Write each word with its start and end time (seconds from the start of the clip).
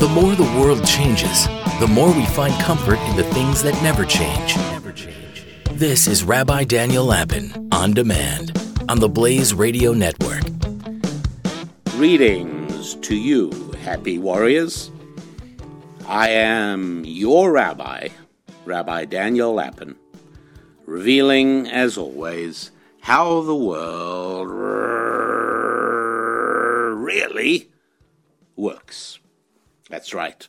The 0.00 0.08
more 0.08 0.36
the 0.36 0.44
world 0.60 0.86
changes, 0.86 1.48
the 1.80 1.88
more 1.90 2.12
we 2.12 2.24
find 2.26 2.54
comfort 2.62 3.00
in 3.10 3.16
the 3.16 3.24
things 3.24 3.64
that 3.64 3.74
never 3.82 4.04
change. 4.04 4.54
This 5.72 6.06
is 6.06 6.22
Rabbi 6.22 6.62
Daniel 6.62 7.04
Lapin 7.04 7.68
on 7.72 7.94
demand 7.94 8.56
on 8.88 9.00
the 9.00 9.08
Blaze 9.08 9.52
Radio 9.54 9.92
Network. 9.92 10.44
Greetings 11.86 12.94
to 12.94 13.16
you, 13.16 13.50
happy 13.82 14.18
warriors. 14.18 14.92
I 16.06 16.28
am 16.28 17.04
your 17.04 17.50
rabbi, 17.50 18.10
Rabbi 18.66 19.04
Daniel 19.06 19.52
Lapin, 19.52 19.96
revealing, 20.86 21.66
as 21.66 21.98
always, 21.98 22.70
how 23.00 23.40
the 23.42 23.56
world 23.56 24.48
really 27.02 27.68
works. 28.54 29.18
That's 29.88 30.14
right. 30.14 30.46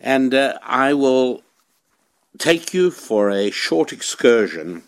And 0.00 0.34
uh, 0.34 0.58
I 0.62 0.94
will 0.94 1.42
take 2.38 2.72
you 2.72 2.90
for 2.90 3.30
a 3.30 3.50
short 3.50 3.92
excursion 3.92 4.84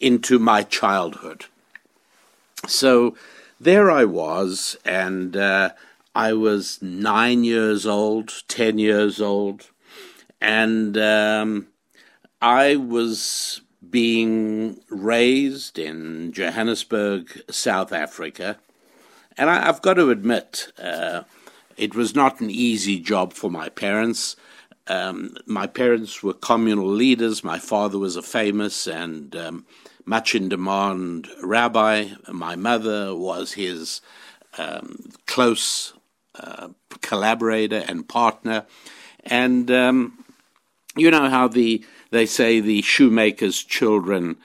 into 0.00 0.38
my 0.38 0.62
childhood. 0.62 1.46
So 2.66 3.16
there 3.60 3.90
I 3.90 4.04
was, 4.04 4.76
and 4.84 5.36
uh, 5.36 5.70
I 6.14 6.32
was 6.32 6.80
nine 6.82 7.44
years 7.44 7.86
old, 7.86 8.42
ten 8.48 8.78
years 8.78 9.20
old, 9.20 9.70
and 10.40 10.96
um, 10.98 11.68
I 12.40 12.76
was 12.76 13.60
being 13.90 14.80
raised 14.90 15.78
in 15.78 16.32
Johannesburg, 16.32 17.42
South 17.50 17.92
Africa. 17.92 18.58
And 19.36 19.48
I, 19.48 19.64
have 19.64 19.82
got 19.82 19.94
to 19.94 20.10
admit, 20.10 20.72
uh, 20.78 21.22
it 21.78 21.94
was 21.94 22.14
not 22.14 22.40
an 22.40 22.50
easy 22.50 22.98
job 22.98 23.32
for 23.32 23.50
my 23.50 23.68
parents. 23.68 24.36
Um, 24.86 25.36
my 25.46 25.66
parents 25.66 26.22
were 26.22 26.34
communal 26.34 26.88
leaders. 26.88 27.44
My 27.44 27.58
father 27.58 27.98
was 27.98 28.16
a 28.16 28.22
famous 28.22 28.86
and 28.86 29.34
um, 29.36 29.66
much 30.04 30.34
in 30.34 30.48
demand 30.48 31.28
rabbi. 31.42 32.08
My 32.32 32.56
mother 32.56 33.14
was 33.14 33.52
his 33.52 34.00
um, 34.56 35.10
close 35.26 35.92
uh, 36.34 36.68
collaborator 37.00 37.84
and 37.86 38.08
partner. 38.08 38.66
And 39.24 39.70
um, 39.70 40.24
you 40.96 41.10
know 41.10 41.28
how 41.28 41.48
the 41.48 41.84
they 42.10 42.26
say 42.26 42.60
the 42.60 42.82
shoemaker's 42.82 43.62
children 43.62 44.38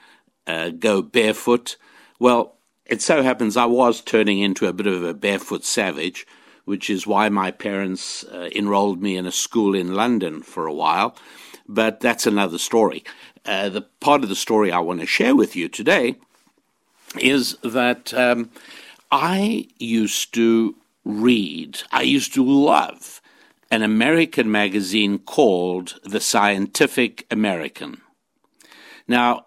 uh, 0.46 0.70
go 0.70 1.02
barefoot. 1.02 1.76
Well, 2.18 2.56
it 2.84 3.00
so 3.00 3.22
happens 3.22 3.56
I 3.56 3.64
was 3.64 4.02
turning 4.02 4.40
into 4.40 4.66
a 4.66 4.72
bit 4.72 4.86
of 4.86 5.02
a 5.02 5.14
barefoot 5.14 5.64
savage, 5.64 6.26
which 6.64 6.88
is 6.88 7.06
why 7.06 7.28
my 7.28 7.50
parents 7.50 8.24
uh, 8.24 8.48
enrolled 8.54 9.02
me 9.02 9.16
in 9.16 9.26
a 9.26 9.32
school 9.32 9.74
in 9.74 9.94
London 9.94 10.42
for 10.42 10.66
a 10.66 10.72
while. 10.72 11.16
But 11.68 12.00
that's 12.00 12.26
another 12.26 12.58
story. 12.58 13.04
Uh, 13.44 13.68
the 13.68 13.82
part 14.00 14.22
of 14.22 14.28
the 14.28 14.34
story 14.34 14.72
I 14.72 14.78
want 14.78 15.00
to 15.00 15.06
share 15.06 15.36
with 15.36 15.54
you 15.56 15.68
today 15.68 16.16
is 17.18 17.56
that 17.62 18.12
um, 18.14 18.50
I 19.10 19.68
used 19.78 20.34
to 20.34 20.76
read, 21.04 21.82
I 21.92 22.02
used 22.02 22.34
to 22.34 22.44
love 22.44 23.20
an 23.70 23.82
American 23.82 24.50
magazine 24.50 25.18
called 25.18 25.98
The 26.04 26.20
Scientific 26.20 27.26
American. 27.30 28.00
Now, 29.06 29.46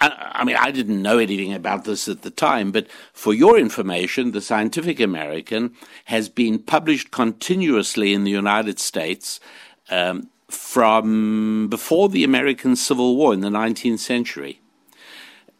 I, 0.00 0.44
mean, 0.44 0.56
I 0.56 0.70
didn't 0.70 1.02
know 1.02 1.18
anything 1.18 1.52
about 1.52 1.84
this 1.84 2.08
at 2.08 2.22
the 2.22 2.30
time, 2.30 2.72
but 2.72 2.90
for 3.12 3.34
your 3.34 3.58
information, 3.58 4.32
The 4.32 4.40
Scientific 4.40 4.98
American 4.98 5.74
has 6.06 6.30
been 6.30 6.58
published 6.58 7.10
continuously 7.10 8.14
in 8.14 8.24
the 8.24 8.30
United 8.30 8.78
States 8.80 9.40
um, 9.90 10.30
from 10.48 11.68
before 11.68 12.08
the 12.08 12.24
American 12.24 12.76
Civil 12.76 13.16
War 13.16 13.34
in 13.34 13.40
the 13.40 13.50
19th 13.50 13.98
century. 13.98 14.60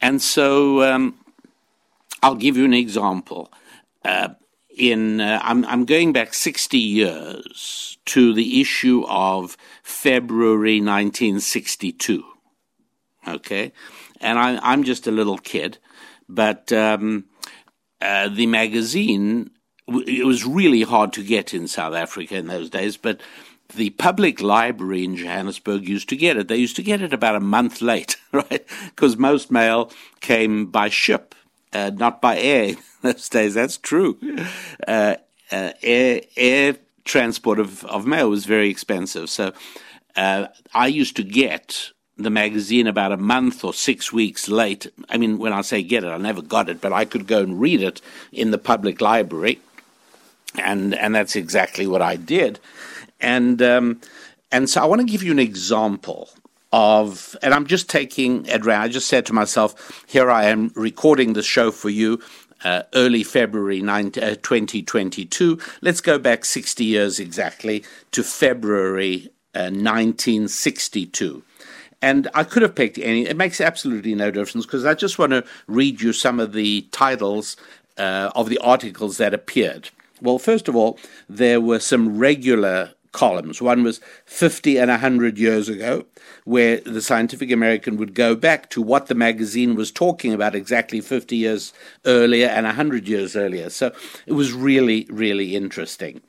And 0.00 0.22
so 0.22 0.82
um, 0.90 1.18
I'll 2.22 2.34
give 2.34 2.56
you 2.56 2.64
an 2.64 2.74
example. 2.74 3.52
Uh, 4.02 4.30
in 4.76 5.20
uh, 5.20 5.40
I'm, 5.42 5.64
I'm 5.66 5.84
going 5.84 6.12
back 6.12 6.32
60 6.32 6.78
years 6.78 7.98
to 8.06 8.32
the 8.32 8.60
issue 8.60 9.04
of 9.06 9.56
February 9.82 10.80
1962. 10.80 12.24
Okay, 13.28 13.72
and 14.20 14.38
I, 14.38 14.58
I'm 14.62 14.84
just 14.84 15.06
a 15.06 15.10
little 15.10 15.38
kid, 15.38 15.78
but 16.28 16.72
um, 16.72 17.24
uh, 18.00 18.28
the 18.28 18.46
magazine 18.46 19.50
it 20.06 20.26
was 20.26 20.44
really 20.44 20.82
hard 20.82 21.12
to 21.14 21.24
get 21.24 21.52
in 21.52 21.66
South 21.66 21.94
Africa 21.94 22.36
in 22.36 22.46
those 22.46 22.70
days, 22.70 22.96
but 22.96 23.20
the 23.74 23.90
public 23.90 24.40
library 24.40 25.04
in 25.04 25.16
Johannesburg 25.16 25.88
used 25.88 26.08
to 26.08 26.16
get 26.16 26.36
it. 26.36 26.48
They 26.48 26.56
used 26.56 26.76
to 26.76 26.82
get 26.82 27.02
it 27.02 27.12
about 27.12 27.36
a 27.36 27.40
month 27.40 27.80
late, 27.80 28.16
right? 28.32 28.66
Because 28.86 29.16
most 29.16 29.50
mail 29.50 29.90
came 30.20 30.66
by 30.66 30.88
ship, 30.88 31.34
uh, 31.72 31.90
not 31.94 32.20
by 32.20 32.38
air 32.38 32.64
in 32.64 32.78
those 33.02 33.28
days. 33.28 33.54
That's 33.54 33.78
true. 33.78 34.18
Uh, 34.86 35.16
uh, 35.52 35.72
air, 35.82 36.22
air 36.36 36.76
transport 37.04 37.58
of, 37.58 37.84
of 37.84 38.06
mail 38.06 38.30
was 38.30 38.44
very 38.44 38.70
expensive. 38.70 39.30
So 39.30 39.52
uh, 40.16 40.46
I 40.74 40.86
used 40.88 41.16
to 41.16 41.24
get 41.24 41.90
the 42.22 42.30
magazine 42.30 42.86
about 42.86 43.12
a 43.12 43.16
month 43.16 43.64
or 43.64 43.72
six 43.72 44.12
weeks 44.12 44.48
late. 44.48 44.86
I 45.08 45.16
mean, 45.16 45.38
when 45.38 45.52
I 45.52 45.62
say 45.62 45.82
get 45.82 46.04
it, 46.04 46.08
I 46.08 46.18
never 46.18 46.42
got 46.42 46.68
it, 46.68 46.80
but 46.80 46.92
I 46.92 47.04
could 47.04 47.26
go 47.26 47.40
and 47.40 47.60
read 47.60 47.82
it 47.82 48.00
in 48.32 48.50
the 48.50 48.58
public 48.58 49.00
library. 49.00 49.60
And, 50.58 50.94
and 50.94 51.14
that's 51.14 51.36
exactly 51.36 51.86
what 51.86 52.02
I 52.02 52.16
did. 52.16 52.58
And, 53.20 53.62
um, 53.62 54.00
and 54.50 54.68
so 54.68 54.82
I 54.82 54.86
want 54.86 55.00
to 55.00 55.06
give 55.06 55.22
you 55.22 55.32
an 55.32 55.38
example 55.38 56.30
of, 56.72 57.36
and 57.42 57.52
I'm 57.54 57.66
just 57.66 57.88
taking 57.88 58.48
I 58.50 58.88
just 58.88 59.08
said 59.08 59.26
to 59.26 59.32
myself, 59.32 60.04
here 60.06 60.30
I 60.30 60.44
am 60.44 60.72
recording 60.74 61.32
the 61.32 61.42
show 61.42 61.70
for 61.70 61.90
you. 61.90 62.20
Uh, 62.62 62.82
early 62.92 63.22
February 63.22 63.80
19, 63.80 64.22
uh, 64.22 64.34
2022. 64.42 65.58
Let's 65.80 66.02
go 66.02 66.18
back 66.18 66.44
60 66.44 66.84
years 66.84 67.18
exactly 67.18 67.84
to 68.12 68.22
February 68.22 69.30
uh, 69.54 69.72
1962. 69.72 71.42
And 72.02 72.28
I 72.34 72.44
could 72.44 72.62
have 72.62 72.74
picked 72.74 72.98
any, 72.98 73.26
it 73.26 73.36
makes 73.36 73.60
absolutely 73.60 74.14
no 74.14 74.30
difference 74.30 74.64
because 74.64 74.84
I 74.84 74.94
just 74.94 75.18
want 75.18 75.32
to 75.32 75.44
read 75.66 76.00
you 76.00 76.12
some 76.12 76.40
of 76.40 76.52
the 76.52 76.82
titles 76.92 77.56
uh, 77.98 78.30
of 78.34 78.48
the 78.48 78.58
articles 78.58 79.18
that 79.18 79.34
appeared. 79.34 79.90
Well, 80.22 80.38
first 80.38 80.68
of 80.68 80.76
all, 80.76 80.98
there 81.28 81.60
were 81.60 81.78
some 81.78 82.18
regular 82.18 82.92
columns. 83.12 83.60
One 83.60 83.82
was 83.82 84.00
50 84.26 84.78
and 84.78 84.90
100 84.90 85.38
years 85.38 85.68
ago, 85.68 86.06
where 86.44 86.78
the 86.80 87.02
Scientific 87.02 87.50
American 87.50 87.96
would 87.96 88.14
go 88.14 88.34
back 88.34 88.70
to 88.70 88.82
what 88.82 89.06
the 89.06 89.14
magazine 89.14 89.74
was 89.74 89.90
talking 89.90 90.32
about 90.32 90.54
exactly 90.54 91.00
50 91.00 91.36
years 91.36 91.72
earlier 92.06 92.46
and 92.46 92.66
100 92.66 93.08
years 93.08 93.36
earlier. 93.36 93.70
So 93.70 93.92
it 94.26 94.32
was 94.32 94.52
really, 94.52 95.06
really 95.10 95.56
interesting. 95.56 96.20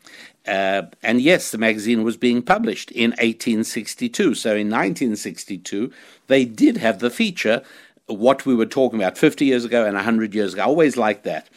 Uh, 0.48 0.84
and 1.04 1.22
yes, 1.22 1.52
the 1.52 1.58
magazine 1.58 2.04
was 2.04 2.18
being 2.18 2.42
published 2.42 2.92
in 2.92 3.12
1862. 3.12 4.34
So 4.34 4.50
in 4.52 4.68
1962, 4.70 5.92
they 6.28 6.46
did 6.46 6.78
have 6.78 7.00
the 7.00 7.12
feature, 7.12 7.62
what 8.08 8.46
we 8.46 8.56
were 8.56 8.66
talking 8.66 9.00
about 9.00 9.18
50 9.18 9.46
years 9.46 9.66
ago 9.66 9.86
and 9.86 9.96
100 9.96 10.34
years 10.34 10.54
ago. 10.54 10.64
I 10.64 10.66
always 10.66 10.98
liked 10.98 11.24
that. 11.26 11.50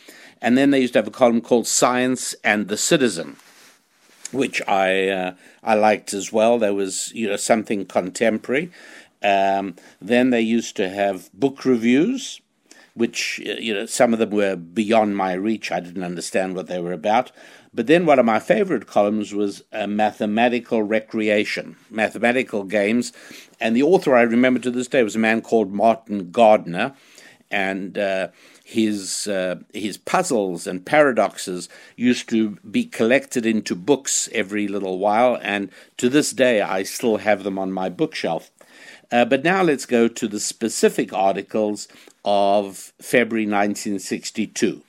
And 0.42 0.58
then 0.58 0.70
they 0.70 0.80
used 0.80 0.92
to 0.92 0.98
have 0.98 1.06
a 1.06 1.10
column 1.10 1.40
called 1.40 1.66
Science 1.66 2.34
and 2.44 2.68
the 2.68 2.76
Citizen 2.76 3.36
which 4.34 4.60
I 4.66 5.08
uh, 5.08 5.34
I 5.62 5.74
liked 5.74 6.12
as 6.12 6.32
well. 6.32 6.58
There 6.58 6.74
was 6.74 7.12
you 7.14 7.28
know 7.28 7.36
something 7.36 7.86
contemporary. 7.86 8.70
Um, 9.22 9.76
then 10.02 10.30
they 10.30 10.42
used 10.42 10.76
to 10.76 10.88
have 10.90 11.32
book 11.32 11.64
reviews, 11.64 12.40
which 12.94 13.40
uh, 13.46 13.52
you 13.52 13.72
know 13.72 13.86
some 13.86 14.12
of 14.12 14.18
them 14.18 14.30
were 14.30 14.56
beyond 14.56 15.16
my 15.16 15.32
reach. 15.32 15.72
I 15.72 15.80
didn't 15.80 16.04
understand 16.04 16.54
what 16.54 16.66
they 16.66 16.80
were 16.80 16.92
about. 16.92 17.32
But 17.74 17.88
then 17.88 18.06
one 18.06 18.20
of 18.20 18.24
my 18.24 18.38
favorite 18.38 18.86
columns 18.86 19.34
was 19.34 19.64
a 19.72 19.88
mathematical 19.88 20.82
recreation, 20.82 21.76
mathematical 21.90 22.62
games, 22.62 23.12
and 23.58 23.74
the 23.74 23.82
author 23.82 24.14
I 24.14 24.22
remember 24.22 24.60
to 24.60 24.70
this 24.70 24.86
day 24.86 25.02
was 25.02 25.16
a 25.16 25.18
man 25.18 25.42
called 25.42 25.72
Martin 25.72 26.30
Gardner 26.30 26.94
and 27.50 27.98
uh, 27.98 28.28
his 28.64 29.26
uh, 29.28 29.56
his 29.72 29.96
puzzles 29.96 30.66
and 30.66 30.86
paradoxes 30.86 31.68
used 31.96 32.28
to 32.30 32.58
be 32.68 32.84
collected 32.84 33.44
into 33.44 33.74
books 33.74 34.28
every 34.32 34.66
little 34.66 34.98
while, 34.98 35.38
and 35.42 35.70
to 35.98 36.08
this 36.08 36.30
day 36.30 36.60
I 36.62 36.82
still 36.82 37.18
have 37.18 37.44
them 37.44 37.58
on 37.58 37.72
my 37.72 37.88
bookshelf. 37.88 38.50
Uh, 39.12 39.24
but 39.24 39.44
now 39.44 39.62
let's 39.62 39.86
go 39.86 40.08
to 40.08 40.26
the 40.26 40.40
specific 40.40 41.12
articles 41.12 41.86
of 42.24 42.92
February 43.00 43.44
1962. 43.44 44.82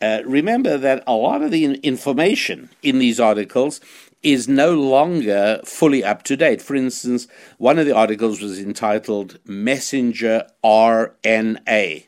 Uh, 0.00 0.20
remember 0.24 0.78
that 0.78 1.02
a 1.06 1.12
lot 1.12 1.42
of 1.42 1.50
the 1.50 1.64
information 1.64 2.70
in 2.82 2.98
these 2.98 3.18
articles 3.18 3.80
is 4.22 4.48
no 4.48 4.74
longer 4.74 5.60
fully 5.64 6.02
up 6.02 6.22
to 6.24 6.36
date. 6.36 6.60
For 6.60 6.74
instance, 6.74 7.28
one 7.58 7.78
of 7.78 7.86
the 7.86 7.94
articles 7.94 8.40
was 8.40 8.58
entitled 8.58 9.38
Messenger 9.44 10.46
RNA. 10.64 12.06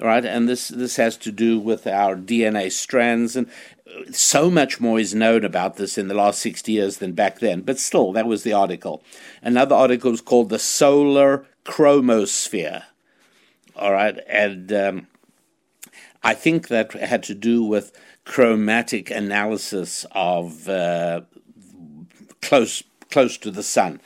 Right, 0.00 0.24
and 0.24 0.48
this 0.48 0.68
this 0.68 0.96
has 0.96 1.16
to 1.18 1.30
do 1.30 1.58
with 1.58 1.86
our 1.86 2.16
DNA 2.16 2.72
strands, 2.72 3.36
and 3.36 3.48
so 4.10 4.50
much 4.50 4.80
more 4.80 4.98
is 4.98 5.14
known 5.14 5.44
about 5.44 5.76
this 5.76 5.96
in 5.96 6.08
the 6.08 6.14
last 6.14 6.40
60 6.40 6.72
years 6.72 6.98
than 6.98 7.12
back 7.12 7.38
then. 7.38 7.60
But 7.60 7.78
still, 7.78 8.12
that 8.12 8.26
was 8.26 8.42
the 8.42 8.52
article. 8.52 9.04
Another 9.40 9.76
article 9.76 10.10
was 10.10 10.20
called 10.20 10.48
the 10.48 10.58
solar 10.58 11.46
chromosphere. 11.64 12.82
All 13.76 13.92
right, 13.92 14.18
and 14.28 14.72
um, 14.72 15.06
I 16.24 16.32
think 16.34 16.68
that 16.68 16.92
had 16.94 17.22
to 17.24 17.34
do 17.34 17.62
with 17.62 17.92
chromatic 18.24 19.10
analysis 19.10 20.06
of 20.12 20.68
uh, 20.68 21.20
close 22.40 22.82
close 23.10 23.36
to 23.38 23.50
the 23.50 23.62
sun. 23.62 24.00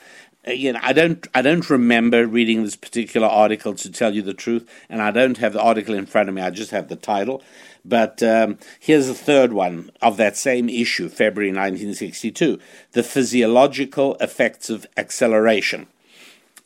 Uh, 0.46 0.50
you 0.50 0.72
know, 0.72 0.80
I 0.82 0.92
don't 0.92 1.26
I 1.32 1.42
don't 1.42 1.70
remember 1.70 2.26
reading 2.26 2.64
this 2.64 2.76
particular 2.76 3.28
article 3.28 3.74
to 3.74 3.90
tell 3.90 4.14
you 4.14 4.22
the 4.22 4.34
truth, 4.34 4.68
and 4.88 5.00
I 5.00 5.12
don't 5.12 5.38
have 5.38 5.52
the 5.52 5.62
article 5.62 5.94
in 5.94 6.06
front 6.06 6.28
of 6.28 6.34
me. 6.34 6.42
I 6.42 6.50
just 6.50 6.72
have 6.72 6.88
the 6.88 6.96
title. 6.96 7.42
But 7.84 8.22
um, 8.22 8.58
here's 8.80 9.08
a 9.08 9.14
third 9.14 9.52
one 9.52 9.90
of 10.02 10.16
that 10.16 10.36
same 10.36 10.68
issue, 10.68 11.08
February 11.08 11.50
1962: 11.50 12.58
the 12.92 13.04
physiological 13.04 14.16
effects 14.16 14.68
of 14.68 14.86
acceleration. 14.96 15.86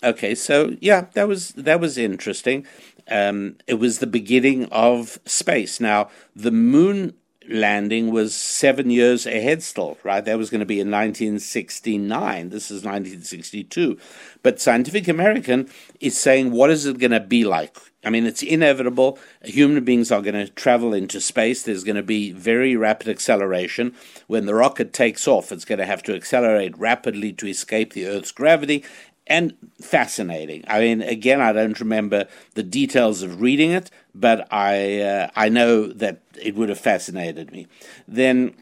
Okay, 0.05 0.35
so 0.35 0.77
yeah, 0.81 1.07
that 1.13 1.29
was 1.29 1.51
that 1.53 1.79
was 1.79 1.97
interesting. 1.97 2.67
Um, 3.09 3.57
it 3.67 3.75
was 3.75 3.99
the 3.99 4.07
beginning 4.07 4.67
of 4.67 5.19
space. 5.25 5.81
Now, 5.81 6.09
the 6.35 6.51
moon 6.51 7.15
landing 7.49 8.11
was 8.13 8.35
seven 8.35 8.91
years 8.91 9.27
ahead 9.27 9.63
still, 9.63 9.99
right? 10.03 10.25
That 10.25 10.39
was 10.39 10.51
going 10.51 10.61
to 10.61 10.67
be 10.67 10.81
in 10.81 10.91
1969. 10.91 12.49
This 12.51 12.71
is 12.71 12.85
1962. 12.85 13.99
But 14.43 14.61
Scientific 14.61 15.09
American 15.09 15.69
is 16.01 16.19
saying, 16.19 16.53
what 16.53 16.71
is 16.71 16.87
it 16.87 16.99
going 16.99 17.11
to 17.11 17.21
be 17.21 17.45
like? 17.45 17.77
I 18.05 18.11
mean, 18.11 18.27
it's 18.27 18.43
inevitable. 18.43 19.19
Human 19.45 19.85
beings 19.85 20.11
are 20.11 20.23
going 20.23 20.35
to 20.35 20.49
travel 20.49 20.93
into 20.93 21.21
space. 21.21 21.63
There's 21.63 21.85
going 21.85 21.97
to 21.97 22.03
be 22.03 22.33
very 22.33 22.75
rapid 22.75 23.09
acceleration. 23.09 23.95
When 24.27 24.47
the 24.47 24.55
rocket 24.55 24.93
takes 24.93 25.29
off, 25.29 25.53
it's 25.53 25.65
going 25.65 25.79
to 25.79 25.87
have 25.87 26.03
to 26.05 26.15
accelerate 26.15 26.77
rapidly 26.77 27.33
to 27.35 27.47
escape 27.47 27.93
the 27.93 28.07
Earth's 28.07 28.33
gravity 28.33 28.85
and 29.33 29.57
fascinating. 29.81 30.63
I 30.69 30.81
mean, 30.81 31.01
again, 31.01 31.41
I 31.41 31.53
don't 31.53 31.81
remember 31.81 32.29
the 32.53 32.63
details 32.63 33.23
of 33.23 33.41
reading 33.41 33.71
it, 33.71 33.91
but 34.15 34.47
I 34.53 35.01
uh, 35.01 35.31
I 35.35 35.49
know 35.49 35.87
that 35.87 36.21
it 36.41 36.55
would 36.55 36.69
have 36.69 36.79
fascinated 36.79 37.51
me. 37.51 37.67
Then 38.07 38.55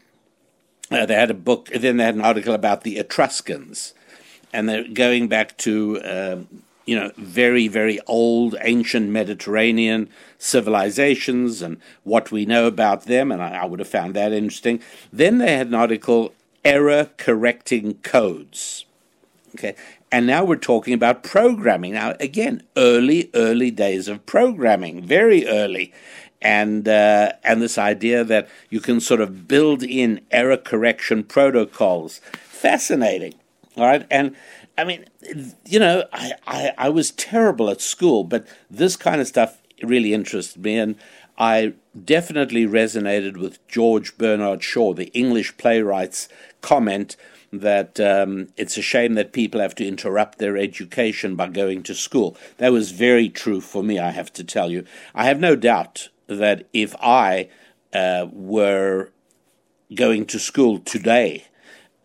uh, 0.89 1.05
they 1.05 1.15
had 1.15 1.29
a 1.29 1.35
book. 1.35 1.67
Then 1.67 1.97
they 1.97 2.05
had 2.05 2.15
an 2.15 2.21
article 2.21 2.53
about 2.53 2.83
the 2.83 2.97
Etruscans, 2.97 3.93
and 4.53 4.67
they're 4.67 4.87
going 4.87 5.27
back 5.27 5.57
to. 5.59 5.99
Uh, 5.99 6.37
you 6.87 6.99
know, 6.99 7.11
very, 7.15 7.67
very 7.67 7.99
old, 8.07 8.55
ancient 8.61 9.07
Mediterranean 9.09 10.09
civilizations 10.39 11.61
and 11.61 11.77
what 12.03 12.31
we 12.31 12.43
know 12.43 12.65
about 12.65 13.05
them, 13.05 13.31
and 13.31 13.41
I, 13.41 13.61
I 13.61 13.65
would 13.65 13.79
have 13.79 13.87
found 13.87 14.15
that 14.15 14.33
interesting. 14.33 14.81
Then 15.13 15.37
they 15.37 15.55
had 15.55 15.67
an 15.67 15.75
article, 15.75 16.33
Error 16.65 17.11
Correcting 17.17 17.99
Codes. 18.01 18.85
Okay, 19.53 19.75
and 20.11 20.27
now 20.27 20.43
we're 20.43 20.57
talking 20.57 20.93
about 20.93 21.23
programming. 21.23 21.93
Now, 21.93 22.15
again, 22.19 22.63
early, 22.75 23.29
early 23.33 23.71
days 23.71 24.07
of 24.07 24.25
programming, 24.25 25.03
very 25.05 25.47
early. 25.47 25.93
And, 26.41 26.87
uh, 26.87 27.33
and 27.43 27.61
this 27.61 27.77
idea 27.77 28.23
that 28.23 28.49
you 28.69 28.79
can 28.79 28.99
sort 28.99 29.21
of 29.21 29.47
build 29.47 29.83
in 29.83 30.21
error 30.31 30.57
correction 30.57 31.23
protocols. 31.23 32.19
Fascinating. 32.33 33.35
All 33.77 33.85
right. 33.85 34.05
And 34.09 34.35
I 34.77 34.83
mean, 34.83 35.05
you 35.65 35.79
know, 35.79 36.05
I, 36.11 36.33
I, 36.47 36.71
I 36.77 36.89
was 36.89 37.11
terrible 37.11 37.69
at 37.69 37.79
school, 37.79 38.23
but 38.23 38.45
this 38.69 38.95
kind 38.95 39.21
of 39.21 39.27
stuff 39.27 39.61
really 39.83 40.13
interested 40.13 40.63
me. 40.63 40.77
And 40.77 40.95
I 41.37 41.73
definitely 42.03 42.65
resonated 42.65 43.37
with 43.37 43.65
George 43.67 44.17
Bernard 44.17 44.63
Shaw, 44.63 44.93
the 44.93 45.11
English 45.13 45.57
playwright's 45.57 46.27
comment 46.61 47.15
that 47.51 47.99
um, 47.99 48.47
it's 48.55 48.77
a 48.77 48.81
shame 48.81 49.15
that 49.15 49.33
people 49.33 49.59
have 49.59 49.75
to 49.75 49.87
interrupt 49.87 50.37
their 50.37 50.57
education 50.57 51.35
by 51.35 51.47
going 51.47 51.83
to 51.83 51.93
school. 51.93 52.37
That 52.57 52.71
was 52.71 52.91
very 52.91 53.29
true 53.29 53.61
for 53.61 53.83
me, 53.83 53.99
I 53.99 54.11
have 54.11 54.31
to 54.33 54.43
tell 54.43 54.71
you. 54.71 54.85
I 55.13 55.25
have 55.25 55.39
no 55.39 55.55
doubt 55.55 56.09
that 56.27 56.67
if 56.71 56.95
I 57.01 57.49
uh, 57.93 58.27
were 58.31 59.09
going 59.93 60.25
to 60.27 60.39
school 60.39 60.79
today, 60.79 61.47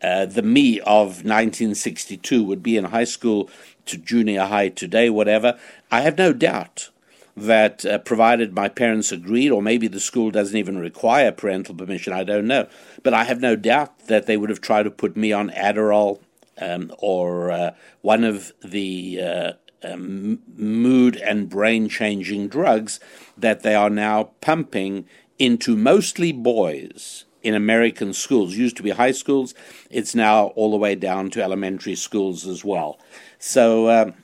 uh, 0.01 0.25
the 0.25 0.41
me 0.41 0.79
of 0.81 1.23
1962 1.23 2.43
would 2.43 2.61
be 2.61 2.77
in 2.77 2.85
high 2.85 3.05
school 3.05 3.49
to 3.85 3.97
junior 3.97 4.45
high 4.45 4.69
today, 4.69 5.09
whatever. 5.09 5.57
I 5.89 6.01
have 6.01 6.17
no 6.17 6.33
doubt 6.33 6.89
that 7.37 7.85
uh, 7.85 7.99
provided 7.99 8.53
my 8.53 8.67
parents 8.67 9.11
agreed, 9.11 9.51
or 9.51 9.61
maybe 9.61 9.87
the 9.87 9.99
school 9.99 10.31
doesn't 10.31 10.57
even 10.57 10.79
require 10.79 11.31
parental 11.31 11.75
permission, 11.75 12.11
I 12.11 12.23
don't 12.23 12.47
know. 12.47 12.67
But 13.03 13.13
I 13.13 13.25
have 13.25 13.39
no 13.39 13.55
doubt 13.55 14.07
that 14.07 14.25
they 14.25 14.37
would 14.37 14.49
have 14.49 14.59
tried 14.59 14.83
to 14.83 14.91
put 14.91 15.15
me 15.15 15.31
on 15.31 15.51
Adderall 15.51 16.19
um, 16.59 16.91
or 16.97 17.51
uh, 17.51 17.71
one 18.01 18.23
of 18.23 18.51
the 18.63 19.21
uh, 19.21 19.51
um, 19.83 20.39
mood 20.55 21.15
and 21.17 21.47
brain 21.47 21.87
changing 21.87 22.47
drugs 22.47 22.99
that 23.37 23.61
they 23.61 23.75
are 23.75 23.91
now 23.91 24.31
pumping 24.41 25.05
into 25.37 25.77
mostly 25.77 26.31
boys 26.31 27.25
in 27.43 27.53
American 27.53 28.13
schools. 28.13 28.55
Used 28.55 28.77
to 28.77 28.83
be 28.83 28.89
high 28.89 29.11
schools, 29.11 29.53
it's 29.91 30.15
now 30.15 30.47
all 30.47 30.71
the 30.71 30.77
way 30.77 30.95
down 30.95 31.29
to 31.29 31.43
elementary 31.43 31.95
schools 31.95 32.47
as 32.47 32.65
well. 32.65 32.99
So, 33.37 33.89
um, 33.91 34.15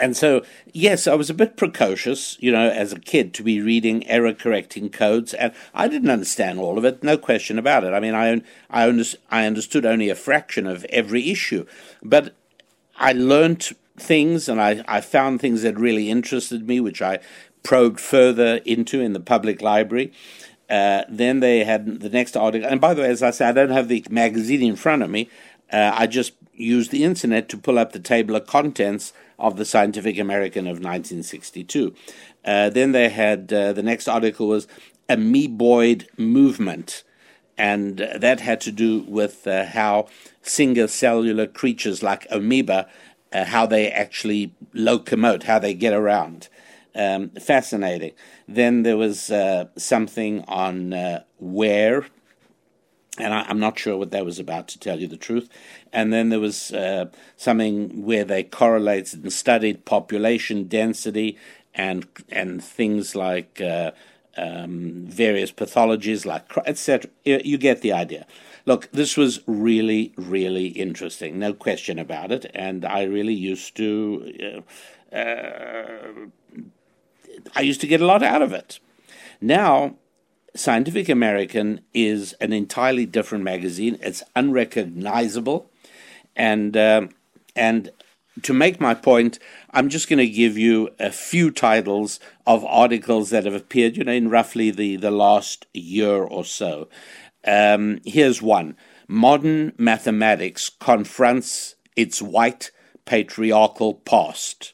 and 0.00 0.16
so, 0.16 0.42
yes, 0.72 1.06
I 1.06 1.14
was 1.14 1.28
a 1.28 1.34
bit 1.34 1.56
precocious, 1.56 2.36
you 2.40 2.50
know, 2.50 2.68
as 2.70 2.92
a 2.92 2.98
kid 2.98 3.34
to 3.34 3.42
be 3.42 3.60
reading 3.60 4.06
error 4.06 4.32
correcting 4.32 4.88
codes, 4.88 5.34
and 5.34 5.52
I 5.74 5.88
didn't 5.88 6.10
understand 6.10 6.58
all 6.58 6.78
of 6.78 6.84
it, 6.84 7.02
no 7.02 7.18
question 7.18 7.58
about 7.58 7.84
it. 7.84 7.92
I 7.92 8.00
mean, 8.00 8.14
I, 8.14 8.42
I, 8.70 9.04
I 9.30 9.46
understood 9.46 9.84
only 9.84 10.08
a 10.08 10.14
fraction 10.14 10.66
of 10.66 10.84
every 10.86 11.30
issue, 11.30 11.66
but 12.02 12.34
I 12.96 13.12
learnt 13.12 13.72
things 13.98 14.48
and 14.48 14.60
I, 14.60 14.82
I 14.88 15.00
found 15.00 15.40
things 15.40 15.62
that 15.62 15.78
really 15.78 16.08
interested 16.10 16.66
me, 16.66 16.80
which 16.80 17.02
I 17.02 17.18
probed 17.62 18.00
further 18.00 18.56
into 18.64 19.00
in 19.00 19.12
the 19.12 19.20
public 19.20 19.60
library. 19.60 20.12
Uh, 20.70 21.02
then 21.08 21.40
they 21.40 21.64
had 21.64 22.00
the 22.00 22.08
next 22.08 22.34
article, 22.34 22.68
and 22.68 22.80
by 22.80 22.94
the 22.94 23.02
way, 23.02 23.10
as 23.10 23.22
I 23.22 23.30
said, 23.30 23.50
I 23.50 23.52
don't 23.52 23.76
have 23.76 23.88
the 23.88 24.04
magazine 24.08 24.62
in 24.62 24.76
front 24.76 25.02
of 25.02 25.10
me. 25.10 25.28
Uh, 25.70 25.92
I 25.94 26.06
just 26.06 26.32
used 26.54 26.90
the 26.90 27.04
internet 27.04 27.48
to 27.50 27.58
pull 27.58 27.78
up 27.78 27.92
the 27.92 27.98
table 27.98 28.36
of 28.36 28.46
contents 28.46 29.12
of 29.42 29.56
the 29.56 29.64
Scientific 29.64 30.18
American 30.18 30.66
of 30.66 30.78
1962. 30.78 31.94
Uh, 32.44 32.70
then 32.70 32.92
they 32.92 33.08
had 33.10 33.52
uh, 33.52 33.72
the 33.72 33.82
next 33.82 34.08
article 34.08 34.48
was 34.48 34.66
amoeboid 35.08 36.06
movement, 36.16 37.02
and 37.58 37.98
that 37.98 38.40
had 38.40 38.60
to 38.62 38.72
do 38.72 39.00
with 39.00 39.46
uh, 39.46 39.66
how 39.66 40.06
single 40.40 40.88
cellular 40.88 41.46
creatures 41.46 42.02
like 42.02 42.26
amoeba, 42.30 42.88
uh, 43.32 43.44
how 43.44 43.66
they 43.66 43.90
actually 43.90 44.54
locomote, 44.74 45.42
how 45.42 45.58
they 45.58 45.74
get 45.74 45.92
around. 45.92 46.48
Um, 46.94 47.30
fascinating. 47.30 48.12
Then 48.46 48.82
there 48.84 48.96
was 48.96 49.30
uh, 49.30 49.66
something 49.76 50.44
on 50.46 50.92
uh, 50.92 51.24
where 51.38 52.06
and 53.18 53.34
I, 53.34 53.50
am 53.50 53.60
not 53.60 53.78
sure 53.78 53.96
what 53.96 54.10
that 54.12 54.24
was 54.24 54.38
about, 54.38 54.68
to 54.68 54.78
tell 54.78 54.98
you 54.98 55.06
the 55.06 55.16
truth. 55.16 55.48
And 55.92 56.12
then 56.12 56.30
there 56.30 56.40
was 56.40 56.72
uh, 56.72 57.06
something 57.36 58.04
where 58.04 58.24
they 58.24 58.42
correlated 58.42 59.22
and 59.22 59.32
studied 59.32 59.84
population 59.84 60.64
density 60.64 61.36
and 61.74 62.06
and 62.30 62.62
things 62.62 63.14
like 63.14 63.60
uh, 63.60 63.92
um, 64.36 65.04
various 65.06 65.52
pathologies, 65.52 66.24
like 66.24 66.44
etc. 66.66 67.10
You 67.24 67.58
get 67.58 67.82
the 67.82 67.92
idea. 67.92 68.26
Look, 68.64 68.90
this 68.92 69.16
was 69.16 69.40
really, 69.46 70.12
really 70.16 70.68
interesting, 70.68 71.38
no 71.38 71.52
question 71.52 71.98
about 71.98 72.30
it. 72.30 72.50
And 72.54 72.84
I 72.84 73.02
really 73.02 73.34
used 73.34 73.76
to, 73.76 74.62
uh, 75.12 75.16
uh 75.16 76.12
I 77.56 77.60
used 77.60 77.80
to 77.80 77.88
get 77.88 78.00
a 78.00 78.06
lot 78.06 78.22
out 78.22 78.40
of 78.40 78.52
it. 78.52 78.78
Now 79.40 79.96
Scientific 80.54 81.08
American 81.08 81.80
is 81.94 82.34
an 82.34 82.52
entirely 82.52 83.06
different 83.06 83.44
magazine. 83.44 83.98
It's 84.02 84.22
unrecognizable, 84.36 85.70
and 86.36 86.76
uh, 86.76 87.08
and 87.56 87.90
to 88.42 88.52
make 88.52 88.80
my 88.80 88.94
point, 88.94 89.38
I'm 89.70 89.88
just 89.88 90.08
going 90.08 90.18
to 90.18 90.28
give 90.28 90.56
you 90.56 90.90
a 90.98 91.10
few 91.10 91.50
titles 91.50 92.18
of 92.46 92.64
articles 92.64 93.30
that 93.30 93.44
have 93.44 93.54
appeared, 93.54 93.96
you 93.96 94.04
know, 94.04 94.12
in 94.12 94.30
roughly 94.30 94.70
the, 94.70 94.96
the 94.96 95.10
last 95.10 95.66
year 95.74 96.22
or 96.22 96.44
so. 96.44 96.88
Um, 97.44 98.00
here's 98.04 98.40
one 98.40 98.76
Modern 99.06 99.72
Mathematics 99.76 100.70
Confronts 100.70 101.74
Its 101.94 102.22
White 102.22 102.70
Patriarchal 103.04 103.94
Past. 103.94 104.72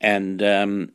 And 0.00 0.42
um, 0.42 0.92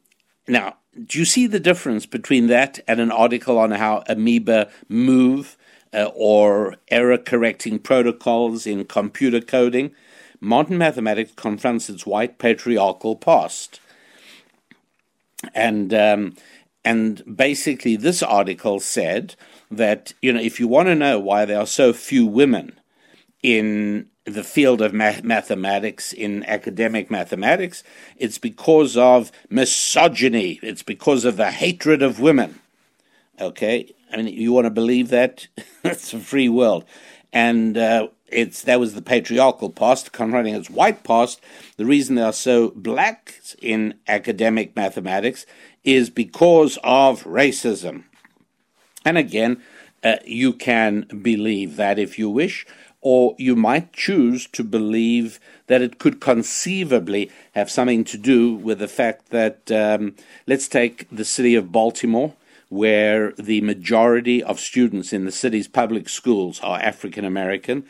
now, 0.48 0.78
do 1.06 1.20
you 1.20 1.26
see 1.26 1.48
the 1.48 1.60
difference 1.60 2.06
between 2.06 2.48
that 2.48 2.80
and 2.88 3.00
an 3.00 3.12
article 3.12 3.58
on 3.58 3.72
how 3.72 4.04
amoeba 4.08 4.70
move 4.88 5.58
uh, 5.94 6.10
or 6.16 6.76
error 6.90 7.18
correcting 7.18 7.80
protocols 7.80 8.68
in 8.68 8.86
computer 8.86 9.42
coding? 9.42 9.92
modern 10.42 10.78
mathematics 10.78 11.32
confronts 11.36 11.90
its 11.90 12.06
white 12.06 12.38
patriarchal 12.38 13.16
past. 13.16 13.80
And 15.54 15.94
um, 15.94 16.36
and 16.84 17.24
basically, 17.36 17.96
this 17.96 18.22
article 18.22 18.80
said 18.80 19.36
that 19.72 20.14
you 20.22 20.34
know 20.34 20.42
if 20.42 20.60
you 20.60 20.68
want 20.68 20.88
to 20.88 20.96
know 20.96 21.20
why 21.20 21.46
there 21.46 21.60
are 21.60 21.68
so 21.68 21.94
few 21.94 22.26
women 22.26 22.80
in 23.42 24.08
the 24.34 24.44
field 24.44 24.82
of 24.82 24.94
mathematics 24.94 26.14
in 26.14 26.44
academic 26.46 27.10
mathematics, 27.10 27.84
it's 28.18 28.38
because 28.38 28.98
of 28.98 29.32
misogyny. 29.50 30.60
It's 30.62 30.84
because 30.84 31.26
of 31.26 31.38
the 31.38 31.52
hatred 31.52 32.02
of 32.02 32.20
women. 32.20 32.60
Okay, 33.40 33.94
I 34.12 34.18
mean, 34.18 34.28
you 34.28 34.52
want 34.52 34.66
to 34.66 34.72
believe 34.72 35.10
that? 35.10 35.48
it's 35.84 36.14
a 36.14 36.20
free 36.20 36.50
world, 36.50 36.84
and 37.32 37.78
uh, 37.78 38.10
it's 38.28 38.64
that 38.64 38.80
was 38.80 38.94
the 38.94 39.02
patriarchal 39.02 39.70
past 39.70 40.12
confronting 40.12 40.56
its 40.56 40.70
white 40.70 41.04
past. 41.04 41.42
The 41.78 41.86
reason 41.86 42.16
they 42.16 42.22
are 42.22 42.34
so 42.34 42.72
black 42.76 43.36
in 43.62 43.96
academic 44.08 44.76
mathematics 44.76 45.46
is 45.84 46.10
because 46.10 46.78
of 46.84 47.24
racism. 47.24 48.04
And 49.06 49.18
again, 49.18 49.62
uh, 50.04 50.18
you 50.26 50.54
can 50.54 51.02
believe 51.22 51.76
that 51.78 52.00
if 52.00 52.20
you 52.20 52.30
wish, 52.30 52.66
or 53.02 53.36
you 53.38 53.56
might 53.56 53.94
choose 53.94 54.48
to 54.48 54.64
believe 54.64 55.40
that 55.68 55.82
it 55.82 56.00
could 56.00 56.20
conceivably 56.20 57.32
have 57.54 57.70
something 57.70 58.04
to 58.04 58.18
do 58.18 58.54
with 58.54 58.80
the 58.80 58.88
fact 58.88 59.30
that, 59.30 59.72
um, 59.72 60.16
let's 60.48 60.68
take 60.68 61.08
the 61.10 61.26
city 61.26 61.56
of 61.56 61.72
Baltimore 61.72 62.34
where 62.70 63.32
the 63.34 63.62
majority 63.62 64.42
of 64.44 64.60
students 64.60 65.12
in 65.12 65.26
the 65.26 65.32
city's 65.32 65.68
public 65.68 66.08
schools 66.08 66.60
are 66.62 66.80
African 66.80 67.26
American, 67.26 67.84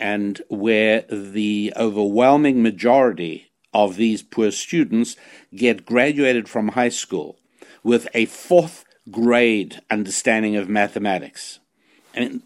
and 0.00 0.40
where 0.48 1.02
the 1.10 1.72
overwhelming 1.76 2.62
majority 2.62 3.52
of 3.74 3.96
these 3.96 4.22
poor 4.22 4.50
students 4.50 5.16
get 5.54 5.86
graduated 5.86 6.48
from 6.48 6.68
high 6.68 6.88
school 6.88 7.38
with 7.84 8.08
a 8.14 8.24
fourth 8.26 8.84
grade 9.10 9.80
understanding 9.90 10.56
of 10.56 10.68
mathematics. 10.68 11.58
And 12.14 12.42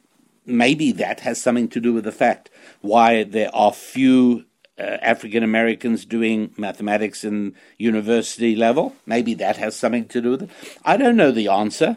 maybe 0.47 0.93
that 0.93 1.21
has 1.21 1.41
something 1.41 1.69
to 1.69 1.81
do 1.81 1.93
with 1.93 2.05
the 2.05 2.13
fact 2.13 2.51
why 2.81 3.25
there 3.25 3.55
are 3.55 3.73
few 3.73 4.47
uh, 4.79 4.99
African 5.03 5.43
Americans 5.43 6.05
doing 6.05 6.53
mathematics 6.57 7.25
in 7.25 7.55
university 7.79 8.55
level. 8.55 8.95
Maybe 9.07 9.35
that 9.35 9.57
has 9.57 9.75
something 9.75 10.07
to 10.09 10.21
do 10.21 10.31
with 10.33 10.43
it. 10.43 10.51
I 10.85 10.97
don't 10.97 11.17
know 11.17 11.33
the 11.33 11.49
answer, 11.49 11.97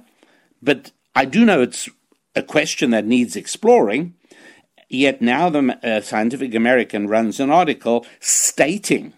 but 0.62 0.92
I 1.16 1.26
do 1.26 1.46
know 1.46 1.62
it's 1.62 1.90
a 2.36 2.44
question 2.44 2.92
that 2.92 3.06
needs 3.06 3.36
exploring. 3.36 4.16
Yet 4.88 5.22
now 5.22 5.50
the 5.50 5.78
uh, 5.84 6.02
Scientific 6.02 6.56
American 6.56 7.08
runs 7.08 7.40
an 7.40 7.52
article 7.52 8.06
stating, 8.20 9.14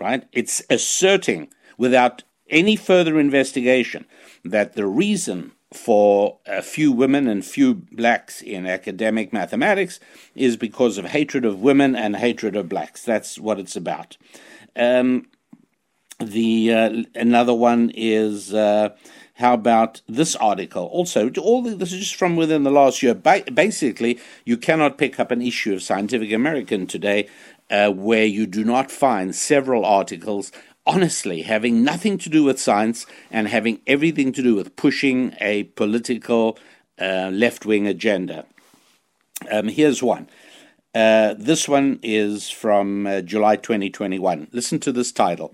right? 0.00 0.26
It's 0.32 0.62
asserting 0.70 1.48
without 1.76 2.22
any 2.48 2.76
further 2.76 3.18
investigation 3.18 4.06
that 4.44 4.74
the 4.74 4.86
reason 4.86 5.52
for 5.76 6.38
a 6.46 6.62
few 6.62 6.90
women 6.90 7.28
and 7.28 7.44
few 7.44 7.74
blacks 7.74 8.42
in 8.42 8.66
academic 8.66 9.32
mathematics 9.32 10.00
is 10.34 10.56
because 10.56 10.98
of 10.98 11.06
hatred 11.06 11.44
of 11.44 11.60
women 11.60 11.94
and 11.94 12.16
hatred 12.16 12.56
of 12.56 12.68
blacks. 12.68 13.02
That's 13.02 13.38
what 13.38 13.58
it's 13.58 13.76
about. 13.76 14.16
Um, 14.74 15.26
the 16.18 16.72
uh, 16.72 17.02
another 17.14 17.54
one 17.54 17.92
is 17.94 18.54
uh, 18.54 18.90
how 19.34 19.52
about 19.52 20.00
this 20.08 20.34
article? 20.36 20.86
Also, 20.86 21.30
all 21.38 21.62
the, 21.62 21.74
this 21.74 21.92
is 21.92 22.00
just 22.00 22.14
from 22.14 22.36
within 22.36 22.62
the 22.62 22.70
last 22.70 23.02
year. 23.02 23.14
Ba- 23.14 23.44
basically, 23.52 24.18
you 24.46 24.56
cannot 24.56 24.96
pick 24.96 25.20
up 25.20 25.30
an 25.30 25.42
issue 25.42 25.74
of 25.74 25.82
Scientific 25.82 26.32
American 26.32 26.86
today 26.86 27.28
uh, 27.70 27.90
where 27.90 28.24
you 28.24 28.46
do 28.46 28.64
not 28.64 28.90
find 28.90 29.34
several 29.34 29.84
articles 29.84 30.52
honestly 30.86 31.42
having 31.42 31.82
nothing 31.82 32.18
to 32.18 32.30
do 32.30 32.44
with 32.44 32.60
science 32.60 33.06
and 33.30 33.48
having 33.48 33.80
everything 33.86 34.32
to 34.32 34.42
do 34.42 34.54
with 34.54 34.76
pushing 34.76 35.34
a 35.40 35.64
political 35.64 36.58
uh, 37.00 37.30
left 37.32 37.66
wing 37.66 37.86
agenda. 37.86 38.46
Um, 39.50 39.68
here's 39.68 40.02
one. 40.02 40.28
Uh, 40.94 41.34
this 41.36 41.68
one 41.68 41.98
is 42.02 42.48
from 42.48 43.06
uh, 43.06 43.20
July 43.20 43.56
2021. 43.56 44.48
Listen 44.52 44.78
to 44.80 44.92
this 44.92 45.12
title 45.12 45.52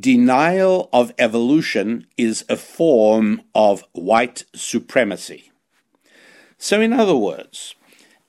Denial 0.00 0.88
of 0.92 1.12
evolution 1.18 2.06
is 2.16 2.44
a 2.48 2.56
form 2.56 3.42
of 3.54 3.84
white 3.92 4.44
supremacy. 4.54 5.52
So, 6.56 6.80
in 6.80 6.92
other 6.92 7.16
words, 7.16 7.74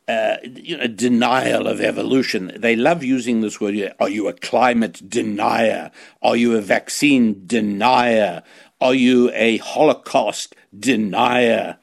uh, 0.07 0.37
you 0.43 0.77
know, 0.77 0.87
denial 0.87 1.67
of 1.67 1.79
evolution. 1.79 2.51
They 2.55 2.75
love 2.75 3.03
using 3.03 3.41
this 3.41 3.61
word. 3.61 3.93
Are 3.99 4.09
you 4.09 4.27
a 4.27 4.33
climate 4.33 5.01
denier? 5.07 5.91
Are 6.21 6.35
you 6.35 6.55
a 6.55 6.61
vaccine 6.61 7.43
denier? 7.45 8.43
Are 8.81 8.93
you 8.93 9.31
a 9.33 9.57
Holocaust 9.57 10.55
denier? 10.77 11.77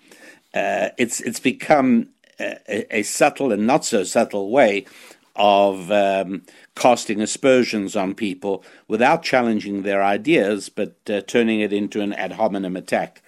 Uh, 0.52 0.88
it's 0.98 1.20
it's 1.20 1.40
become 1.40 2.08
a, 2.38 2.98
a, 2.98 3.02
subtle 3.04 3.52
and 3.52 3.66
not 3.66 3.84
so 3.84 4.04
subtle 4.04 4.50
way 4.50 4.84
of 5.36 5.90
um, 5.90 6.42
casting 6.74 7.22
aspersions 7.22 7.96
on 7.96 8.14
people 8.14 8.64
without 8.88 9.22
challenging 9.22 9.82
their 9.82 10.02
ideas, 10.02 10.68
but 10.68 10.96
uh, 11.08 11.20
turning 11.22 11.60
it 11.60 11.72
into 11.72 12.00
an 12.00 12.12
ad 12.14 12.32
hominem 12.32 12.76
attack. 12.76 13.22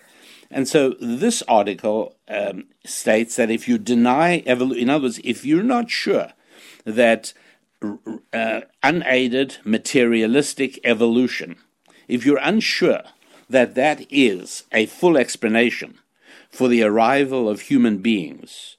And 0.51 0.69
so 0.69 0.95
this 1.01 1.43
article 1.49 2.17
um, 2.29 2.65
states 2.85 3.37
that 3.37 3.51
if 3.51 3.69
you 3.69 3.79
deny 3.79 4.43
evolution, 4.47 4.83
in 4.83 4.91
other 4.91 5.05
words, 5.05 5.21
if 5.25 5.45
you're 5.45 5.63
not 5.63 5.91
sure 5.91 6.33
that 6.85 7.33
uh, 8.33 8.61
unaided 8.83 9.59
materialistic 9.65 10.79
evolution, 10.85 11.57
if 12.09 12.25
you're 12.25 12.41
unsure 12.43 13.03
that 13.49 13.75
that 13.75 14.07
is 14.11 14.65
a 14.73 14.87
full 14.87 15.17
explanation 15.17 15.99
for 16.51 16.69
the 16.69 16.83
arrival 16.83 17.49
of 17.49 17.63
human 17.63 17.99
beings 17.99 18.77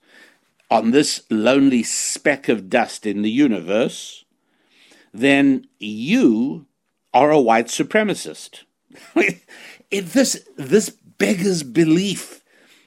on 0.69 0.91
this 0.91 1.23
lonely 1.29 1.83
speck 1.83 2.49
of 2.49 2.69
dust 2.69 3.05
in 3.05 3.21
the 3.21 3.31
universe, 3.31 4.25
then 5.13 5.67
you 5.79 6.65
are 7.13 7.31
a 7.31 7.39
white 7.39 7.67
supremacist. 7.67 8.63
this, 9.91 10.47
this 10.57 10.89
beggars 10.89 11.63
belief. 11.63 12.42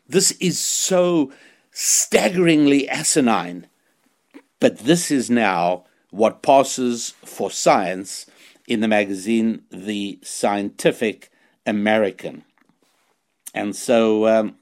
This 0.08 0.32
is 0.32 0.58
so 0.58 1.32
staggeringly 1.70 2.88
asinine. 2.88 3.66
But 4.60 4.78
this 4.78 5.10
is 5.10 5.28
now 5.30 5.84
what 6.10 6.42
passes 6.42 7.10
for 7.24 7.50
science 7.50 8.26
in 8.66 8.80
the 8.80 8.88
magazine 8.88 9.62
The 9.70 10.18
Scientific 10.22 11.30
American. 11.66 12.44
And 13.54 13.76
so 13.76 14.26
um, 14.26 14.56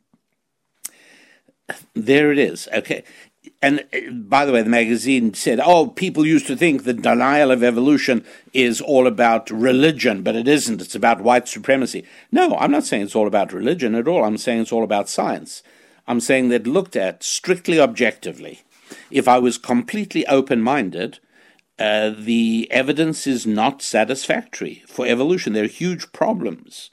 there 1.95 2.33
it 2.33 2.39
is. 2.39 2.69
Okay 2.73 3.05
and 3.63 3.85
uh, 3.93 4.11
by 4.13 4.45
the 4.45 4.53
way, 4.53 4.63
the 4.63 4.71
magazine 4.71 5.35
said, 5.35 5.61
oh, 5.61 5.87
people 5.89 6.27
used 6.27 6.47
to 6.47 6.57
think 6.57 6.85
the 6.85 6.95
denial 6.95 7.51
of 7.51 7.63
evolution 7.63 8.25
is 8.53 8.81
all 8.81 9.07
about 9.07 9.51
religion, 9.51 10.23
but 10.23 10.37
it 10.37 10.47
isn't. 10.49 10.83
It's 10.83 10.95
about 10.95 11.23
white 11.23 11.49
supremacy. 11.49 12.05
No, 12.31 12.57
I'm 12.57 12.71
not 12.71 12.85
saying 12.85 13.03
it's 13.03 13.17
all 13.17 13.27
about 13.27 13.53
religion 13.53 13.95
at 13.95 14.09
all. 14.09 14.25
I'm 14.25 14.39
saying 14.39 14.63
it's 14.63 14.73
all 14.73 14.85
about 14.85 15.09
science. 15.09 15.63
I'm 16.07 16.21
saying 16.21 16.51
that 16.51 16.67
looked 16.67 16.97
at 16.97 17.23
strictly 17.23 17.81
objectively, 17.81 18.63
if 19.11 19.27
I 19.27 19.39
was 19.39 19.57
completely 19.59 20.27
open 20.27 20.61
minded, 20.61 21.19
uh, 21.79 22.11
the 22.17 22.69
evidence 22.71 23.27
is 23.27 23.47
not 23.47 23.83
satisfactory 23.83 24.85
for 24.87 25.07
evolution. 25.07 25.53
There 25.53 25.65
are 25.65 25.69
huge 25.69 26.13
problems. 26.13 26.91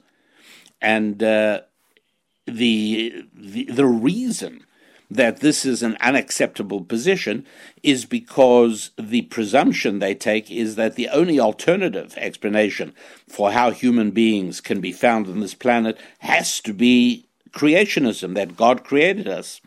And 0.80 1.22
uh, 1.22 1.60
the, 2.46 3.26
the, 3.34 3.64
the 3.64 3.86
reason 3.86 4.64
that 5.14 5.40
this 5.40 5.64
is 5.64 5.82
an 5.82 5.96
unacceptable 6.00 6.82
position 6.82 7.46
is 7.82 8.04
because 8.04 8.90
the 8.98 9.22
presumption 9.22 9.98
they 9.98 10.14
take 10.14 10.50
is 10.50 10.76
that 10.76 10.94
the 10.94 11.08
only 11.08 11.38
alternative 11.38 12.14
explanation 12.16 12.94
for 13.28 13.52
how 13.52 13.70
human 13.70 14.10
beings 14.10 14.60
can 14.60 14.80
be 14.80 14.92
found 14.92 15.26
on 15.26 15.40
this 15.40 15.54
planet 15.54 15.98
has 16.20 16.60
to 16.60 16.72
be 16.72 17.26
creationism, 17.52 18.34
that 18.34 18.56
God 18.56 18.84
created 18.84 19.28
us. 19.28 19.60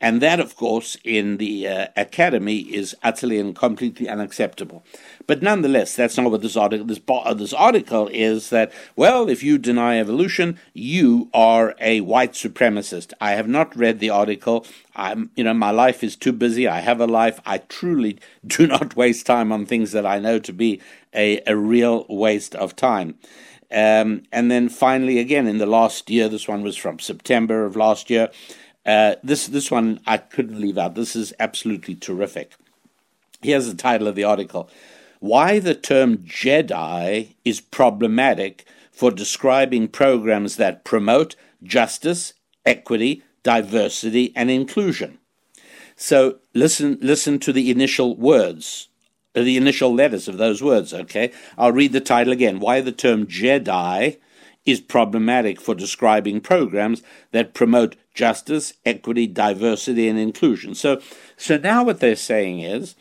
And 0.00 0.22
that, 0.22 0.38
of 0.38 0.54
course, 0.54 0.96
in 1.02 1.38
the 1.38 1.66
uh, 1.66 1.86
academy 1.96 2.58
is 2.58 2.94
utterly 3.02 3.38
and 3.38 3.54
completely 3.54 4.08
unacceptable. 4.08 4.84
But 5.26 5.42
nonetheless, 5.42 5.96
that's 5.96 6.16
not 6.16 6.30
what 6.30 6.40
this 6.40 6.56
article. 6.56 6.86
This, 6.86 7.00
this 7.36 7.52
article 7.52 8.08
is 8.12 8.50
that 8.50 8.72
well, 8.94 9.28
if 9.28 9.42
you 9.42 9.58
deny 9.58 9.98
evolution, 9.98 10.58
you 10.72 11.30
are 11.34 11.74
a 11.80 12.00
white 12.02 12.32
supremacist. 12.32 13.12
I 13.20 13.32
have 13.32 13.48
not 13.48 13.76
read 13.76 13.98
the 13.98 14.10
article. 14.10 14.64
I'm, 14.94 15.30
you 15.34 15.42
know, 15.42 15.54
my 15.54 15.70
life 15.72 16.04
is 16.04 16.14
too 16.14 16.32
busy. 16.32 16.68
I 16.68 16.80
have 16.80 17.00
a 17.00 17.06
life. 17.06 17.40
I 17.44 17.58
truly 17.58 18.18
do 18.46 18.68
not 18.68 18.94
waste 18.96 19.26
time 19.26 19.50
on 19.50 19.66
things 19.66 19.90
that 19.92 20.06
I 20.06 20.20
know 20.20 20.38
to 20.38 20.52
be 20.52 20.80
a, 21.12 21.40
a 21.46 21.56
real 21.56 22.06
waste 22.08 22.54
of 22.54 22.76
time. 22.76 23.16
Um, 23.70 24.22
and 24.32 24.50
then 24.50 24.68
finally, 24.68 25.18
again, 25.18 25.46
in 25.46 25.58
the 25.58 25.66
last 25.66 26.08
year, 26.08 26.28
this 26.28 26.48
one 26.48 26.62
was 26.62 26.76
from 26.76 26.98
September 26.98 27.66
of 27.66 27.76
last 27.76 28.08
year. 28.08 28.30
Uh, 28.88 29.16
this 29.22 29.46
this 29.46 29.70
one 29.70 30.00
I 30.06 30.16
couldn't 30.16 30.60
leave 30.60 30.78
out. 30.78 30.94
This 30.94 31.14
is 31.14 31.34
absolutely 31.38 31.94
terrific. 31.94 32.54
Here's 33.42 33.66
the 33.66 33.74
title 33.74 34.08
of 34.08 34.14
the 34.14 34.24
article: 34.24 34.70
Why 35.20 35.58
the 35.58 35.74
term 35.74 36.18
Jedi 36.18 37.34
is 37.44 37.60
problematic 37.60 38.64
for 38.90 39.10
describing 39.10 39.88
programs 39.88 40.56
that 40.56 40.84
promote 40.84 41.36
justice, 41.62 42.32
equity, 42.64 43.22
diversity, 43.42 44.32
and 44.34 44.50
inclusion. 44.50 45.18
So 45.94 46.38
listen 46.54 46.96
listen 47.02 47.38
to 47.40 47.52
the 47.52 47.70
initial 47.70 48.16
words 48.16 48.88
the 49.34 49.56
initial 49.56 49.94
letters 49.94 50.28
of 50.28 50.38
those 50.38 50.62
words, 50.62 50.92
okay? 50.94 51.30
I'll 51.56 51.72
read 51.72 51.92
the 51.92 52.00
title 52.00 52.32
again 52.32 52.58
Why 52.58 52.80
the 52.80 52.92
term 52.92 53.26
Jedi 53.26 54.16
is 54.64 54.80
problematic 54.80 55.60
for 55.60 55.74
describing 55.74 56.40
programs 56.40 57.02
that 57.32 57.54
promote 57.54 57.96
justice, 58.18 58.72
equity, 58.84 59.28
diversity, 59.28 60.08
and 60.08 60.18
inclusion. 60.18 60.74
So, 60.74 61.00
so 61.36 61.56
now 61.56 61.84
what 61.84 62.00
they're 62.00 62.16
saying 62.16 62.58
is 62.58 62.96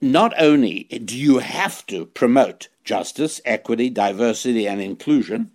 not 0.00 0.32
only 0.38 0.84
do 0.84 1.14
you 1.14 1.40
have 1.40 1.86
to 1.88 2.06
promote 2.06 2.68
justice, 2.82 3.38
equity, 3.44 3.90
diversity, 3.90 4.66
and 4.66 4.80
inclusion, 4.80 5.50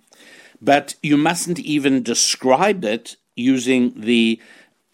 but 0.62 0.94
you 1.02 1.18
mustn't 1.18 1.58
even 1.58 2.04
describe 2.04 2.86
it 2.86 3.16
using 3.36 4.00
the 4.00 4.40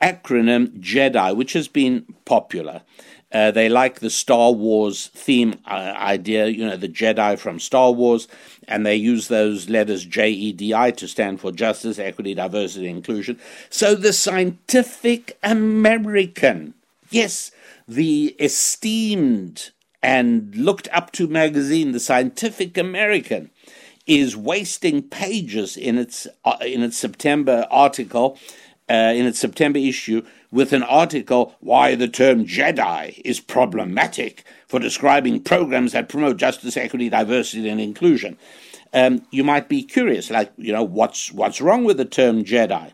acronym 0.01 0.79
JEDI, 0.79 1.35
which 1.35 1.51
has 1.51 1.67
been 1.67 2.05
popular. 2.23 2.83
Uh, 3.31 3.51
they 3.51 3.67
like 3.67 3.99
the 3.99 4.09
Star 4.09 4.53
Wars 4.53 5.07
theme 5.07 5.59
uh, 5.65 5.93
idea, 5.97 6.47
you 6.47 6.65
know, 6.65 6.77
the 6.77 6.87
Jedi 6.87 7.37
from 7.37 7.59
Star 7.59 7.91
Wars, 7.91 8.27
and 8.69 8.85
they 8.85 8.95
use 8.95 9.27
those 9.27 9.69
letters 9.69 10.05
J 10.05 10.29
E 10.29 10.53
D 10.53 10.73
I 10.73 10.91
to 10.91 11.07
stand 11.07 11.41
for 11.41 11.51
justice, 11.51 11.99
equity, 11.99 12.33
diversity, 12.33 12.87
inclusion. 12.87 13.37
So 13.69 13.95
the 13.95 14.13
Scientific 14.13 15.37
American, 15.43 16.73
yes, 17.09 17.51
the 17.87 18.35
esteemed 18.39 19.71
and 20.01 20.55
looked 20.55 20.87
up 20.93 21.11
to 21.11 21.27
magazine, 21.27 21.91
the 21.91 21.99
Scientific 21.99 22.77
American, 22.77 23.49
is 24.05 24.37
wasting 24.37 25.03
pages 25.03 25.75
in 25.75 25.97
its 25.97 26.27
uh, 26.45 26.57
in 26.61 26.81
its 26.81 26.97
September 26.97 27.67
article, 27.69 28.39
uh, 28.89 29.13
in 29.15 29.25
its 29.25 29.39
September 29.39 29.79
issue 29.79 30.23
with 30.51 30.73
an 30.73 30.83
article 30.83 31.55
Why 31.59 31.95
the 31.95 32.07
Term 32.07 32.45
Jedi 32.45 33.21
is 33.25 33.39
Problematic 33.39 34.43
for 34.67 34.79
Describing 34.79 35.41
Programs 35.41 35.91
That 35.91 36.09
Promote 36.09 36.37
Justice, 36.37 36.77
Equity, 36.77 37.09
Diversity, 37.09 37.67
and 37.69 37.81
Inclusion. 37.81 38.37
Um, 38.93 39.25
you 39.31 39.43
might 39.43 39.67
be 39.67 39.83
curious, 39.83 40.29
like, 40.31 40.51
you 40.57 40.71
know, 40.71 40.83
what's, 40.83 41.31
what's 41.31 41.59
wrong 41.59 41.83
with 41.83 41.97
the 41.97 42.05
term 42.05 42.45
Jedi? 42.45 42.91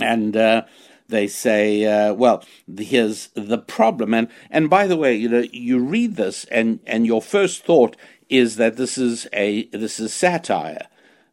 And 0.00 0.36
uh, 0.36 0.62
they 1.08 1.28
say, 1.28 1.84
uh, 1.84 2.14
well, 2.14 2.44
here's 2.76 3.28
the 3.34 3.58
problem. 3.58 4.14
And, 4.14 4.28
and 4.50 4.68
by 4.68 4.86
the 4.86 4.96
way, 4.96 5.14
you 5.14 5.28
know, 5.28 5.44
you 5.52 5.78
read 5.78 6.16
this 6.16 6.44
and, 6.46 6.80
and 6.86 7.06
your 7.06 7.22
first 7.22 7.64
thought 7.64 7.96
is 8.30 8.56
that 8.56 8.76
this 8.76 8.96
is 8.96 9.26
a 9.32 9.66
this 9.66 10.00
is 10.00 10.14
satire. 10.14 10.86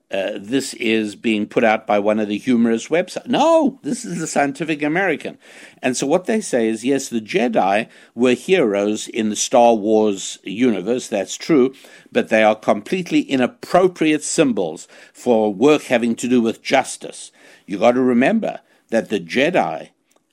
Uh, 0.10 0.32
this 0.40 0.74
is 0.76 1.18
being 1.18 1.46
put 1.46 1.66
out 1.66 1.86
by 1.86 2.00
one 2.00 2.18
of 2.18 2.30
the 2.30 2.38
humorous 2.38 2.88
websites. 2.88 3.28
No, 3.28 3.78
this 3.84 4.06
is 4.06 4.20
the 4.20 4.28
Scientific 4.28 4.82
American. 4.82 5.38
And 5.82 5.98
so 5.98 6.08
what 6.08 6.26
they 6.26 6.40
say 6.40 6.70
is 6.70 6.86
yes, 6.86 7.10
the 7.10 7.20
Jedi 7.20 7.90
were 8.16 8.34
heroes 8.34 9.10
in 9.10 9.30
the 9.30 9.36
Star 9.36 9.76
Wars 9.76 10.40
universe, 10.44 11.10
that's 11.10 11.36
true, 11.36 11.74
but 12.10 12.30
they 12.30 12.42
are 12.42 12.56
completely 12.56 13.22
inappropriate 13.22 14.24
symbols 14.24 14.88
for 15.12 15.54
work 15.54 15.84
having 15.84 16.16
to 16.16 16.30
do 16.30 16.42
with 16.42 16.64
justice. 16.64 17.32
You 17.66 17.80
got 17.80 17.92
to 17.92 18.02
remember 18.02 18.62
that 18.90 19.10
the 19.10 19.20
Jedi 19.20 19.90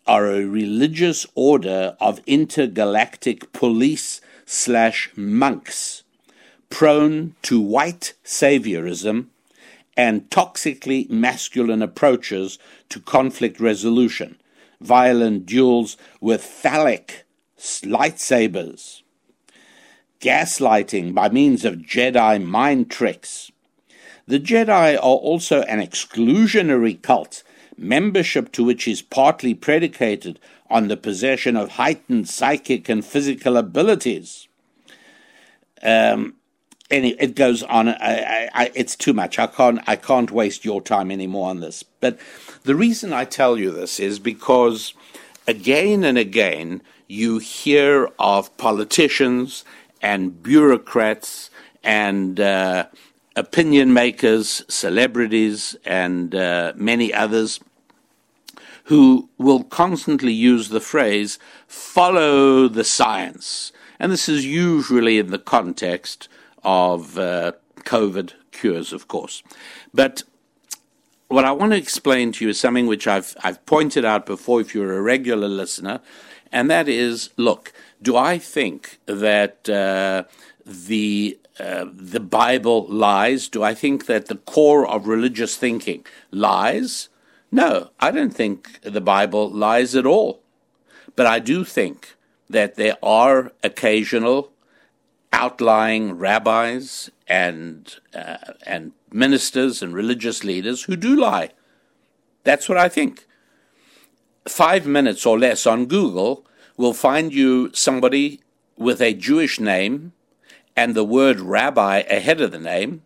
are 0.07 0.27
a 0.31 0.45
religious 0.45 1.27
order 1.35 1.97
of 1.99 2.21
intergalactic 2.27 3.53
police 3.53 4.21
slash 4.47 5.11
monks 5.17 6.05
prone 6.71 7.35
to 7.43 7.61
white 7.61 8.15
saviorism 8.25 9.27
and 9.97 10.29
toxically 10.31 11.09
masculine 11.09 11.83
approaches 11.83 12.59
to 12.89 13.01
conflict 13.01 13.61
resolution, 13.61 14.39
violent 14.81 15.47
duels 15.47 15.97
with 16.21 16.43
phallic 16.43 17.25
lightsabers, 17.59 19.03
gaslighting 20.21 21.15
by 21.15 21.29
means 21.29 21.65
of 21.65 21.77
Jedi 21.77 22.43
mind 22.43 22.91
tricks. 22.91 23.51
The 24.27 24.41
Jedi 24.41 24.97
are 24.97 24.99
also 24.99 25.63
an 25.63 25.81
exclusionary 25.81 27.01
cult, 27.01 27.43
membership 27.77 28.53
to 28.53 28.65
which 28.65 28.89
is 28.89 29.03
partly 29.03 29.55
predicated 29.55 30.39
on 30.71 30.89
the 30.89 30.97
possession 30.97 31.57
of 31.57 31.73
heightened 31.73 32.29
psychic 32.29 32.89
and 32.89 33.05
physical 33.05 33.57
abilities. 33.57 34.49
Um, 35.83 36.37
any, 36.91 37.11
it 37.11 37.35
goes 37.35 37.63
on. 37.63 37.89
I, 37.89 38.49
I, 38.53 38.71
it's 38.75 38.97
too 38.97 39.13
much. 39.13 39.39
I 39.39 39.47
can't. 39.47 39.81
I 39.87 39.97
can't 39.97 40.31
waste 40.31 40.65
your 40.65 40.83
time 40.83 41.11
anymore 41.11 41.51
on 41.51 41.61
this. 41.61 41.83
But 41.83 42.19
the 42.65 42.75
reason 42.75 43.13
I 43.13 43.25
tell 43.25 43.59
you 43.59 43.71
this 43.71 43.99
is 43.99 44.19
because 44.19 44.95
again 45.47 46.05
and 46.05 46.19
again 46.19 46.83
you 47.09 47.39
hear 47.39 48.11
of 48.19 48.57
politicians 48.57 49.65
and 50.03 50.43
bureaucrats 50.43 51.51
and 51.83 52.39
uh, 52.41 52.87
opinion 53.37 53.93
makers, 53.93 54.65
celebrities, 54.69 55.77
and 55.85 56.35
uh, 56.35 56.73
many 56.77 57.13
others 57.13 57.61
who 58.85 59.31
will 59.39 59.65
constantly 59.65 60.33
use 60.33 60.69
the 60.69 60.81
phrase 60.81 61.39
"follow 61.67 62.69
the 62.69 62.85
science," 62.85 63.73
and 63.99 64.13
this 64.13 64.29
is 64.29 64.45
usually 64.45 65.19
in 65.19 65.31
the 65.31 65.39
context 65.39 66.29
of 66.65 67.19
uh, 67.19 67.53
COVID 67.81 68.33
cures, 68.53 68.93
of 68.93 69.09
course. 69.09 69.43
But 69.93 70.23
what 71.29 71.45
I 71.45 71.53
want 71.53 71.73
to 71.73 71.79
explain 71.79 72.33
to 72.33 72.45
you 72.45 72.51
is 72.51 72.61
something 72.61 72.87
which 72.87 73.07
I've, 73.07 73.37
I've 73.43 73.65
pointed 73.67 74.05
out 74.05 74.27
before 74.27 74.61
if 74.61 74.75
you're 74.75 74.97
a 74.97 75.03
regular 75.03 75.49
listener, 75.49 76.01
and 76.53 76.71
that 76.71 76.89
is 76.89 77.31
look, 77.37 77.73
do 78.01 78.17
I 78.17 78.39
think 78.39 78.99
that 79.07 79.69
uh, 79.69 80.25
the 80.65 81.39
uh, 81.59 81.87
the 81.93 82.21
Bible 82.21 82.87
lies? 82.89 83.49
Do 83.49 83.63
I 83.63 83.75
think 83.75 84.07
that 84.07 84.27
the 84.27 84.37
core 84.37 84.87
of 84.89 85.07
religious 85.07 85.57
thinking 85.57 86.05
lies? 86.31 87.09
No, 87.53 87.91
I 88.01 88.11
don't 88.11 88.35
think 88.35 88.81
the 88.83 89.01
Bible 89.01 89.49
lies 89.49 89.95
at 89.95 90.07
all. 90.07 90.41
But 91.17 91.27
I 91.27 91.39
do 91.39 91.65
think 91.65 92.17
that 92.51 92.75
there 92.75 92.97
are 93.03 93.53
occasional 93.63 94.51
outlying 95.35 96.13
rabbis 96.13 97.11
and 97.27 97.97
uh, 98.15 98.37
and 98.65 98.93
ministers 99.11 99.83
and 99.83 99.93
religious 99.93 100.45
leaders 100.45 100.85
who 100.85 100.97
do 100.97 101.17
lie. 101.17 101.51
That's 102.45 102.69
what 102.69 102.79
I 102.79 102.89
think. 102.89 103.27
Five 104.47 104.87
minutes 104.87 105.27
or 105.27 105.39
less 105.39 105.67
on 105.67 105.87
Google 105.87 106.47
will 106.77 106.95
find 106.95 107.35
you 107.35 107.71
somebody 107.73 108.41
with 108.77 109.01
a 109.01 109.15
Jewish 109.15 109.59
name 109.59 110.13
and 110.77 110.95
the 110.95 111.05
word 111.05 111.41
rabbi 111.41 111.99
ahead 112.19 112.41
of 112.41 112.53
the 112.53 112.59
name 112.59 113.03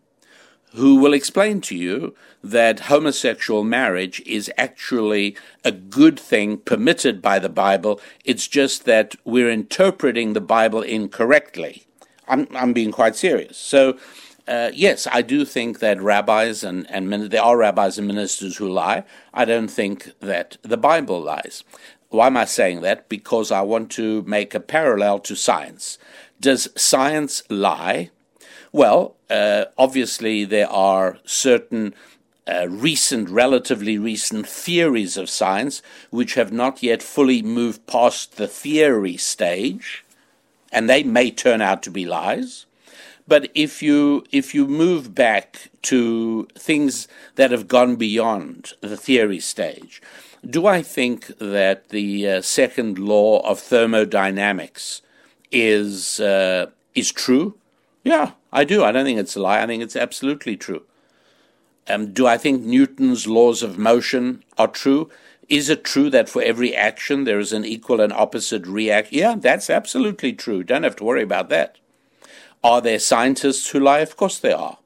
who 0.75 0.97
will 0.97 1.13
explain 1.13 1.61
to 1.61 1.75
you 1.75 2.15
that 2.43 2.81
homosexual 2.91 3.63
marriage 3.63 4.21
is 4.25 4.51
actually 4.55 5.35
a 5.65 5.71
good 5.71 6.19
thing 6.19 6.57
permitted 6.57 7.21
by 7.23 7.39
the 7.39 7.49
Bible. 7.49 7.99
It's 8.23 8.47
just 8.47 8.85
that 8.85 9.15
we're 9.25 9.49
interpreting 9.49 10.33
the 10.33 10.41
Bible 10.41 10.83
incorrectly. 10.83 11.87
I'm, 12.29 12.47
I'm 12.55 12.73
being 12.73 12.91
quite 12.91 13.15
serious. 13.15 13.57
So, 13.57 13.97
uh, 14.47 14.71
yes, 14.73 15.07
I 15.11 15.21
do 15.21 15.45
think 15.45 15.79
that 15.79 16.01
rabbis 16.01 16.63
and, 16.63 16.89
and 16.89 17.11
there 17.29 17.43
are 17.43 17.57
rabbis 17.57 17.97
and 17.97 18.07
ministers 18.07 18.57
who 18.57 18.69
lie. 18.69 19.03
I 19.33 19.45
don't 19.45 19.67
think 19.67 20.11
that 20.19 20.57
the 20.61 20.77
Bible 20.77 21.21
lies. 21.21 21.63
Why 22.09 22.27
am 22.27 22.37
I 22.37 22.45
saying 22.45 22.81
that? 22.81 23.07
Because 23.09 23.51
I 23.51 23.61
want 23.61 23.91
to 23.91 24.23
make 24.23 24.55
a 24.55 24.59
parallel 24.59 25.19
to 25.19 25.35
science. 25.35 25.99
Does 26.39 26.69
science 26.75 27.43
lie? 27.49 28.09
Well, 28.71 29.15
uh, 29.29 29.65
obviously, 29.77 30.45
there 30.45 30.69
are 30.69 31.19
certain 31.25 31.93
uh, 32.47 32.67
recent, 32.67 33.29
relatively 33.29 33.99
recent 33.99 34.47
theories 34.47 35.17
of 35.17 35.29
science, 35.29 35.83
which 36.09 36.33
have 36.33 36.51
not 36.51 36.81
yet 36.81 37.03
fully 37.03 37.43
moved 37.43 37.85
past 37.85 38.37
the 38.37 38.47
theory 38.47 39.17
stage, 39.17 40.03
and 40.71 40.89
they 40.89 41.03
may 41.03 41.31
turn 41.31 41.61
out 41.61 41.83
to 41.83 41.91
be 41.91 42.05
lies. 42.05 42.65
But 43.27 43.51
if 43.53 43.83
you 43.83 44.23
if 44.31 44.55
you 44.55 44.67
move 44.67 45.13
back 45.13 45.69
to 45.83 46.47
things 46.55 47.07
that 47.35 47.51
have 47.51 47.67
gone 47.67 47.95
beyond 47.95 48.73
the 48.81 48.97
theory 48.97 49.39
stage, 49.39 50.01
do 50.47 50.65
I 50.65 50.81
think 50.81 51.27
that 51.37 51.89
the 51.89 52.27
uh, 52.27 52.41
second 52.41 52.97
law 52.97 53.39
of 53.47 53.59
thermodynamics 53.59 55.01
is 55.51 56.19
uh, 56.19 56.67
is 56.95 57.11
true? 57.11 57.55
Yeah, 58.03 58.31
I 58.51 58.63
do. 58.63 58.83
I 58.83 58.91
don't 58.91 59.05
think 59.05 59.19
it's 59.19 59.35
a 59.35 59.41
lie. 59.41 59.61
I 59.61 59.67
think 59.67 59.83
it's 59.83 59.95
absolutely 59.95 60.57
true. 60.57 60.83
Um, 61.87 62.13
do 62.13 62.27
I 62.27 62.37
think 62.37 62.63
Newton's 62.63 63.27
laws 63.27 63.63
of 63.63 63.77
motion 63.77 64.43
are 64.57 64.67
true? 64.67 65.09
Is 65.49 65.67
it 65.67 65.83
true 65.83 66.11
that 66.11 66.29
for 66.29 66.43
every 66.43 66.75
action 66.75 67.23
there 67.23 67.39
is 67.39 67.51
an 67.51 67.65
equal 67.65 67.99
and 67.99 68.13
opposite 68.13 68.67
reaction? 68.67 69.17
Yeah, 69.17 69.35
that's 69.35 69.69
absolutely 69.69 70.33
true. 70.33 70.63
Don't 70.63 70.83
have 70.83 70.95
to 70.97 71.03
worry 71.03 71.23
about 71.23 71.49
that. 71.49 71.77
Are 72.63 72.81
there 72.81 72.99
scientists 72.99 73.69
who 73.71 73.79
lie? 73.79 73.99
Of 73.99 74.15
course 74.15 74.37
there 74.37 74.57
are. 74.57 74.77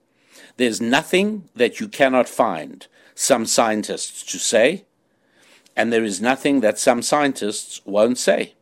There's 0.55 0.79
nothing 0.79 1.49
that 1.55 1.79
you 1.79 1.89
cannot 1.89 2.29
find 2.29 2.87
some 3.13 3.45
scientists 3.45 4.23
to 4.31 4.37
say, 4.39 4.85
and 5.75 5.91
there 5.91 6.03
is 6.03 6.21
nothing 6.21 6.61
that 6.61 6.79
some 6.79 7.01
scientists 7.01 7.81
won't 7.83 8.17
say. 8.17 8.53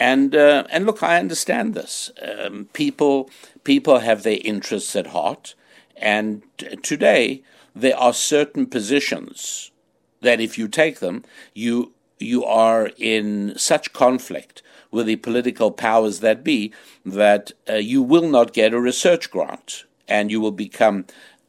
And 0.00 0.34
uh, 0.34 0.64
and 0.70 0.86
look, 0.86 1.02
I 1.02 1.18
understand 1.18 1.74
this. 1.74 2.10
Um, 2.22 2.68
people 2.72 3.30
people 3.64 3.98
have 3.98 4.22
their 4.22 4.38
interests 4.42 4.94
at 4.96 5.08
heart, 5.08 5.54
and 5.96 6.42
today 6.82 7.42
there 7.74 7.96
are 7.98 8.14
certain 8.14 8.66
positions 8.66 9.72
that 10.20 10.40
if 10.40 10.58
you 10.58 10.68
take 10.68 11.00
them, 11.00 11.24
you 11.54 11.92
you 12.18 12.44
are 12.44 12.90
in 12.96 13.56
such 13.56 13.92
conflict 13.92 14.60
with 14.90 15.06
the 15.06 15.16
political 15.16 15.70
powers 15.70 16.20
that 16.20 16.42
be 16.42 16.72
that 17.04 17.52
uh, 17.68 17.74
you 17.74 18.02
will 18.02 18.28
not 18.28 18.52
get 18.52 18.74
a 18.74 18.80
research 18.80 19.30
grant, 19.30 19.84
and 20.08 20.30
you 20.30 20.40
will 20.40 20.52
become 20.52 21.04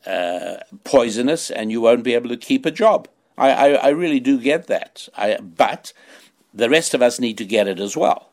uh, 0.05 0.57
poisonous, 0.83 1.49
and 1.49 1.71
you 1.71 1.81
won't 1.81 2.03
be 2.03 2.13
able 2.13 2.29
to 2.29 2.37
keep 2.37 2.65
a 2.65 2.71
job. 2.71 3.07
I, 3.37 3.51
I, 3.51 3.69
I 3.69 3.89
really 3.89 4.19
do 4.19 4.39
get 4.39 4.67
that. 4.67 5.07
I, 5.17 5.37
but 5.37 5.93
the 6.53 6.69
rest 6.69 6.93
of 6.93 7.01
us 7.01 7.19
need 7.19 7.37
to 7.37 7.45
get 7.45 7.67
it 7.67 7.79
as 7.79 7.95
well. 7.95 8.29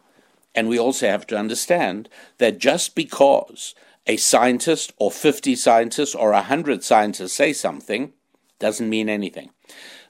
And 0.54 0.68
we 0.68 0.78
also 0.78 1.06
have 1.06 1.26
to 1.28 1.38
understand 1.38 2.08
that 2.38 2.58
just 2.58 2.94
because 2.94 3.74
a 4.06 4.16
scientist 4.16 4.92
or 4.96 5.10
50 5.10 5.54
scientists 5.54 6.14
or 6.14 6.32
100 6.32 6.82
scientists 6.82 7.34
say 7.34 7.52
something 7.52 8.12
doesn't 8.58 8.88
mean 8.88 9.08
anything. 9.08 9.50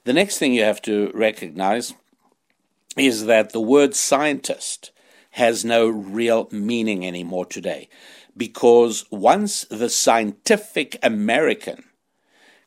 The 0.07 0.13
next 0.13 0.39
thing 0.39 0.55
you 0.55 0.63
have 0.63 0.81
to 0.83 1.11
recognize 1.15 1.93
is 2.97 3.27
that 3.27 3.51
the 3.51 3.61
word 3.61 3.97
scientist 3.97 4.93
has 5.33 5.65
no 5.65 5.89
real 5.89 6.47
meaning 6.53 7.05
anymore 7.05 7.45
today 7.45 7.89
because 8.37 9.05
once 9.11 9.63
the 9.63 9.89
scientific 9.89 10.97
American 11.03 11.83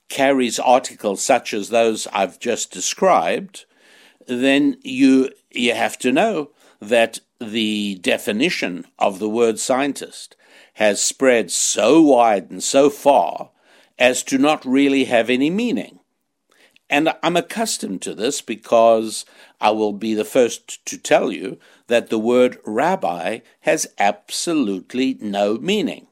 carries 0.09 0.59
articles 0.59 1.23
such 1.23 1.53
as 1.53 1.69
those 1.69 2.07
I've 2.11 2.41
just 2.41 2.73
described, 2.73 3.63
then 4.27 4.75
you 4.83 5.29
you 5.49 5.73
have 5.73 5.97
to 5.99 6.11
know 6.11 6.51
that 6.81 7.21
the 7.39 7.95
definition 8.01 8.85
of 8.99 9.19
the 9.19 9.29
word 9.29 9.59
scientist 9.59 10.35
has 10.73 11.01
spread 11.01 11.51
so 11.51 12.01
wide 12.01 12.51
and 12.51 12.61
so 12.61 12.89
far 12.89 13.51
as 13.97 14.23
to 14.23 14.37
not 14.37 14.65
really 14.65 15.05
have 15.05 15.29
any 15.29 15.49
meaning. 15.49 15.98
And 16.89 17.13
I'm 17.21 17.37
accustomed 17.37 18.01
to 18.03 18.15
this 18.15 18.41
because 18.41 19.25
I 19.61 19.71
will 19.71 19.93
be 19.93 20.13
the 20.15 20.25
first 20.25 20.83
to 20.87 20.97
tell 20.97 21.31
you 21.31 21.59
that 21.87 22.09
the 22.09 22.19
word 22.19 22.57
rabbi 22.65 23.39
has 23.61 23.87
absolutely 23.99 25.17
no 25.21 25.57
meaning. 25.57 26.07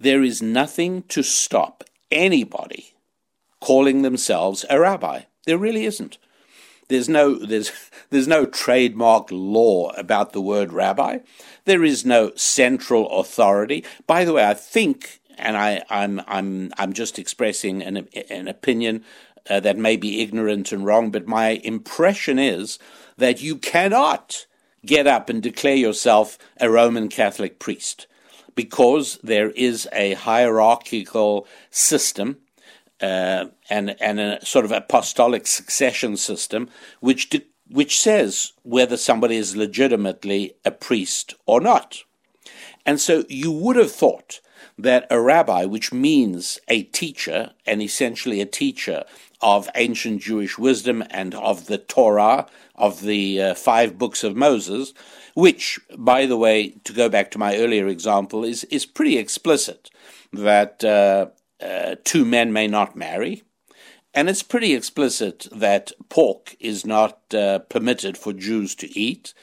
There 0.00 0.22
is 0.22 0.40
nothing 0.40 1.02
to 1.08 1.22
stop 1.22 1.84
anybody 2.10 2.94
calling 3.60 4.02
themselves 4.02 4.64
a 4.70 4.80
rabbi. 4.80 5.22
There 5.44 5.58
really 5.58 5.84
isn't. 5.84 6.18
There's 6.88 7.08
no 7.08 7.34
there's 7.34 7.72
there's 8.10 8.28
no 8.28 8.46
trademark 8.46 9.28
law 9.30 9.90
about 9.90 10.32
the 10.32 10.40
word 10.40 10.72
rabbi. 10.72 11.18
There 11.64 11.84
is 11.84 12.04
no 12.04 12.32
central 12.34 13.20
authority. 13.20 13.84
By 14.06 14.24
the 14.24 14.32
way, 14.32 14.46
I 14.46 14.54
think, 14.54 15.20
and 15.36 15.56
I, 15.56 15.82
I'm 15.90 16.22
I'm 16.26 16.72
I'm 16.78 16.92
just 16.92 17.18
expressing 17.18 17.82
an 17.82 18.08
an 18.30 18.48
opinion 18.48 19.04
uh, 19.48 19.60
that 19.60 19.76
may 19.76 19.96
be 19.96 20.20
ignorant 20.20 20.72
and 20.72 20.84
wrong, 20.84 21.10
but 21.10 21.26
my 21.26 21.60
impression 21.64 22.38
is 22.38 22.78
that 23.16 23.42
you 23.42 23.56
cannot 23.56 24.46
get 24.86 25.06
up 25.06 25.28
and 25.28 25.42
declare 25.42 25.76
yourself 25.76 26.38
a 26.60 26.70
Roman 26.70 27.08
Catholic 27.08 27.58
priest 27.58 28.06
because 28.54 29.18
there 29.22 29.50
is 29.50 29.88
a 29.92 30.14
hierarchical 30.14 31.46
system 31.70 32.38
uh, 33.00 33.46
and 33.70 33.94
and 34.00 34.18
a 34.18 34.44
sort 34.44 34.64
of 34.64 34.72
apostolic 34.72 35.46
succession 35.46 36.16
system, 36.16 36.68
which 37.00 37.30
de- 37.30 37.46
which 37.70 37.98
says 37.98 38.52
whether 38.62 38.96
somebody 38.96 39.36
is 39.36 39.56
legitimately 39.56 40.54
a 40.64 40.70
priest 40.70 41.34
or 41.46 41.60
not. 41.60 42.02
And 42.84 43.00
so 43.00 43.24
you 43.28 43.52
would 43.52 43.76
have 43.76 43.92
thought 43.92 44.40
that 44.78 45.06
a 45.10 45.20
rabbi, 45.20 45.64
which 45.64 45.92
means 45.92 46.58
a 46.68 46.84
teacher, 46.84 47.50
and 47.66 47.82
essentially 47.82 48.40
a 48.40 48.46
teacher 48.46 49.04
of 49.40 49.68
ancient 49.74 50.20
Jewish 50.22 50.58
wisdom 50.58 51.04
and 51.10 51.34
of 51.34 51.66
the 51.66 51.78
Torah, 51.78 52.46
of 52.74 53.02
the 53.02 53.42
uh, 53.42 53.54
five 53.54 53.98
books 53.98 54.24
of 54.24 54.36
Moses, 54.36 54.92
which, 55.34 55.78
by 55.96 56.26
the 56.26 56.36
way, 56.36 56.70
to 56.84 56.92
go 56.92 57.08
back 57.08 57.30
to 57.30 57.38
my 57.38 57.56
earlier 57.56 57.86
example, 57.86 58.44
is, 58.44 58.64
is 58.64 58.86
pretty 58.86 59.16
explicit 59.16 59.90
that 60.32 60.82
uh, 60.84 61.26
uh, 61.64 61.96
two 62.04 62.24
men 62.24 62.52
may 62.52 62.66
not 62.66 62.96
marry. 62.96 63.42
And 64.14 64.28
it's 64.28 64.42
pretty 64.42 64.74
explicit 64.74 65.46
that 65.52 65.92
pork 66.08 66.56
is 66.58 66.84
not 66.84 67.32
uh, 67.32 67.60
permitted 67.60 68.18
for 68.18 68.32
Jews 68.32 68.74
to 68.76 68.98
eat. 68.98 69.34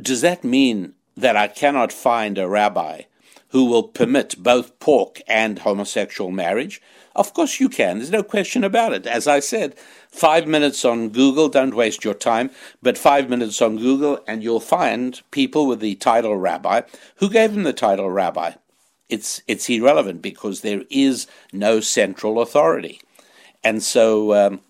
Does 0.00 0.20
that 0.22 0.44
mean 0.44 0.94
that 1.16 1.36
I 1.36 1.48
cannot 1.48 1.92
find 1.92 2.38
a 2.38 2.48
rabbi 2.48 3.02
who 3.48 3.66
will 3.66 3.84
permit 3.84 4.36
both 4.38 4.78
pork 4.78 5.20
and 5.26 5.60
homosexual 5.60 6.30
marriage? 6.30 6.80
Of 7.16 7.34
course 7.34 7.58
you 7.58 7.68
can. 7.68 7.98
There's 7.98 8.12
no 8.12 8.22
question 8.22 8.62
about 8.62 8.92
it. 8.92 9.06
As 9.06 9.26
I 9.26 9.40
said, 9.40 9.76
five 10.08 10.46
minutes 10.46 10.84
on 10.84 11.08
Google, 11.08 11.48
don't 11.48 11.74
waste 11.74 12.04
your 12.04 12.14
time, 12.14 12.50
but 12.82 12.96
five 12.96 13.28
minutes 13.28 13.60
on 13.60 13.78
Google 13.78 14.20
and 14.28 14.42
you'll 14.42 14.60
find 14.60 15.20
people 15.32 15.66
with 15.66 15.80
the 15.80 15.96
title 15.96 16.36
rabbi. 16.36 16.82
Who 17.16 17.28
gave 17.28 17.52
him 17.52 17.64
the 17.64 17.72
title 17.72 18.10
rabbi? 18.10 18.52
it's 19.08 19.42
it's 19.46 19.68
irrelevant 19.68 20.22
because 20.22 20.60
there 20.60 20.82
is 20.90 21.26
no 21.52 21.80
central 21.80 22.40
authority, 22.40 23.00
and 23.62 23.82
so 23.82 24.34
um, 24.34 24.60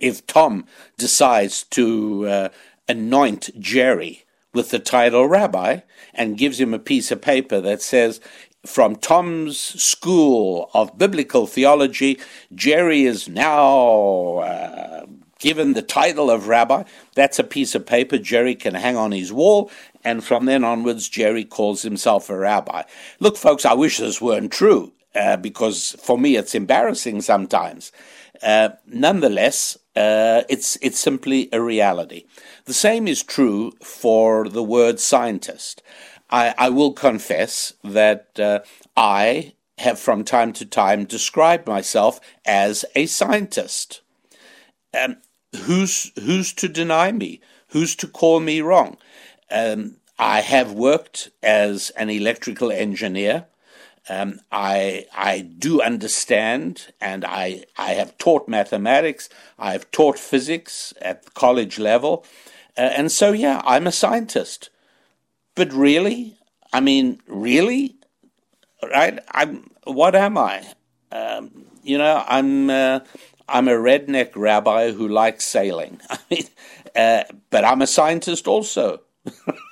if 0.00 0.26
Tom 0.26 0.66
decides 0.98 1.62
to 1.64 2.26
uh, 2.26 2.48
anoint 2.88 3.50
Jerry 3.60 4.24
with 4.52 4.70
the 4.70 4.78
title 4.78 5.26
rabbi 5.26 5.80
and 6.12 6.38
gives 6.38 6.60
him 6.60 6.74
a 6.74 6.78
piece 6.78 7.10
of 7.10 7.20
paper 7.20 7.60
that 7.60 7.82
says 7.82 8.20
from 8.66 8.96
Tom's 8.96 9.58
school 9.58 10.70
of 10.74 10.96
biblical 10.96 11.46
theology, 11.46 12.18
Jerry 12.54 13.04
is 13.04 13.28
now 13.28 14.38
uh, 14.38 15.06
given 15.38 15.74
the 15.74 15.82
title 15.82 16.30
of 16.30 16.48
rabbi. 16.48 16.84
That's 17.14 17.38
a 17.38 17.44
piece 17.44 17.74
of 17.74 17.86
paper 17.86 18.18
Jerry 18.18 18.54
can 18.54 18.74
hang 18.74 18.96
on 18.96 19.12
his 19.12 19.32
wall, 19.32 19.70
and 20.02 20.24
from 20.24 20.46
then 20.46 20.64
onwards, 20.64 21.08
Jerry 21.08 21.44
calls 21.44 21.82
himself 21.82 22.30
a 22.30 22.36
rabbi. 22.36 22.82
Look, 23.20 23.36
folks, 23.36 23.64
I 23.64 23.74
wish 23.74 23.98
this 23.98 24.20
weren't 24.20 24.52
true, 24.52 24.92
uh, 25.14 25.36
because 25.36 25.96
for 26.02 26.18
me 26.18 26.36
it's 26.36 26.54
embarrassing 26.54 27.20
sometimes. 27.22 27.92
Uh, 28.42 28.70
nonetheless, 28.86 29.78
uh, 29.96 30.42
it's 30.48 30.76
it's 30.82 30.98
simply 30.98 31.48
a 31.52 31.60
reality. 31.60 32.24
The 32.64 32.74
same 32.74 33.06
is 33.06 33.22
true 33.22 33.72
for 33.82 34.48
the 34.48 34.62
word 34.62 34.98
scientist. 34.98 35.82
I, 36.30 36.54
I 36.56 36.68
will 36.70 36.92
confess 36.92 37.74
that 37.82 38.38
uh, 38.38 38.60
I 38.96 39.54
have 39.78 39.98
from 39.98 40.24
time 40.24 40.52
to 40.54 40.64
time 40.64 41.04
described 41.04 41.66
myself 41.66 42.20
as 42.44 42.84
a 42.94 43.06
scientist. 43.06 44.00
Um, 44.98 45.16
who's 45.62 46.12
who's 46.20 46.52
to 46.54 46.68
deny 46.68 47.12
me? 47.12 47.40
Who's 47.68 47.96
to 47.96 48.06
call 48.06 48.40
me 48.40 48.60
wrong? 48.60 48.96
Um, 49.50 49.96
I 50.18 50.40
have 50.40 50.72
worked 50.72 51.30
as 51.42 51.90
an 51.90 52.08
electrical 52.10 52.70
engineer. 52.70 53.46
Um, 54.08 54.40
I 54.52 55.06
I 55.14 55.40
do 55.40 55.80
understand, 55.80 56.92
and 57.00 57.24
I 57.24 57.64
I 57.76 57.92
have 57.94 58.16
taught 58.18 58.48
mathematics. 58.48 59.28
I 59.58 59.72
have 59.72 59.90
taught 59.90 60.18
physics 60.18 60.92
at 61.00 61.34
college 61.34 61.78
level, 61.78 62.24
uh, 62.76 62.82
and 62.82 63.10
so 63.10 63.32
yeah, 63.32 63.60
I'm 63.64 63.86
a 63.86 63.92
scientist. 63.92 64.70
But 65.54 65.72
really, 65.72 66.36
I 66.72 66.80
mean, 66.80 67.20
really, 67.28 67.96
right? 68.82 69.18
I'm 69.30 69.70
what 69.84 70.14
am 70.14 70.38
I? 70.38 70.64
Um, 71.12 71.66
you 71.82 71.98
know, 71.98 72.24
I'm 72.26 72.70
uh, 72.70 73.00
I'm 73.48 73.68
a 73.68 73.72
redneck 73.72 74.32
rabbi 74.34 74.92
who 74.92 75.08
likes 75.08 75.44
sailing. 75.44 76.00
I 76.10 76.18
mean, 76.30 76.44
uh, 76.96 77.24
but 77.50 77.64
I'm 77.64 77.82
a 77.82 77.86
scientist 77.86 78.48
also. 78.48 79.00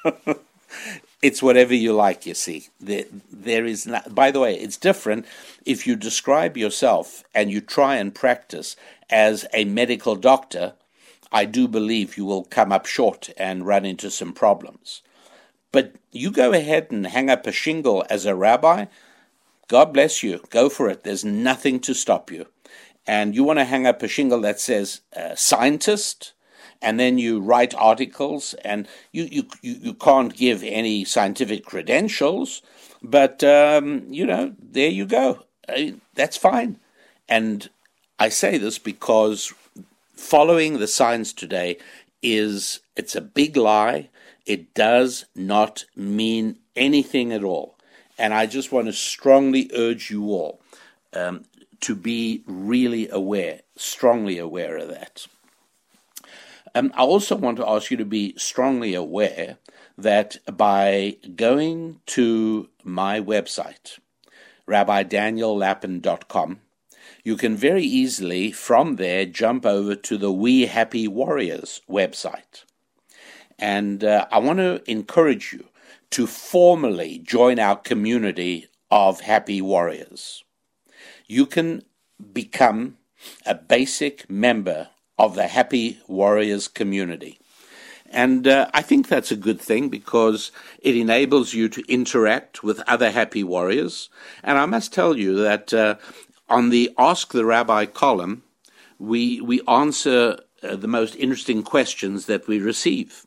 it's 1.23 1.42
whatever 1.42 1.75
you 1.75 1.92
like, 1.92 2.27
you 2.27 2.35
see. 2.35 2.68
There, 2.81 3.05
there 3.33 3.64
is 3.64 3.87
not, 3.87 4.14
by 4.14 4.31
the 4.31 4.40
way, 4.40 4.55
it's 4.55 4.77
different 4.77 5.27
if 5.64 5.87
you 5.87 5.97
describe 5.97 6.57
yourself 6.57 7.25
and 7.35 7.51
you 7.51 7.61
try 7.61 7.97
and 7.97 8.14
practice 8.14 8.77
as 9.11 9.47
a 9.55 9.64
medical 9.64 10.16
doctor. 10.16 10.75
I 11.33 11.47
do 11.47 11.66
believe 11.66 12.16
you 12.16 12.25
will 12.27 12.45
come 12.45 12.73
up 12.73 12.87
short 12.87 13.31
and 13.38 13.66
run 13.66 13.85
into 13.87 14.11
some 14.11 14.33
problems. 14.33 15.03
But 15.73 15.95
you 16.13 16.31
go 16.31 16.53
ahead 16.53 16.89
and 16.91 17.07
hang 17.07 17.31
up 17.31 17.47
a 17.47 17.53
shingle 17.53 18.05
as 18.11 18.27
a 18.27 18.35
rabbi, 18.35 18.87
God 19.69 19.95
bless 19.95 20.23
you. 20.23 20.43
Go 20.51 20.69
for 20.69 20.89
it. 20.89 21.03
There's 21.03 21.25
nothing 21.25 21.81
to 21.81 21.95
stop 21.95 22.31
you. 22.31 22.47
And 23.07 23.35
you 23.35 23.43
want 23.43 23.59
to 23.59 23.65
hang 23.65 23.87
up 23.87 24.03
a 24.03 24.09
shingle 24.09 24.43
that 24.43 24.61
says 24.61 25.01
uh, 25.17 25.35
scientist, 25.35 26.35
and 26.81 27.01
then 27.01 27.19
you 27.19 27.41
write 27.41 27.75
articles, 27.75 28.55
and 28.65 28.87
you, 29.13 29.25
you, 29.25 29.47
you, 29.63 29.77
you 29.81 29.95
can't 29.95 30.37
give 30.37 30.63
any 30.63 31.05
scientific 31.05 31.65
credentials, 31.65 32.63
but, 33.03 33.43
um, 33.43 34.05
you 34.09 34.27
know, 34.27 34.55
there 34.61 34.91
you 34.91 35.07
go. 35.07 35.45
I, 35.69 35.95
that's 36.15 36.37
fine. 36.37 36.79
And 37.29 37.71
I 38.19 38.29
say 38.29 38.59
this 38.59 38.79
because 38.79 39.53
following 40.15 40.79
the 40.79 40.87
science 40.87 41.33
today 41.33 41.79
is 42.23 42.81
it's 42.97 43.17
a 43.17 43.21
big 43.21 43.57
lie. 43.57 44.09
It 44.47 44.75
does 44.75 45.27
not 45.35 45.85
mean 45.97 46.59
anything 46.77 47.33
at 47.33 47.45
all. 47.45 47.77
And 48.19 48.35
I 48.35 48.47
just 48.47 48.73
want 48.73 48.87
to 48.87 48.93
strongly 48.93 49.71
urge 49.75 50.11
you 50.11 50.27
all 50.27 50.61
um, 51.13 51.45
to 51.81 51.95
be 51.95 52.43
really 52.47 53.09
aware, 53.09 53.61
strongly 53.77 54.39
aware 54.39 54.77
of 54.77 54.89
that. 54.89 55.27
Um, 56.75 56.93
I 56.97 57.03
also 57.03 57.37
want 57.37 57.59
to 57.59 57.69
ask 57.69 57.91
you 57.91 57.97
to 57.99 58.05
be 58.05 58.35
strongly 58.39 58.95
aware 58.95 59.59
that 59.99 60.39
by 60.57 61.17
going 61.37 62.01
to 62.07 62.69
my 62.83 63.21
website, 63.21 63.99
rabbidaniellapin.com, 64.67 66.61
you 67.23 67.37
can 67.37 67.57
very 67.57 67.85
easily 67.85 68.51
from 68.51 68.97
there 68.97 69.25
jump 69.27 69.65
over 69.65 69.95
to 69.95 70.19
the 70.19 70.33
We 70.33 70.67
Happy 70.67 71.07
Warriors 71.07 71.81
website. 71.89 72.65
And 73.59 74.03
uh, 74.03 74.27
I 74.33 74.39
want 74.39 74.59
to 74.59 74.83
encourage 74.91 75.53
you 75.53 75.69
to 76.11 76.27
formally 76.27 77.19
join 77.19 77.59
our 77.59 77.77
community 77.77 78.67
of 78.91 79.21
happy 79.21 79.63
warriors. 79.63 80.45
You 81.27 81.47
can 81.47 81.83
become 82.33 82.99
a 83.47 83.55
basic 83.55 84.29
member 84.29 84.89
of 85.19 85.35
the 85.35 85.47
Happy 85.47 86.01
Warriors 86.09 86.69
community. 86.69 87.39
And 88.11 88.47
uh, 88.47 88.69
I 88.75 88.83
think 88.83 89.09
that's 89.09 89.31
a 89.31 89.37
good 89.37 89.61
thing 89.61 89.89
because 89.89 90.53
it 90.81 90.95
enables 90.97 91.55
you 91.55 91.69
to 91.71 91.83
interact 91.89 92.63
with 92.63 92.83
other 92.87 93.11
happy 93.11 93.43
warriors. 93.43 94.11
And 94.43 94.59
I 94.59 94.67
must 94.67 94.93
tell 94.93 95.17
you 95.17 95.37
that 95.37 95.73
uh, 95.73 95.95
on 96.53 96.69
the 96.69 96.91
Ask 96.99 97.33
the 97.33 97.47
Rabbi 97.47 97.87
column, 97.87 98.43
we, 98.99 99.41
we 99.41 99.62
answer 99.67 100.38
uh, 100.62 100.77
the 100.77 100.87
most 100.87 101.17
interesting 101.17 101.62
questions 101.62 102.27
that 102.27 102.47
we 102.47 102.61
receive. 102.61 103.27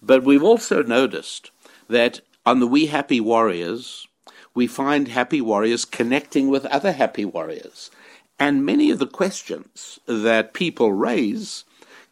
But 0.00 0.24
we've 0.24 0.42
also 0.42 0.82
noticed 0.82 1.50
that 1.88 2.22
on 2.46 2.60
the 2.60 2.66
We 2.66 2.86
Happy 2.86 3.20
Warriors, 3.20 4.08
we 4.54 4.66
find 4.66 5.08
happy 5.08 5.40
warriors 5.40 5.84
connecting 5.84 6.48
with 6.48 6.64
other 6.66 6.92
happy 6.92 7.26
warriors. 7.26 7.90
And 8.38 8.64
many 8.64 8.90
of 8.90 8.98
the 8.98 9.06
questions 9.06 10.00
that 10.06 10.54
people 10.54 10.92
raise 10.92 11.64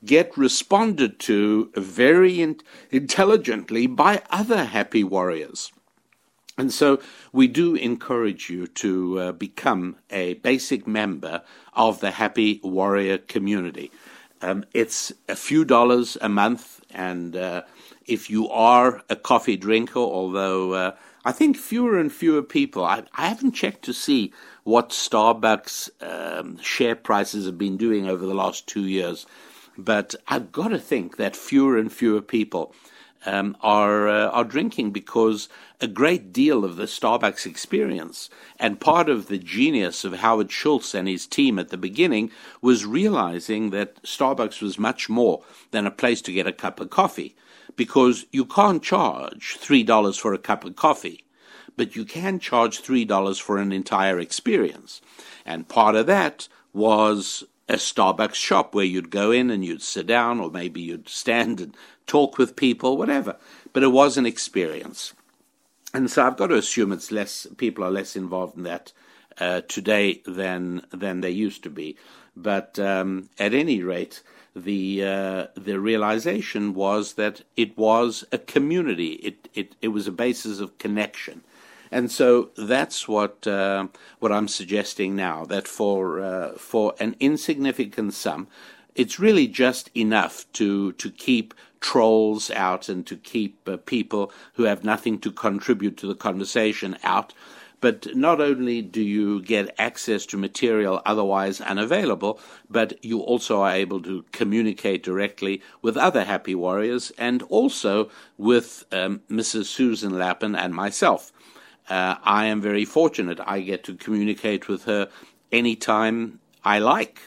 get 0.05 0.37
responded 0.37 1.19
to 1.21 1.71
very 1.75 2.41
in- 2.41 2.61
intelligently 2.91 3.87
by 3.87 4.23
other 4.31 4.67
happy 4.67 5.05
warriors. 5.05 5.73
And 6.61 6.71
so 6.71 7.01
we 7.33 7.49
do 7.49 7.75
encourage 7.75 8.51
you 8.51 8.67
to 8.67 9.19
uh, 9.19 9.33
become 9.33 9.97
a 10.11 10.35
basic 10.35 10.87
member 10.87 11.41
of 11.73 12.01
the 12.01 12.11
Happy 12.11 12.61
Warrior 12.63 13.17
community. 13.17 13.91
Um, 14.43 14.67
it's 14.75 15.11
a 15.27 15.37
few 15.37 15.65
dollars 15.65 16.19
a 16.21 16.29
month, 16.29 16.85
and 16.91 17.35
uh, 17.35 17.63
if 18.07 18.29
you 18.29 18.51
are 18.51 19.03
a 19.09 19.17
coffee 19.17 19.57
drinker, 19.57 20.01
although 20.01 20.75
uh, 20.75 20.97
I 21.25 21.33
think 21.33 21.57
fewer 21.57 21.99
and 21.99 22.13
fewer 22.13 22.43
people, 22.43 22.85
I, 22.85 23.05
I, 23.15 23.29
haven't 23.29 23.53
checked 23.53 23.87
to 23.87 23.95
see 23.95 24.35
what 24.63 24.91
Starbucks 24.91 25.89
um, 26.03 26.59
share 26.59 26.95
prices 26.95 27.47
have 27.47 27.57
been 27.57 27.79
doing 27.79 28.07
over 28.07 28.27
the 28.27 28.35
last 28.35 28.67
two 28.67 28.85
years, 28.85 29.25
but 29.79 30.15
I've 30.29 30.53
got 30.53 30.69
to 30.69 30.79
think 30.79 31.17
that 31.17 31.37
fewer 31.37 31.79
and 31.79 31.91
fewer 31.91 32.21
people 32.21 32.75
um, 33.27 33.57
are 33.61 34.09
uh, 34.09 34.29
are 34.29 34.45
drinking 34.45 34.91
because 34.91 35.49
a 35.81 35.87
great 35.87 36.33
deal 36.33 36.65
of 36.65 36.77
the 36.77 36.85
Starbucks 36.85 37.47
experience 37.47 38.31
and 38.59 38.81
part 38.81 39.09
of 39.09 39.29
the 39.29 39.39
genius 39.39 40.05
of 40.05 40.15
Howard 40.15 40.51
Schultz 40.51 40.95
and 40.95 41.09
his 41.09 41.27
team 41.27 41.59
at 41.59 41.69
the 41.69 41.77
beginning 41.77 42.31
was 42.61 42.87
realizing 42.87 43.71
that 43.71 44.03
Starbucks 44.03 44.63
was 44.63 44.79
much 44.79 45.09
more 45.09 45.43
than 45.71 45.87
a 45.87 45.91
place 45.91 46.23
to 46.23 46.33
get 46.33 46.47
a 46.47 46.53
cup 46.53 46.81
of 46.81 46.91
coffee 46.91 47.37
because 47.77 48.27
you 48.33 48.45
can't 48.45 48.83
charge 48.83 49.57
three 49.57 49.83
dollars 49.83 50.17
for 50.17 50.35
a 50.35 50.39
cup 50.39 50.65
of 50.65 50.77
coffee, 50.77 51.25
but 51.77 51.97
you 51.97 52.05
can 52.05 52.39
charge 52.39 52.81
three 52.81 53.05
dollars 53.05 53.39
for 53.39 53.59
an 53.59 53.73
entire 53.73 54.19
experience, 54.19 55.01
and 55.45 55.69
part 55.69 55.95
of 55.95 56.07
that 56.07 56.49
was 56.73 57.45
a 57.69 57.75
Starbucks 57.75 58.35
shop 58.35 58.75
where 58.75 58.85
you'd 58.85 59.11
go 59.11 59.31
in 59.31 59.49
and 59.49 59.65
you'd 59.65 59.83
sit 59.83 60.07
down, 60.07 60.41
or 60.41 60.51
maybe 60.51 60.81
you'd 60.81 61.09
stand 61.09 61.61
and 61.61 61.77
talk 62.11 62.39
with 62.39 62.57
people, 62.57 62.97
whatever. 62.97 63.37
But 63.73 63.85
it 63.85 63.93
was 63.93 64.17
an 64.17 64.27
experience. 64.27 65.15
And 65.95 66.11
so 66.11 66.27
I've 66.27 66.37
got 66.37 66.49
to 66.49 66.57
assume 66.57 66.93
it's 66.93 67.13
less 67.13 67.47
people 67.57 67.85
are 67.85 67.91
less 67.91 68.17
involved 68.17 68.57
in 68.57 68.65
that 68.65 68.93
uh, 69.39 69.61
today 69.77 70.23
than 70.27 70.83
than 70.91 71.21
they 71.21 71.31
used 71.31 71.63
to 71.63 71.71
be. 71.71 71.97
But 72.37 72.79
um, 72.79 73.29
at 73.39 73.55
any 73.55 73.83
rate, 73.83 74.23
the 74.55 75.05
uh, 75.05 75.47
the 75.57 75.79
realization 75.79 76.75
was 76.75 77.15
that 77.15 77.43
it 77.57 77.77
was 77.77 78.25
a 78.33 78.39
community. 78.39 79.13
It 79.29 79.49
it 79.55 79.77
it 79.81 79.89
was 79.89 80.07
a 80.07 80.13
basis 80.13 80.61
of 80.61 80.79
connection. 80.79 81.43
And 81.93 82.11
so 82.11 82.51
that's 82.57 83.09
what 83.09 83.47
uh, 83.47 83.89
what 84.21 84.33
I'm 84.33 84.49
suggesting 84.49 85.17
now. 85.17 85.45
That 85.45 85.67
for 85.67 86.21
uh, 86.21 86.53
for 86.53 86.95
an 87.01 87.17
insignificant 87.19 88.15
sum, 88.15 88.47
it's 88.95 89.19
really 89.19 89.49
just 89.49 89.91
enough 89.97 90.45
to 90.53 90.93
to 90.93 91.11
keep 91.11 91.55
trolls 91.81 92.51
out 92.51 92.89
and 92.89 93.07
to 93.07 93.17
keep 93.17 93.69
uh, 93.69 93.77
people 93.79 94.33
who 94.55 94.65
have 94.65 94.85
nothing 94.85 95.19
to 95.19 95.33
contribute 95.33 95.97
to 95.97 96.07
the 96.07 96.15
conversation 96.15 96.97
out. 97.03 97.33
But 97.81 98.15
not 98.15 98.43
only 98.43 98.83
do 98.83 99.01
you 99.01 99.41
get 99.41 99.75
access 99.79 100.27
to 100.27 100.37
material 100.37 101.01
otherwise 101.07 101.63
unavailable, 101.63 102.39
but 102.69 103.03
you 103.03 103.21
also 103.21 103.63
are 103.63 103.73
able 103.73 104.03
to 104.03 104.25
communicate 104.33 105.03
directly 105.03 105.63
with 105.81 105.97
other 105.97 106.25
happy 106.25 106.55
warriors 106.55 107.11
and 107.17 107.43
also 107.45 108.11
with 108.37 108.85
um, 108.93 109.23
Mrs. 109.31 109.67
Susan 109.67 110.19
Lapin 110.19 110.55
and 110.55 110.75
myself. 110.75 111.33
Uh, 111.89 112.17
I 112.23 112.47
am 112.47 112.61
very 112.61 112.85
fortunate. 112.85 113.41
I 113.45 113.61
get 113.61 113.83
to 113.85 113.95
communicate 113.95 114.69
with 114.69 114.85
her 114.85 115.09
anytime 115.51 116.41
I 116.63 116.79
like. 116.79 117.21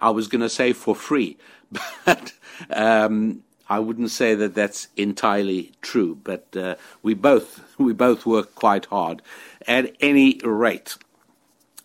I 0.00 0.10
was 0.10 0.28
going 0.28 0.40
to 0.40 0.48
say 0.48 0.72
for 0.72 0.94
free, 0.94 1.36
but 2.04 2.32
um, 2.70 3.42
I 3.68 3.80
wouldn't 3.80 4.10
say 4.10 4.34
that 4.34 4.54
that's 4.54 4.88
entirely 4.96 5.72
true. 5.82 6.18
But 6.22 6.56
uh, 6.56 6.76
we 7.02 7.12
both 7.14 7.60
we 7.78 7.92
both 7.92 8.24
work 8.26 8.54
quite 8.54 8.86
hard. 8.86 9.22
At 9.66 9.94
any 10.00 10.40
rate, 10.42 10.96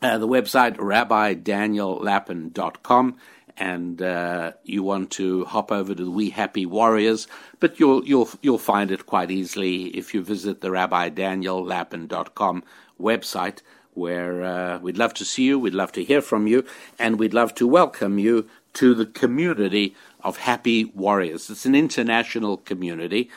uh, 0.02 0.18
the 0.18 0.28
website 0.28 0.78
rabbidaniellapin.com 0.78 3.18
and 3.58 4.02
uh, 4.02 4.54
you 4.64 4.84
want 4.84 5.12
to 5.12 5.46
hop 5.46 5.72
over 5.72 5.94
to 5.94 6.04
the 6.04 6.12
We 6.12 6.32
Happy 6.32 6.66
Warriors, 6.66 7.28
but 7.60 7.80
you'll 7.80 8.06
you'll 8.06 8.30
you'll 8.42 8.58
find 8.58 8.92
it 8.92 9.06
quite 9.06 9.32
easily 9.32 9.86
if 9.96 10.14
you 10.14 10.24
visit 10.24 10.62
the 10.62 10.70
rabbidaniellapin.com 10.70 12.64
website, 13.00 13.62
where 13.94 14.44
uh, 14.44 14.80
we'd 14.80 14.98
love 14.98 15.14
to 15.16 15.26
see 15.26 15.44
you, 15.44 15.60
we'd 15.60 15.74
love 15.74 15.92
to 15.94 16.04
hear 16.04 16.22
from 16.22 16.48
you, 16.48 16.66
and 16.98 17.20
we'd 17.20 17.34
love 17.34 17.54
to 17.56 17.68
welcome 17.68 18.18
you 18.18 18.48
to 18.74 18.96
the 18.96 19.06
community 19.06 19.96
of 20.24 20.38
happy 20.38 20.86
warriors. 20.86 21.50
It's 21.50 21.66
an 21.66 21.76
international 21.76 22.58
community. 22.58 23.30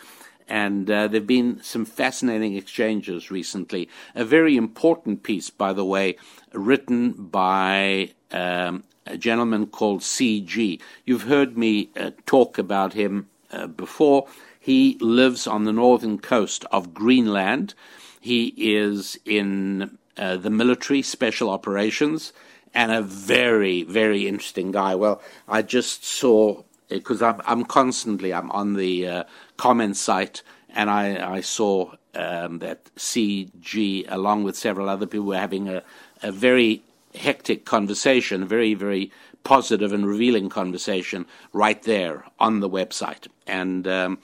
And 0.48 0.88
uh, 0.88 1.08
there 1.08 1.20
have 1.20 1.26
been 1.26 1.60
some 1.62 1.84
fascinating 1.84 2.56
exchanges 2.56 3.30
recently. 3.30 3.88
A 4.14 4.24
very 4.24 4.56
important 4.56 5.24
piece, 5.24 5.50
by 5.50 5.72
the 5.72 5.84
way, 5.84 6.16
written 6.52 7.12
by 7.12 8.12
um, 8.30 8.84
a 9.06 9.16
gentleman 9.16 9.66
called 9.66 10.02
C.G. 10.02 10.80
You've 11.04 11.22
heard 11.22 11.58
me 11.58 11.90
uh, 11.96 12.12
talk 12.26 12.58
about 12.58 12.92
him 12.92 13.28
uh, 13.50 13.66
before. 13.66 14.28
He 14.58 14.98
lives 15.00 15.46
on 15.46 15.64
the 15.64 15.72
northern 15.72 16.18
coast 16.18 16.64
of 16.70 16.94
Greenland. 16.94 17.74
He 18.20 18.54
is 18.56 19.18
in 19.24 19.98
uh, 20.16 20.36
the 20.36 20.50
military 20.50 21.02
special 21.02 21.50
operations, 21.50 22.32
and 22.74 22.90
a 22.90 23.02
very, 23.02 23.82
very 23.84 24.26
interesting 24.26 24.72
guy. 24.72 24.94
Well, 24.94 25.22
I 25.48 25.62
just 25.62 26.04
saw 26.04 26.62
because 26.88 27.22
I'm, 27.22 27.40
I'm 27.44 27.64
constantly 27.64 28.32
I'm 28.32 28.50
on 28.50 28.74
the 28.74 29.06
uh, 29.06 29.24
comment 29.56 29.96
site, 29.96 30.42
and 30.68 30.90
I, 30.90 31.36
I 31.36 31.40
saw 31.40 31.92
um, 32.14 32.58
that 32.60 32.84
CG, 32.96 34.04
along 34.08 34.44
with 34.44 34.56
several 34.56 34.88
other 34.88 35.06
people, 35.06 35.26
were 35.26 35.38
having 35.38 35.68
a, 35.68 35.82
a 36.22 36.32
very 36.32 36.82
hectic 37.14 37.64
conversation, 37.64 38.42
a 38.42 38.46
very, 38.46 38.74
very 38.74 39.10
positive 39.44 39.92
and 39.92 40.06
revealing 40.06 40.48
conversation 40.48 41.24
right 41.52 41.82
there 41.84 42.24
on 42.38 42.60
the 42.60 42.68
website. 42.68 43.28
And 43.46 43.86
um, 43.86 44.18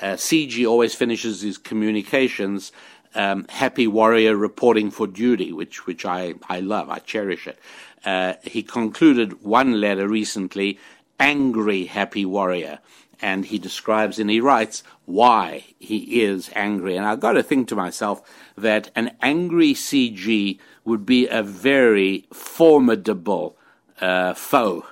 uh, 0.00 0.14
CG 0.14 0.68
always 0.68 0.94
finishes 0.94 1.42
his 1.42 1.58
communications. 1.58 2.72
Um, 3.14 3.46
happy 3.48 3.86
warrior 3.86 4.36
reporting 4.36 4.90
for 4.90 5.06
duty, 5.06 5.52
which 5.52 5.86
which 5.86 6.04
I, 6.04 6.34
I 6.48 6.60
love, 6.60 6.90
I 6.90 6.98
cherish 6.98 7.46
it. 7.46 7.58
Uh, 8.04 8.34
he 8.42 8.62
concluded 8.62 9.42
one 9.42 9.80
letter 9.80 10.06
recently, 10.06 10.78
angry 11.18 11.86
happy 11.86 12.24
warrior, 12.24 12.78
and 13.20 13.46
he 13.46 13.58
describes 13.58 14.18
and 14.18 14.30
he 14.30 14.40
writes 14.40 14.82
why 15.04 15.64
he 15.78 16.22
is 16.22 16.50
angry. 16.54 16.96
And 16.96 17.06
I've 17.06 17.20
got 17.20 17.32
to 17.32 17.42
think 17.42 17.68
to 17.68 17.76
myself 17.76 18.22
that 18.56 18.90
an 18.94 19.16
angry 19.20 19.74
CG 19.74 20.58
would 20.84 21.04
be 21.04 21.26
a 21.26 21.42
very 21.42 22.26
formidable 22.32 23.56
uh, 24.00 24.34
foe. 24.34 24.86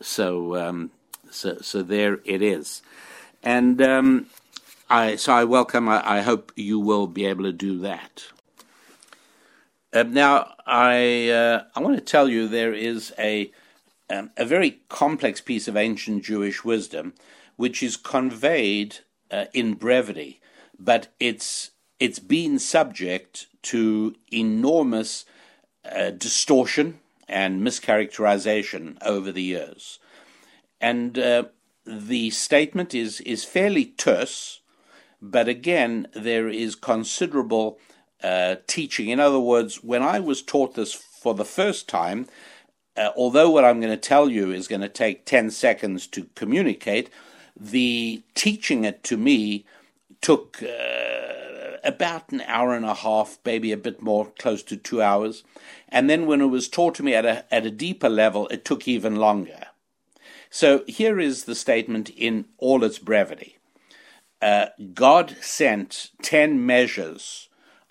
So, 0.00 0.56
um, 0.56 0.90
so, 1.30 1.58
so 1.60 1.82
there 1.82 2.20
it 2.24 2.42
is. 2.42 2.82
And 3.42 3.80
um, 3.80 4.26
I, 4.90 5.16
so 5.16 5.32
I 5.32 5.44
welcome. 5.44 5.88
I, 5.88 6.18
I, 6.18 6.20
hope 6.22 6.52
you 6.56 6.78
will 6.80 7.06
be 7.06 7.26
able 7.26 7.44
to 7.44 7.52
do 7.52 7.78
that. 7.80 8.26
Uh, 9.92 10.02
now, 10.02 10.54
I 10.66 11.30
uh, 11.30 11.64
I 11.74 11.80
want 11.80 11.96
to 11.96 12.04
tell 12.04 12.28
you 12.28 12.46
there 12.46 12.74
is 12.74 13.12
a 13.18 13.50
um, 14.10 14.30
a 14.36 14.44
very 14.44 14.80
complex 14.88 15.40
piece 15.40 15.68
of 15.68 15.76
ancient 15.76 16.24
Jewish 16.24 16.64
wisdom, 16.64 17.14
which 17.56 17.82
is 17.82 17.96
conveyed 17.96 18.98
uh, 19.30 19.46
in 19.52 19.74
brevity, 19.74 20.40
but 20.78 21.08
it's 21.18 21.72
it's 21.98 22.20
been 22.20 22.58
subject 22.58 23.46
to 23.62 24.14
enormous 24.32 25.24
uh, 25.84 26.10
distortion 26.10 27.00
and 27.28 27.60
mischaracterization 27.60 28.96
over 29.02 29.32
the 29.32 29.42
years. 29.42 29.98
And 30.80 31.18
uh, 31.18 31.44
the 31.84 32.30
statement 32.30 32.94
is, 32.94 33.20
is 33.22 33.44
fairly 33.44 33.84
terse, 33.84 34.60
but 35.20 35.48
again, 35.48 36.06
there 36.14 36.48
is 36.48 36.74
considerable 36.76 37.78
uh, 38.22 38.56
teaching. 38.66 39.08
In 39.08 39.20
other 39.20 39.40
words, 39.40 39.82
when 39.82 40.02
I 40.02 40.20
was 40.20 40.42
taught 40.42 40.74
this 40.74 40.92
for 40.92 41.34
the 41.34 41.44
first 41.44 41.88
time, 41.88 42.26
uh, 42.98 43.12
although 43.16 43.50
what 43.50 43.64
I'm 43.64 43.80
going 43.80 43.92
to 43.92 43.96
tell 43.96 44.28
you 44.28 44.52
is 44.52 44.68
going 44.68 44.80
to 44.80 44.88
take 44.88 45.24
10 45.24 45.50
seconds 45.50 46.06
to 46.08 46.26
communicate, 46.34 47.10
the 47.58 48.22
teaching 48.34 48.84
it 48.84 49.02
to 49.04 49.16
me 49.16 49.64
took 50.20 50.62
uh, 50.62 51.76
about 51.84 52.30
an 52.30 52.42
hour 52.42 52.74
and 52.74 52.84
a 52.84 52.94
half, 52.94 53.38
maybe 53.44 53.72
a 53.72 53.76
bit 53.76 54.02
more, 54.02 54.32
close 54.38 54.62
to 54.64 54.76
two 54.76 55.00
hours. 55.00 55.44
And 55.88 56.10
then 56.10 56.26
when 56.26 56.40
it 56.40 56.46
was 56.46 56.68
taught 56.68 56.96
to 56.96 57.02
me 57.02 57.14
at 57.14 57.24
a, 57.24 57.54
at 57.54 57.66
a 57.66 57.70
deeper 57.70 58.08
level, 58.08 58.48
it 58.48 58.64
took 58.64 58.88
even 58.88 59.16
longer. 59.16 59.66
So 60.50 60.84
here 60.86 61.20
is 61.20 61.44
the 61.44 61.54
statement 61.54 62.10
in 62.10 62.46
all 62.58 62.82
its 62.82 62.98
brevity 62.98 63.58
uh, 64.40 64.66
God 64.94 65.36
sent 65.40 66.10
10 66.22 66.64
measures 66.64 67.48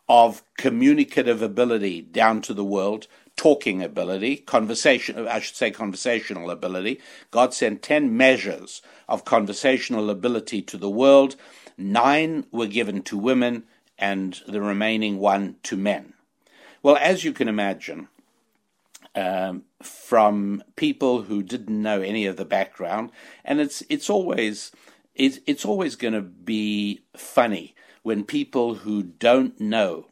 of 0.07 0.43
communicative 0.57 1.41
ability 1.41 2.01
down 2.01 2.41
to 2.43 2.53
the 2.53 2.63
world, 2.63 3.07
talking 3.37 3.81
ability, 3.81 4.37
conversation, 4.37 5.27
I 5.27 5.39
should 5.39 5.55
say 5.55 5.71
conversational 5.71 6.49
ability. 6.49 6.99
God 7.31 7.53
sent 7.53 7.81
10 7.81 8.17
measures 8.17 8.81
of 9.07 9.23
conversational 9.23 10.09
ability 10.09 10.61
to 10.63 10.77
the 10.77 10.89
world. 10.89 11.35
Nine 11.77 12.45
were 12.51 12.67
given 12.67 13.03
to 13.03 13.17
women, 13.17 13.63
and 13.97 14.41
the 14.47 14.61
remaining 14.61 15.19
one 15.19 15.55
to 15.63 15.77
men. 15.77 16.13
Well, 16.83 16.97
as 16.97 17.23
you 17.23 17.33
can 17.33 17.47
imagine, 17.47 18.07
um, 19.15 19.63
from 19.81 20.63
people 20.75 21.23
who 21.23 21.41
didn't 21.41 21.81
know 21.81 22.01
any 22.01 22.25
of 22.25 22.37
the 22.37 22.45
background, 22.45 23.11
and 23.43 23.59
it's 23.59 23.83
it's 23.89 24.09
always 24.09 24.71
it's, 25.15 25.39
it's 25.47 25.65
always 25.65 25.95
going 25.95 26.13
to 26.13 26.21
be 26.21 27.01
funny 27.15 27.75
when 28.03 28.23
people 28.23 28.75
who 28.75 29.01
don't 29.01 29.59
know 29.59 30.07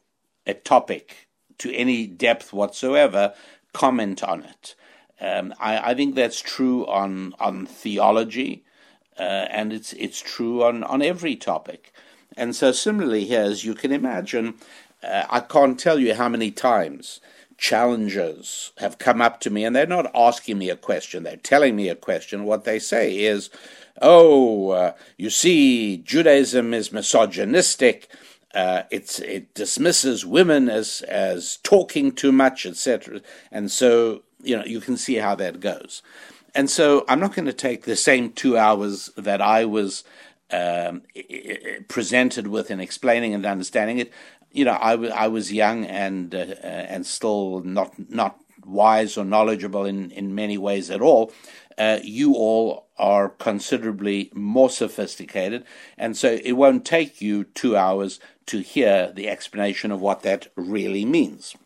a 0.46 0.54
topic 0.54 1.25
to 1.58 1.74
any 1.74 2.06
depth 2.06 2.52
whatsoever 2.52 3.34
comment 3.72 4.22
on 4.22 4.42
it. 4.42 4.74
Um, 5.20 5.54
I, 5.58 5.90
I, 5.90 5.94
think 5.94 6.14
that's 6.14 6.40
true 6.40 6.86
on 6.86 7.34
on 7.40 7.64
theology, 7.66 8.64
uh, 9.18 9.22
and 9.50 9.72
it's 9.72 9.94
it's 9.94 10.20
true 10.20 10.62
on, 10.62 10.84
on 10.84 11.00
every 11.00 11.36
topic. 11.36 11.92
And 12.36 12.54
so, 12.54 12.72
similarly, 12.72 13.24
here, 13.24 13.42
as 13.42 13.64
you 13.64 13.74
can 13.74 13.92
imagine, 13.92 14.54
uh, 15.02 15.24
I 15.30 15.40
can't 15.40 15.80
tell 15.80 15.98
you 15.98 16.14
how 16.14 16.28
many 16.28 16.50
times 16.50 17.20
challengers 17.56 18.72
have 18.76 18.98
come 18.98 19.22
up 19.22 19.40
to 19.40 19.50
me 19.50 19.64
and 19.64 19.74
they're 19.74 19.86
not 19.86 20.10
asking 20.14 20.58
me 20.58 20.68
a 20.68 20.76
question, 20.76 21.22
they're 21.22 21.36
telling 21.36 21.74
me 21.74 21.88
a 21.88 21.94
question. 21.94 22.44
What 22.44 22.64
they 22.64 22.78
say 22.78 23.18
is, 23.18 23.48
Oh, 24.02 24.70
uh, 24.70 24.92
you 25.16 25.30
see, 25.30 25.96
Judaism 25.98 26.74
is 26.74 26.92
misogynistic. 26.92 28.08
Uh, 28.56 28.84
it 28.90 29.54
dismisses 29.54 30.26
women 30.26 30.70
as 30.70 31.02
as 31.02 31.58
talking 31.62 32.12
too 32.12 32.32
much, 32.32 32.66
etc. 32.66 33.20
And 33.52 33.70
so 33.70 34.22
you 34.42 34.56
know 34.56 34.64
you 34.64 34.80
can 34.80 34.96
see 34.96 35.16
how 35.16 35.36
that 35.36 35.60
goes. 35.60 36.02
And 36.54 36.70
so 36.70 37.04
I'm 37.08 37.20
not 37.20 37.34
going 37.34 37.46
to 37.46 37.52
take 37.52 37.84
the 37.84 37.96
same 37.96 38.32
two 38.32 38.58
hours 38.58 39.10
that 39.16 39.42
I 39.42 39.66
was 39.66 40.04
um, 40.50 41.02
presented 41.88 42.48
with 42.48 42.70
in 42.70 42.80
explaining 42.80 43.34
and 43.34 43.46
understanding 43.46 43.98
it 43.98 44.12
you 44.52 44.64
know, 44.64 44.78
I, 44.80 44.92
w- 44.92 45.12
I 45.12 45.28
was 45.28 45.52
young 45.52 45.84
and 45.84 46.34
uh, 46.34 46.38
and 46.64 47.06
still 47.06 47.62
not 47.62 47.94
not 48.10 48.38
wise 48.64 49.16
or 49.16 49.24
knowledgeable 49.24 49.84
in, 49.84 50.10
in 50.12 50.34
many 50.34 50.58
ways 50.58 50.90
at 50.90 51.02
all. 51.02 51.32
Uh, 51.78 51.98
you 52.02 52.34
all 52.34 52.88
are 52.98 53.28
considerably 53.28 54.32
more 54.34 54.70
sophisticated, 54.70 55.64
and 55.98 56.16
so 56.16 56.38
it 56.42 56.52
won't 56.52 56.86
take 56.86 57.20
you 57.20 57.44
two 57.44 57.76
hours 57.76 58.18
to 58.46 58.60
hear 58.60 59.12
the 59.12 59.28
explanation 59.28 59.90
of 59.90 60.00
what 60.00 60.22
that 60.22 60.48
really 60.56 61.04
means. 61.04 61.56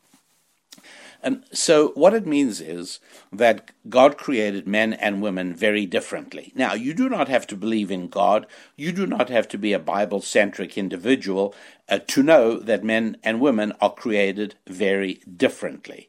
And 1.23 1.45
so, 1.53 1.89
what 1.89 2.15
it 2.15 2.27
means 2.27 2.63
is 2.63 2.99
that 3.31 3.73
God 3.89 4.17
created 4.17 4.67
men 4.67 4.95
and 4.95 5.21
women 5.21 5.55
very 5.55 5.85
differently. 5.85 6.51
Now, 6.55 6.73
you 6.73 6.95
do 6.95 7.11
not 7.11 7.29
have 7.29 7.47
to 7.49 7.57
believe 7.57 7.91
in 7.91 8.09
God, 8.09 8.47
you 8.77 8.91
do 8.91 9.07
not 9.07 9.29
have 9.29 9.47
to 9.49 9.59
be 9.59 9.75
a 9.75 9.79
Bible 9.79 10.23
centric 10.23 10.79
individual 10.79 11.55
uh, 11.89 11.99
to 12.07 12.23
know 12.23 12.59
that 12.59 12.85
men 12.85 13.19
and 13.23 13.41
women 13.41 13.75
are 13.83 13.93
created 13.93 14.55
very 14.67 15.21
differently. 15.37 16.09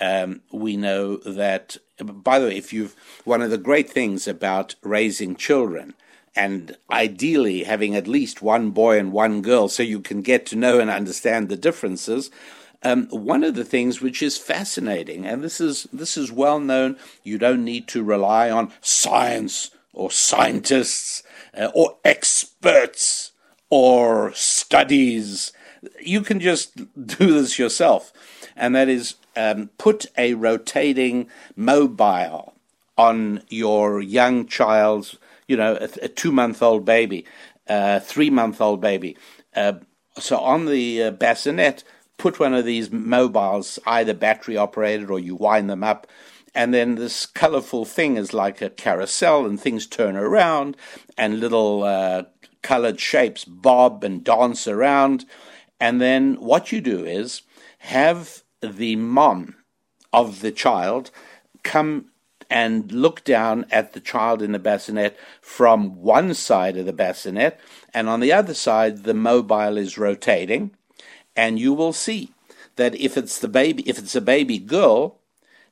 Um, 0.00 0.42
we 0.52 0.76
know 0.76 1.18
that, 1.18 1.76
by 2.00 2.38
the 2.40 2.48
way, 2.48 2.56
if 2.56 2.72
you've 2.72 2.96
one 3.24 3.42
of 3.42 3.50
the 3.50 3.58
great 3.58 3.88
things 3.88 4.26
about 4.26 4.74
raising 4.82 5.36
children 5.36 5.94
and 6.36 6.76
ideally 6.90 7.64
having 7.64 7.94
at 7.94 8.06
least 8.06 8.42
one 8.42 8.70
boy 8.70 8.98
and 8.98 9.12
one 9.12 9.42
girl 9.42 9.68
so 9.68 9.82
you 9.82 10.00
can 10.00 10.22
get 10.22 10.46
to 10.46 10.56
know 10.56 10.78
and 10.78 10.90
understand 10.90 11.48
the 11.48 11.56
differences 11.56 12.30
um, 12.82 13.08
one 13.08 13.42
of 13.42 13.54
the 13.54 13.64
things 13.64 14.00
which 14.00 14.22
is 14.22 14.38
fascinating, 14.38 15.26
and 15.26 15.42
this 15.42 15.60
is 15.60 15.88
this 15.92 16.16
is 16.16 16.30
well 16.30 16.60
known, 16.60 16.96
you 17.24 17.36
don't 17.36 17.64
need 17.64 17.88
to 17.88 18.04
rely 18.04 18.50
on 18.50 18.72
science 18.80 19.70
or 19.92 20.10
scientists 20.10 21.22
uh, 21.58 21.70
or 21.74 21.96
experts 22.04 23.32
or 23.68 24.32
studies. 24.34 25.52
You 26.00 26.20
can 26.20 26.38
just 26.40 26.76
do 26.94 27.32
this 27.32 27.58
yourself, 27.58 28.12
and 28.54 28.76
that 28.76 28.88
is 28.88 29.16
um, 29.36 29.70
put 29.78 30.06
a 30.16 30.34
rotating 30.34 31.28
mobile 31.56 32.54
on 32.96 33.42
your 33.48 34.00
young 34.00 34.46
child's, 34.46 35.16
you 35.48 35.56
know, 35.56 35.76
a, 35.80 35.88
a 36.02 36.08
two-month-old 36.08 36.84
baby, 36.84 37.24
a 37.66 37.98
three-month-old 37.98 38.80
baby. 38.80 39.16
Uh, 39.56 39.72
so 40.18 40.36
on 40.38 40.66
the 40.66 41.02
uh, 41.02 41.10
bassinet 41.10 41.82
put 42.16 42.38
one 42.38 42.54
of 42.54 42.64
these 42.64 42.90
mobiles, 42.90 43.78
either 43.86 44.12
battery 44.14 44.56
operated 44.56 45.10
or 45.10 45.18
you 45.18 45.34
wind 45.34 45.70
them 45.70 45.82
up, 45.82 46.06
and 46.54 46.74
then 46.74 46.96
this 46.96 47.26
colorful 47.26 47.84
thing 47.84 48.16
is 48.16 48.32
like 48.34 48.60
a 48.60 48.70
carousel, 48.70 49.46
and 49.46 49.60
things 49.60 49.86
turn 49.86 50.16
around, 50.16 50.76
and 51.16 51.40
little 51.40 51.84
uh, 51.84 52.24
colored 52.62 52.98
shapes 52.98 53.44
bob 53.44 54.02
and 54.02 54.24
dance 54.24 54.66
around. 54.66 55.24
And 55.78 56.00
then 56.00 56.34
what 56.40 56.72
you 56.72 56.80
do 56.80 57.04
is 57.04 57.42
have 57.78 58.42
the 58.60 58.96
mom 58.96 59.54
of 60.12 60.40
the 60.40 60.50
child 60.50 61.12
come 61.62 62.06
and 62.50 62.90
look 62.92 63.24
down 63.24 63.66
at 63.70 63.92
the 63.92 64.00
child 64.00 64.42
in 64.42 64.52
the 64.52 64.58
bassinet 64.58 65.18
from 65.40 66.02
one 66.02 66.34
side 66.34 66.76
of 66.76 66.86
the 66.86 66.92
bassinet, 66.92 67.60
and 67.92 68.08
on 68.08 68.20
the 68.20 68.32
other 68.32 68.54
side, 68.54 69.04
the 69.04 69.14
mobile 69.14 69.76
is 69.76 69.98
rotating 69.98 70.70
and 71.38 71.60
you 71.60 71.72
will 71.72 71.92
see 71.92 72.32
that 72.74 72.96
if 72.96 73.16
it's 73.16 73.38
the 73.38 73.48
baby, 73.48 73.88
if 73.88 73.96
it's 73.96 74.16
a 74.16 74.20
baby 74.20 74.58
girl, 74.58 75.20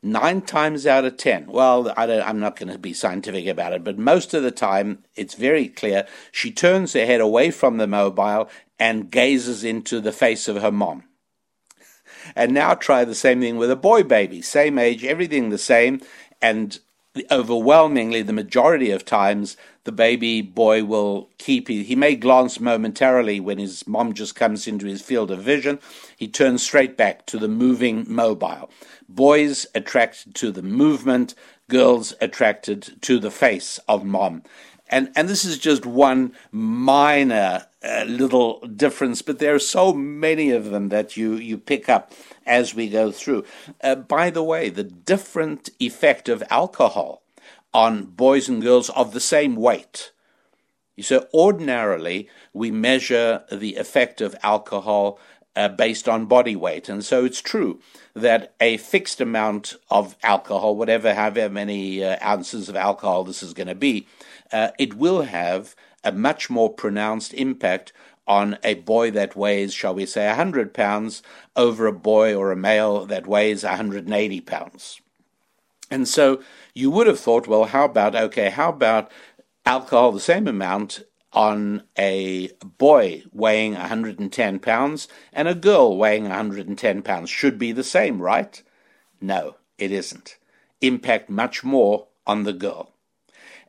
nine 0.00 0.40
times 0.40 0.86
out 0.86 1.04
of 1.04 1.16
ten, 1.16 1.46
well, 1.48 1.92
I 1.96 2.04
am 2.04 2.38
not 2.38 2.54
going 2.54 2.70
to 2.70 2.78
be 2.78 2.92
scientific 2.92 3.48
about 3.48 3.72
it, 3.72 3.82
but 3.82 3.98
most 3.98 4.32
of 4.32 4.44
the 4.44 4.52
time 4.52 5.02
it's 5.16 5.34
very 5.34 5.66
clear. 5.66 6.06
She 6.30 6.52
turns 6.52 6.92
her 6.92 7.04
head 7.04 7.20
away 7.20 7.50
from 7.50 7.78
the 7.78 7.88
mobile 7.88 8.48
and 8.78 9.10
gazes 9.10 9.64
into 9.64 10.00
the 10.00 10.12
face 10.12 10.46
of 10.46 10.62
her 10.62 10.70
mom. 10.70 11.02
And 12.36 12.52
now 12.52 12.74
try 12.74 13.04
the 13.04 13.14
same 13.14 13.40
thing 13.40 13.56
with 13.56 13.70
a 13.70 13.76
boy 13.76 14.04
baby, 14.04 14.42
same 14.42 14.78
age, 14.78 15.04
everything 15.04 15.50
the 15.50 15.58
same, 15.58 16.00
and 16.40 16.78
overwhelmingly, 17.30 18.22
the 18.22 18.32
majority 18.32 18.90
of 18.90 19.04
times, 19.04 19.56
the 19.84 19.92
baby 19.92 20.42
boy 20.42 20.84
will 20.84 21.30
keep. 21.38 21.68
He, 21.68 21.82
he 21.84 21.96
may 21.96 22.14
glance 22.16 22.60
momentarily 22.60 23.40
when 23.40 23.58
his 23.58 23.86
mom 23.86 24.12
just 24.12 24.34
comes 24.34 24.66
into 24.66 24.86
his 24.86 25.02
field 25.02 25.30
of 25.30 25.42
vision. 25.42 25.78
He 26.16 26.28
turns 26.28 26.62
straight 26.62 26.96
back 26.96 27.26
to 27.26 27.38
the 27.38 27.48
moving 27.48 28.04
mobile. 28.08 28.70
Boys 29.08 29.66
attracted 29.74 30.34
to 30.36 30.50
the 30.50 30.62
movement, 30.62 31.34
girls 31.68 32.14
attracted 32.20 33.00
to 33.02 33.18
the 33.18 33.30
face 33.30 33.78
of 33.88 34.04
mom. 34.04 34.42
And, 34.88 35.10
and 35.16 35.28
this 35.28 35.44
is 35.44 35.58
just 35.58 35.84
one 35.84 36.32
minor 36.52 37.66
uh, 37.82 38.04
little 38.06 38.60
difference, 38.68 39.20
but 39.20 39.38
there 39.38 39.54
are 39.54 39.60
so 39.60 39.92
many 39.92 40.50
of 40.50 40.70
them 40.70 40.90
that 40.90 41.16
you, 41.16 41.34
you 41.34 41.58
pick 41.58 41.88
up 41.88 42.12
as 42.46 42.74
we 42.74 42.88
go 42.88 43.10
through. 43.10 43.44
Uh, 43.82 43.94
by 43.94 44.30
the 44.30 44.42
way, 44.42 44.68
the 44.68 44.84
different 44.84 45.68
effect 45.80 46.28
of 46.28 46.42
alcohol 46.50 47.22
on 47.74 48.04
boys 48.04 48.48
and 48.48 48.62
girls 48.62 48.88
of 48.90 49.12
the 49.12 49.20
same 49.20 49.56
weight. 49.56 50.12
So, 50.98 51.26
ordinarily, 51.34 52.28
we 52.54 52.70
measure 52.70 53.44
the 53.52 53.76
effect 53.76 54.22
of 54.22 54.34
alcohol 54.42 55.18
uh, 55.56 55.68
based 55.68 56.08
on 56.08 56.26
body 56.26 56.54
weight. 56.54 56.88
And 56.88 57.04
so 57.04 57.24
it's 57.24 57.40
true 57.40 57.80
that 58.14 58.54
a 58.60 58.76
fixed 58.76 59.20
amount 59.20 59.74
of 59.90 60.14
alcohol, 60.22 60.76
whatever, 60.76 61.14
however 61.14 61.48
many 61.48 62.04
uh, 62.04 62.18
ounces 62.22 62.68
of 62.68 62.76
alcohol 62.76 63.24
this 63.24 63.42
is 63.42 63.54
going 63.54 63.66
to 63.66 63.74
be, 63.74 64.06
uh, 64.52 64.68
it 64.78 64.94
will 64.94 65.22
have 65.22 65.74
a 66.04 66.12
much 66.12 66.50
more 66.50 66.72
pronounced 66.72 67.34
impact 67.34 67.92
on 68.26 68.58
a 68.64 68.74
boy 68.74 69.10
that 69.12 69.36
weighs, 69.36 69.72
shall 69.72 69.94
we 69.94 70.06
say, 70.06 70.26
100 70.26 70.74
pounds 70.74 71.22
over 71.54 71.86
a 71.86 71.92
boy 71.92 72.34
or 72.34 72.50
a 72.50 72.56
male 72.56 73.06
that 73.06 73.26
weighs 73.26 73.62
180 73.62 74.40
pounds. 74.40 75.00
And 75.90 76.08
so 76.08 76.42
you 76.74 76.90
would 76.90 77.06
have 77.06 77.20
thought, 77.20 77.46
well, 77.46 77.64
how 77.64 77.84
about, 77.84 78.16
okay, 78.16 78.50
how 78.50 78.70
about 78.70 79.10
alcohol 79.64 80.12
the 80.12 80.20
same 80.20 80.48
amount 80.48 81.04
on 81.32 81.82
a 81.98 82.48
boy 82.78 83.22
weighing 83.32 83.74
110 83.74 84.58
pounds 84.58 85.06
and 85.32 85.46
a 85.46 85.54
girl 85.54 85.96
weighing 85.96 86.24
110 86.24 87.02
pounds? 87.02 87.30
Should 87.30 87.58
be 87.58 87.72
the 87.72 87.84
same, 87.84 88.20
right? 88.20 88.60
No, 89.20 89.56
it 89.78 89.92
isn't. 89.92 90.36
Impact 90.80 91.30
much 91.30 91.62
more 91.62 92.08
on 92.26 92.42
the 92.42 92.52
girl. 92.52 92.92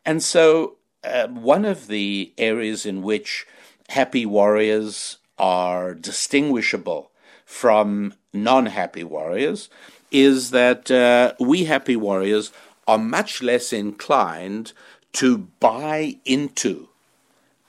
And 0.04 0.24
so, 0.24 0.78
uh, 1.04 1.28
one 1.28 1.66
of 1.66 1.88
the 1.88 2.34
areas 2.38 2.86
in 2.86 3.02
which 3.02 3.46
happy 3.90 4.26
warriors 4.26 5.18
are 5.38 5.94
distinguishable 5.94 7.12
from 7.46 8.14
non 8.34 8.68
happy 8.68 9.04
warriors 9.04 9.70
is 10.12 10.52
that 10.52 10.90
uh, 10.92 11.34
we 11.40 11.66
happy 11.66 11.96
warriors 11.96 12.52
are 12.88 12.98
much 12.98 13.42
less 13.42 13.74
inclined 13.74 14.72
to 15.14 15.38
buy 15.60 16.18
into 16.26 16.88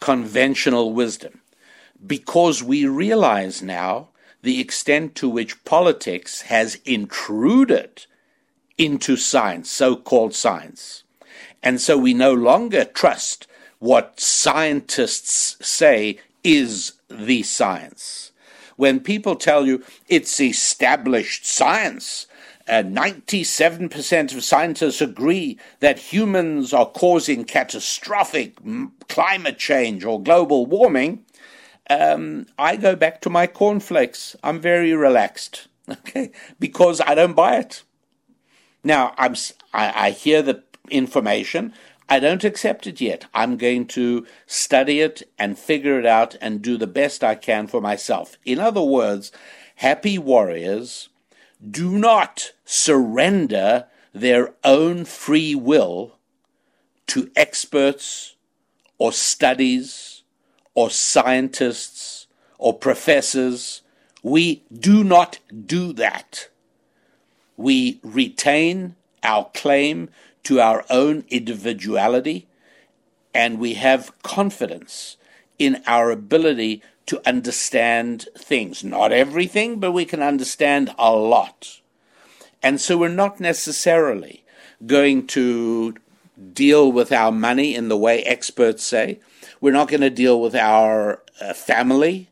conventional 0.00 0.92
wisdom 0.92 1.40
because 2.06 2.62
we 2.62 2.86
realize 2.86 3.62
now 3.62 4.08
the 4.42 4.60
extent 4.60 5.14
to 5.16 5.28
which 5.28 5.64
politics 5.64 6.42
has 6.42 6.76
intruded 6.84 8.06
into 8.76 9.16
science, 9.16 9.68
so 9.70 9.96
called 9.96 10.34
science. 10.34 11.02
And 11.62 11.80
so 11.80 11.98
we 11.98 12.14
no 12.14 12.32
longer 12.32 12.84
trust 12.84 13.47
what 13.79 14.18
scientists 14.20 15.57
say 15.66 16.18
is 16.45 16.93
the 17.09 17.43
science. 17.43 18.33
When 18.76 19.01
people 19.01 19.37
tell 19.37 19.66
you 19.66 19.83
it's 20.09 20.41
established 20.41 21.47
science, 21.47 22.26
uh, 22.68 22.83
97% 22.83 24.37
of 24.37 24.45
scientists 24.45 25.01
agree 25.01 25.59
that 25.81 25.99
humans 25.99 26.72
are 26.72 26.87
causing 26.87 27.45
catastrophic 27.45 28.57
climate 29.09 29.59
change 29.59 30.05
or 30.05 30.22
global 30.22 30.66
warming. 30.66 31.24
Um, 31.89 32.47
I 32.59 32.76
go 32.76 32.95
back 32.95 33.22
to 33.22 33.31
my 33.31 33.47
cornflakes. 33.47 34.37
I'm 34.43 34.61
very 34.61 34.93
relaxed, 34.93 35.68
okay, 35.91 36.31
because 36.61 37.01
I 37.01 37.14
don't 37.14 37.35
buy 37.35 37.57
it. 37.57 37.83
Now 38.85 39.14
I'm 39.16 39.35
I, 39.72 40.09
I 40.09 40.11
hear 40.11 40.43
the 40.43 40.62
information. 40.91 41.72
I 42.09 42.20
don't 42.20 42.44
accept 42.44 42.86
it 42.86 43.00
yet. 43.00 43.26
I'm 43.34 43.56
going 43.56 43.86
to 43.88 44.26
study 44.46 45.00
it 45.00 45.22
and 45.38 45.59
figure 45.59 45.98
it 45.98 46.06
out 46.06 46.36
and 46.40 46.62
do 46.62 46.78
the 46.78 46.86
best 46.86 47.22
I 47.22 47.34
can 47.34 47.66
for 47.66 47.80
myself. 47.80 48.38
In 48.44 48.59
other 48.59 48.82
words, 48.82 49.30
happy 49.76 50.18
warriors 50.18 51.11
do 51.70 51.98
not 51.98 52.52
surrender 52.64 53.86
their 54.14 54.54
own 54.64 55.04
free 55.04 55.54
will 55.54 56.18
to 57.09 57.30
experts 57.36 58.36
or 58.96 59.12
studies 59.12 60.22
or 60.74 60.90
scientists 60.90 62.26
or 62.59 62.72
professors. 62.72 63.82
We 64.22 64.62
do 64.72 65.04
not 65.04 65.40
do 65.66 65.92
that. 65.94 66.48
We 67.56 68.00
retain 68.02 68.94
our 69.22 69.50
claim 69.52 70.11
to 70.45 70.61
our 70.61 70.84
own 70.91 71.24
individuality, 71.28 72.47
and 73.34 73.59
we 73.59 73.74
have 73.74 74.12
confidence 74.22 75.16
in 75.59 75.82
our 75.86 76.11
ability 76.11 76.82
to 77.07 77.26
understand 77.26 78.28
things. 78.36 78.84
Not 78.84 79.12
everything, 79.12 79.80
but 79.80 79.93
we 79.93 80.05
can 80.05 80.22
understand 80.22 80.95
a 80.99 81.12
lot. 81.14 81.80
And 82.62 82.80
so 82.80 82.99
we're 82.99 83.09
not 83.09 83.41
necessarily 83.41 84.45
going 84.86 85.26
to 85.28 85.95
deal 86.53 86.91
with 86.93 87.12
our 87.12 87.32
money 87.32 87.74
in 87.74 87.89
the 87.89 87.97
way 87.97 88.22
experts 88.22 88.84
say. 88.84 89.20
We're 89.61 89.72
not 89.72 89.89
going 89.89 90.03
to 90.03 90.11
deal 90.11 90.41
with 90.41 90.55
our 90.55 91.22
uh, 91.41 91.53
family 91.53 92.28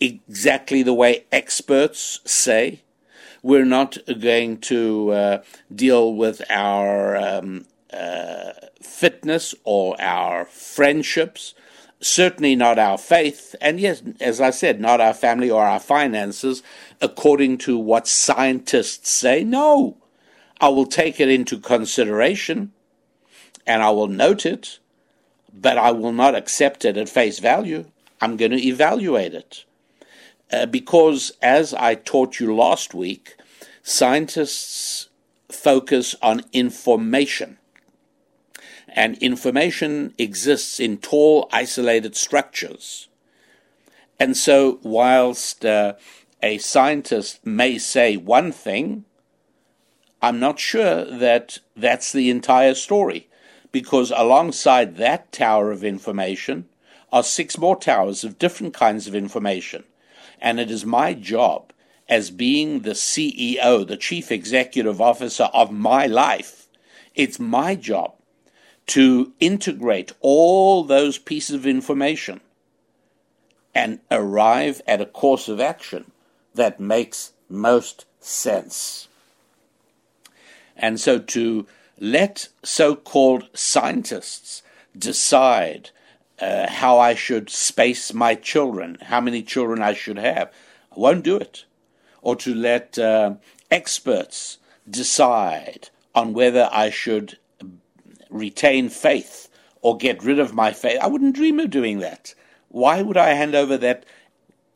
exactly 0.00 0.82
the 0.82 0.94
way 0.94 1.24
experts 1.30 2.20
say 2.24 2.80
we're 3.42 3.64
not 3.64 3.98
going 4.20 4.58
to 4.58 5.10
uh, 5.10 5.42
deal 5.74 6.14
with 6.14 6.42
our 6.50 7.16
um, 7.16 7.66
uh, 7.92 8.52
fitness 8.82 9.54
or 9.64 10.00
our 10.00 10.44
friendships, 10.44 11.54
certainly 12.00 12.54
not 12.54 12.78
our 12.78 12.98
faith, 12.98 13.54
and 13.60 13.80
yes, 13.80 14.02
as 14.20 14.40
I 14.40 14.50
said, 14.50 14.80
not 14.80 15.00
our 15.00 15.14
family 15.14 15.50
or 15.50 15.64
our 15.64 15.80
finances, 15.80 16.62
according 17.00 17.58
to 17.58 17.78
what 17.78 18.06
scientists 18.06 19.10
say. 19.10 19.44
No, 19.44 19.96
I 20.60 20.68
will 20.68 20.86
take 20.86 21.20
it 21.20 21.28
into 21.28 21.58
consideration 21.58 22.72
and 23.66 23.82
I 23.82 23.90
will 23.90 24.08
note 24.08 24.44
it, 24.44 24.78
but 25.52 25.78
I 25.78 25.90
will 25.92 26.12
not 26.12 26.34
accept 26.34 26.84
it 26.84 26.96
at 26.96 27.08
face 27.08 27.38
value. 27.38 27.86
I'm 28.20 28.36
going 28.36 28.50
to 28.52 28.66
evaluate 28.66 29.34
it. 29.34 29.64
Uh, 30.52 30.66
because, 30.66 31.30
as 31.40 31.72
I 31.74 31.94
taught 31.94 32.40
you 32.40 32.54
last 32.54 32.92
week, 32.92 33.36
scientists 33.82 35.08
focus 35.48 36.16
on 36.22 36.42
information. 36.52 37.58
And 38.88 39.16
information 39.18 40.12
exists 40.18 40.80
in 40.80 40.98
tall, 40.98 41.48
isolated 41.52 42.16
structures. 42.16 43.08
And 44.18 44.36
so, 44.36 44.80
whilst 44.82 45.64
uh, 45.64 45.94
a 46.42 46.58
scientist 46.58 47.46
may 47.46 47.78
say 47.78 48.16
one 48.16 48.50
thing, 48.50 49.04
I'm 50.20 50.40
not 50.40 50.58
sure 50.58 51.04
that 51.04 51.60
that's 51.76 52.12
the 52.12 52.28
entire 52.28 52.74
story, 52.74 53.28
because 53.70 54.10
alongside 54.10 54.96
that 54.96 55.30
tower 55.30 55.70
of 55.70 55.84
information 55.84 56.68
are 57.12 57.22
six 57.22 57.56
more 57.56 57.76
towers 57.76 58.24
of 58.24 58.38
different 58.38 58.74
kinds 58.74 59.06
of 59.06 59.14
information 59.14 59.84
and 60.40 60.58
it 60.58 60.70
is 60.70 60.84
my 60.84 61.14
job 61.14 61.72
as 62.08 62.30
being 62.30 62.80
the 62.80 62.90
CEO, 62.90 63.86
the 63.86 63.96
chief 63.96 64.32
executive 64.32 65.00
officer 65.00 65.44
of 65.54 65.70
my 65.70 66.06
life, 66.06 66.66
it's 67.14 67.38
my 67.38 67.74
job 67.74 68.14
to 68.88 69.32
integrate 69.38 70.12
all 70.20 70.82
those 70.82 71.18
pieces 71.18 71.54
of 71.54 71.66
information 71.66 72.40
and 73.72 74.00
arrive 74.10 74.82
at 74.86 75.00
a 75.00 75.06
course 75.06 75.48
of 75.48 75.60
action 75.60 76.10
that 76.54 76.80
makes 76.80 77.32
most 77.48 78.04
sense. 78.18 79.06
And 80.76 80.98
so 80.98 81.20
to 81.20 81.66
let 82.00 82.48
so 82.64 82.96
called 82.96 83.48
scientists 83.54 84.62
decide 84.98 85.90
uh, 86.40 86.70
how 86.70 86.98
I 86.98 87.14
should 87.14 87.50
space 87.50 88.14
my 88.14 88.34
children, 88.34 88.98
how 89.02 89.20
many 89.20 89.42
children 89.42 89.82
I 89.82 89.92
should 89.92 90.18
have. 90.18 90.52
I 90.90 90.98
won't 90.98 91.24
do 91.24 91.36
it. 91.36 91.64
Or 92.22 92.36
to 92.36 92.54
let 92.54 92.98
uh, 92.98 93.34
experts 93.70 94.58
decide 94.88 95.90
on 96.14 96.32
whether 96.32 96.68
I 96.72 96.90
should 96.90 97.38
retain 98.30 98.88
faith 98.88 99.48
or 99.82 99.96
get 99.96 100.22
rid 100.22 100.38
of 100.38 100.54
my 100.54 100.72
faith. 100.72 100.98
I 101.00 101.06
wouldn't 101.06 101.36
dream 101.36 101.58
of 101.60 101.70
doing 101.70 101.98
that. 102.00 102.34
Why 102.68 103.02
would 103.02 103.16
I 103.16 103.30
hand 103.30 103.54
over 103.54 103.76
that 103.78 104.04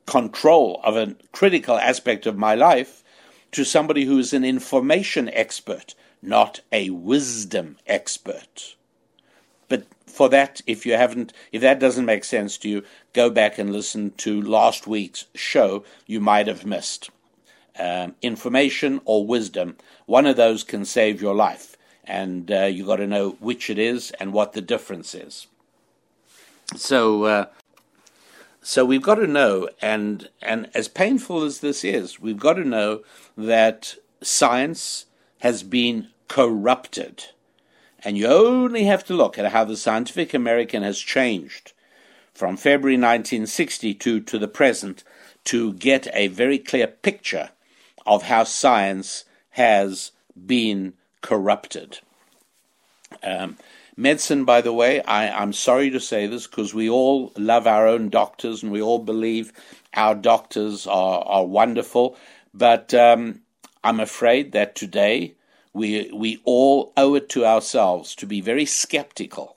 control 0.06 0.80
of 0.82 0.96
a 0.96 1.14
critical 1.32 1.76
aspect 1.78 2.26
of 2.26 2.36
my 2.36 2.54
life 2.54 3.02
to 3.52 3.64
somebody 3.64 4.04
who 4.04 4.18
is 4.18 4.32
an 4.32 4.44
information 4.44 5.28
expert, 5.30 5.94
not 6.20 6.60
a 6.72 6.90
wisdom 6.90 7.76
expert? 7.86 8.74
For 10.14 10.28
that, 10.28 10.60
if 10.64 10.86
you 10.86 10.92
haven't, 10.92 11.32
if 11.50 11.60
that 11.62 11.80
doesn't 11.80 12.04
make 12.04 12.22
sense 12.22 12.56
to 12.58 12.68
you, 12.68 12.84
go 13.14 13.30
back 13.30 13.58
and 13.58 13.72
listen 13.72 14.12
to 14.18 14.40
last 14.40 14.86
week's 14.86 15.24
show. 15.34 15.82
You 16.06 16.20
might 16.20 16.46
have 16.46 16.64
missed 16.64 17.10
um, 17.76 18.14
information 18.22 19.00
or 19.06 19.26
wisdom. 19.26 19.76
One 20.06 20.24
of 20.24 20.36
those 20.36 20.62
can 20.62 20.84
save 20.84 21.20
your 21.20 21.34
life, 21.34 21.76
and 22.04 22.48
uh, 22.48 22.66
you 22.66 22.86
got 22.86 22.98
to 22.98 23.08
know 23.08 23.30
which 23.40 23.68
it 23.68 23.76
is 23.76 24.12
and 24.20 24.32
what 24.32 24.52
the 24.52 24.60
difference 24.60 25.16
is. 25.16 25.48
So, 26.76 27.24
uh, 27.24 27.46
so 28.62 28.84
we've 28.84 29.02
got 29.02 29.16
to 29.16 29.26
know, 29.26 29.68
and 29.82 30.28
and 30.40 30.70
as 30.74 30.86
painful 30.86 31.42
as 31.42 31.58
this 31.58 31.82
is, 31.82 32.20
we've 32.20 32.38
got 32.38 32.52
to 32.52 32.64
know 32.64 33.02
that 33.36 33.96
science 34.22 35.06
has 35.40 35.64
been 35.64 36.10
corrupted. 36.28 37.34
And 38.05 38.18
you 38.18 38.26
only 38.26 38.84
have 38.84 39.05
to 39.07 39.14
look 39.14 39.38
at 39.38 39.52
how 39.52 39.64
the 39.64 39.76
Scientific 39.76 40.34
American 40.34 40.82
has 40.82 40.98
changed 40.98 41.72
from 42.34 42.57
February 42.57 42.96
1962 42.96 44.20
to 44.20 44.38
the 44.38 44.48
present 44.48 45.05
to 45.44 45.72
get 45.74 46.09
a 46.12 46.28
very 46.28 46.59
clear 46.59 46.86
picture 46.86 47.50
of 48.05 48.24
how 48.24 48.44
science 48.44 49.24
has 49.50 50.12
been 50.46 50.94
corrupted. 51.22 52.00
Um, 53.22 53.57
medicine, 53.96 54.44
by 54.44 54.61
the 54.61 54.72
way, 54.72 55.00
I, 55.02 55.42
am 55.42 55.52
sorry 55.52 55.90
to 55.90 56.00
say 56.00 56.26
this 56.26 56.46
because 56.46 56.74
we 56.74 56.90
all 56.90 57.32
love 57.36 57.66
our 57.66 57.86
own 57.86 58.11
doctors 58.11 58.62
and 58.62 58.72
we 58.72 58.82
all 58.82 58.98
believe 58.98 59.52
our 59.94 60.14
doctors 60.14 60.86
are, 60.86 61.22
are 61.24 61.46
wonderful, 61.46 62.16
but 62.52 62.92
um, 62.92 63.40
I'm 63.82 64.00
afraid 64.00 64.52
that 64.52 64.74
today 64.74 65.34
we, 65.74 66.10
we 66.12 66.40
all 66.44 66.92
owe 66.96 67.16
it 67.16 67.28
to 67.30 67.44
ourselves 67.46 68.14
to 68.16 68.26
be 68.26 68.40
very 68.40 68.66
skeptical 68.66 69.56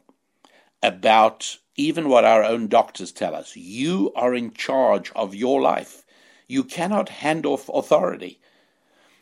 about 0.83 1.57
even 1.75 2.09
what 2.09 2.25
our 2.25 2.43
own 2.43 2.67
doctors 2.67 3.11
tell 3.11 3.35
us. 3.35 3.55
You 3.55 4.11
are 4.15 4.35
in 4.35 4.53
charge 4.53 5.11
of 5.15 5.35
your 5.35 5.61
life. 5.61 6.03
You 6.47 6.63
cannot 6.63 7.09
hand 7.09 7.45
off 7.45 7.69
authority. 7.69 8.39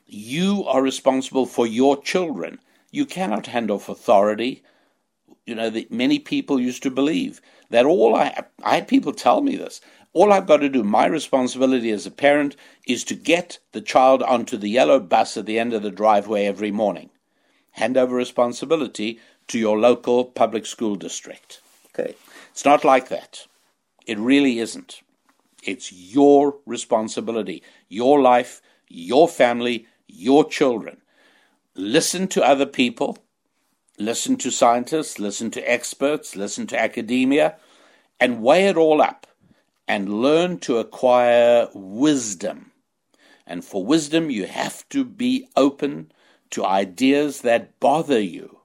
You 0.07 0.63
are 0.65 0.81
responsible 0.81 1.45
for 1.45 1.67
your 1.67 2.01
children. 2.01 2.59
You 2.91 3.05
cannot 3.05 3.47
hand 3.47 3.71
off 3.71 3.89
authority. 3.89 4.63
You 5.45 5.55
know, 5.55 5.69
that 5.71 5.91
many 5.91 6.19
people 6.19 6.59
used 6.59 6.83
to 6.83 6.91
believe 6.91 7.41
that 7.69 7.85
all 7.85 8.15
I, 8.15 8.43
I 8.63 8.75
had 8.75 8.87
people 8.87 9.13
tell 9.13 9.41
me 9.41 9.55
this. 9.57 9.81
All 10.15 10.31
I've 10.31 10.47
got 10.47 10.61
to 10.61 10.69
do, 10.69 10.81
my 10.81 11.07
responsibility 11.07 11.91
as 11.91 12.05
a 12.05 12.11
parent, 12.11 12.55
is 12.87 13.03
to 13.03 13.15
get 13.15 13.59
the 13.73 13.81
child 13.81 14.23
onto 14.23 14.55
the 14.55 14.69
yellow 14.69 14.97
bus 14.97 15.35
at 15.35 15.45
the 15.45 15.59
end 15.59 15.73
of 15.73 15.83
the 15.83 15.91
driveway 15.91 16.45
every 16.45 16.71
morning. 16.71 17.09
Hand 17.71 17.97
over 17.97 18.15
responsibility 18.15 19.19
to 19.49 19.59
your 19.59 19.77
local 19.77 20.23
public 20.23 20.65
school 20.65 20.95
district. 20.95 21.59
Okay. 21.89 22.15
It's 22.51 22.63
not 22.63 22.85
like 22.85 23.09
that. 23.09 23.45
It 24.07 24.17
really 24.17 24.59
isn't. 24.59 25.01
It's 25.63 25.91
your 25.91 26.59
responsibility, 26.65 27.61
your 27.89 28.21
life, 28.21 28.61
your 28.87 29.27
family, 29.27 29.85
your 30.07 30.47
children. 30.47 31.01
Listen 31.75 32.29
to 32.29 32.41
other 32.41 32.65
people, 32.65 33.17
listen 33.99 34.37
to 34.37 34.49
scientists, 34.49 35.19
listen 35.19 35.51
to 35.51 35.69
experts, 35.69 36.37
listen 36.37 36.67
to 36.67 36.79
academia, 36.79 37.57
and 38.17 38.41
weigh 38.41 38.69
it 38.69 38.77
all 38.77 39.01
up 39.01 39.27
and 39.87 40.21
learn 40.21 40.59
to 40.59 40.77
acquire 40.77 41.67
wisdom. 41.73 42.71
And 43.45 43.63
for 43.63 43.85
wisdom, 43.85 44.29
you 44.29 44.47
have 44.47 44.87
to 44.89 45.05
be 45.05 45.47
open 45.55 46.11
to 46.51 46.65
ideas 46.65 47.41
that 47.41 47.79
bother 47.79 48.19
you. 48.19 48.59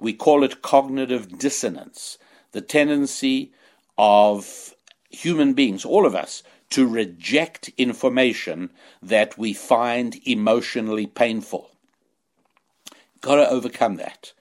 We 0.00 0.12
call 0.12 0.42
it 0.42 0.62
cognitive 0.62 1.38
dissonance, 1.38 2.18
the 2.52 2.60
tendency 2.60 3.52
of 3.98 4.74
human 5.10 5.54
beings, 5.54 5.84
all 5.84 6.06
of 6.06 6.14
us, 6.14 6.42
to 6.70 6.86
reject 6.86 7.70
information 7.76 8.70
that 9.02 9.36
we 9.36 9.52
find 9.52 10.16
emotionally 10.26 11.06
painful. 11.06 11.70
Got 13.20 13.36
to 13.36 13.50
overcome 13.50 13.96
that. 13.96 14.32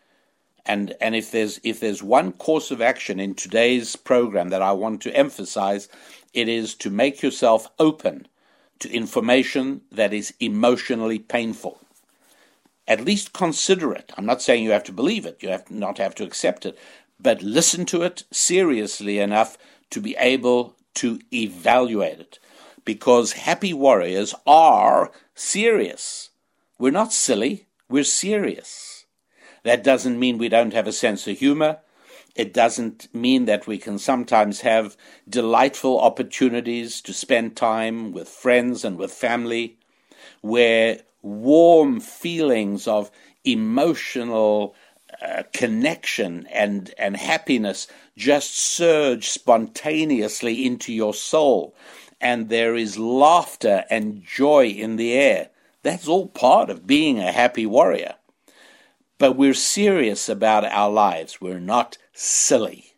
And, 0.69 0.93
and 1.01 1.15
if 1.15 1.31
there's 1.31 1.59
if 1.63 1.79
there's 1.79 2.03
one 2.03 2.31
course 2.31 2.69
of 2.69 2.79
action 2.79 3.19
in 3.19 3.33
today's 3.33 3.95
program 3.95 4.49
that 4.49 4.61
I 4.61 4.71
want 4.71 5.01
to 5.01 5.15
emphasize, 5.15 5.89
it 6.31 6.47
is 6.47 6.75
to 6.75 6.91
make 6.91 7.23
yourself 7.23 7.71
open 7.79 8.27
to 8.77 8.91
information 8.91 9.81
that 9.91 10.13
is 10.13 10.35
emotionally 10.39 11.17
painful. 11.17 11.79
At 12.87 13.03
least 13.03 13.33
consider 13.33 13.93
it. 13.93 14.11
I'm 14.15 14.27
not 14.27 14.43
saying 14.43 14.63
you 14.63 14.69
have 14.69 14.83
to 14.83 14.91
believe 14.91 15.25
it, 15.25 15.41
you 15.41 15.49
have 15.49 15.65
to 15.65 15.75
not 15.75 15.97
have 15.97 16.13
to 16.15 16.23
accept 16.23 16.67
it, 16.67 16.77
but 17.19 17.41
listen 17.41 17.83
to 17.87 18.03
it 18.03 18.25
seriously 18.31 19.17
enough 19.17 19.57
to 19.89 19.99
be 19.99 20.15
able 20.19 20.75
to 21.01 21.19
evaluate 21.33 22.19
it. 22.19 22.37
Because 22.85 23.31
happy 23.31 23.73
warriors 23.73 24.35
are 24.45 25.11
serious. 25.33 26.29
We're 26.77 26.91
not 26.91 27.11
silly, 27.11 27.65
we're 27.89 28.03
serious. 28.03 28.88
That 29.69 29.83
doesn't 29.83 30.17
mean 30.17 30.39
we 30.39 30.49
don't 30.49 30.73
have 30.73 30.87
a 30.87 30.91
sense 30.91 31.27
of 31.27 31.37
humor. 31.37 31.77
It 32.35 32.55
doesn't 32.55 33.07
mean 33.13 33.45
that 33.45 33.67
we 33.67 33.77
can 33.77 33.99
sometimes 33.99 34.61
have 34.61 34.97
delightful 35.29 35.99
opportunities 35.99 37.01
to 37.01 37.13
spend 37.13 37.55
time 37.55 38.11
with 38.11 38.27
friends 38.27 38.83
and 38.83 38.97
with 38.97 39.11
family, 39.11 39.77
where 40.41 41.01
warm 41.21 41.99
feelings 41.99 42.87
of 42.87 43.11
emotional 43.45 44.73
uh, 45.21 45.43
connection 45.53 46.47
and, 46.51 46.91
and 46.97 47.15
happiness 47.15 47.87
just 48.17 48.57
surge 48.57 49.29
spontaneously 49.29 50.65
into 50.65 50.91
your 50.91 51.13
soul, 51.13 51.75
and 52.19 52.49
there 52.49 52.75
is 52.75 52.97
laughter 52.97 53.85
and 53.91 54.23
joy 54.23 54.65
in 54.65 54.95
the 54.95 55.13
air. 55.13 55.51
That's 55.83 56.07
all 56.07 56.27
part 56.27 56.71
of 56.71 56.87
being 56.87 57.19
a 57.19 57.31
happy 57.31 57.67
warrior. 57.67 58.15
But 59.19 59.33
we're 59.33 59.53
serious 59.53 60.27
about 60.29 60.65
our 60.65 60.89
lives. 60.89 61.39
We're 61.39 61.59
not 61.59 61.99
silly. 62.13 62.93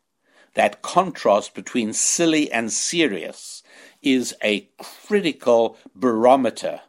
That 0.53 0.81
contrast 0.81 1.53
between 1.53 1.93
silly 1.93 2.51
and 2.51 2.71
serious 2.71 3.63
is 4.01 4.35
a 4.43 4.69
critical 4.79 5.77
barometer 5.95 6.81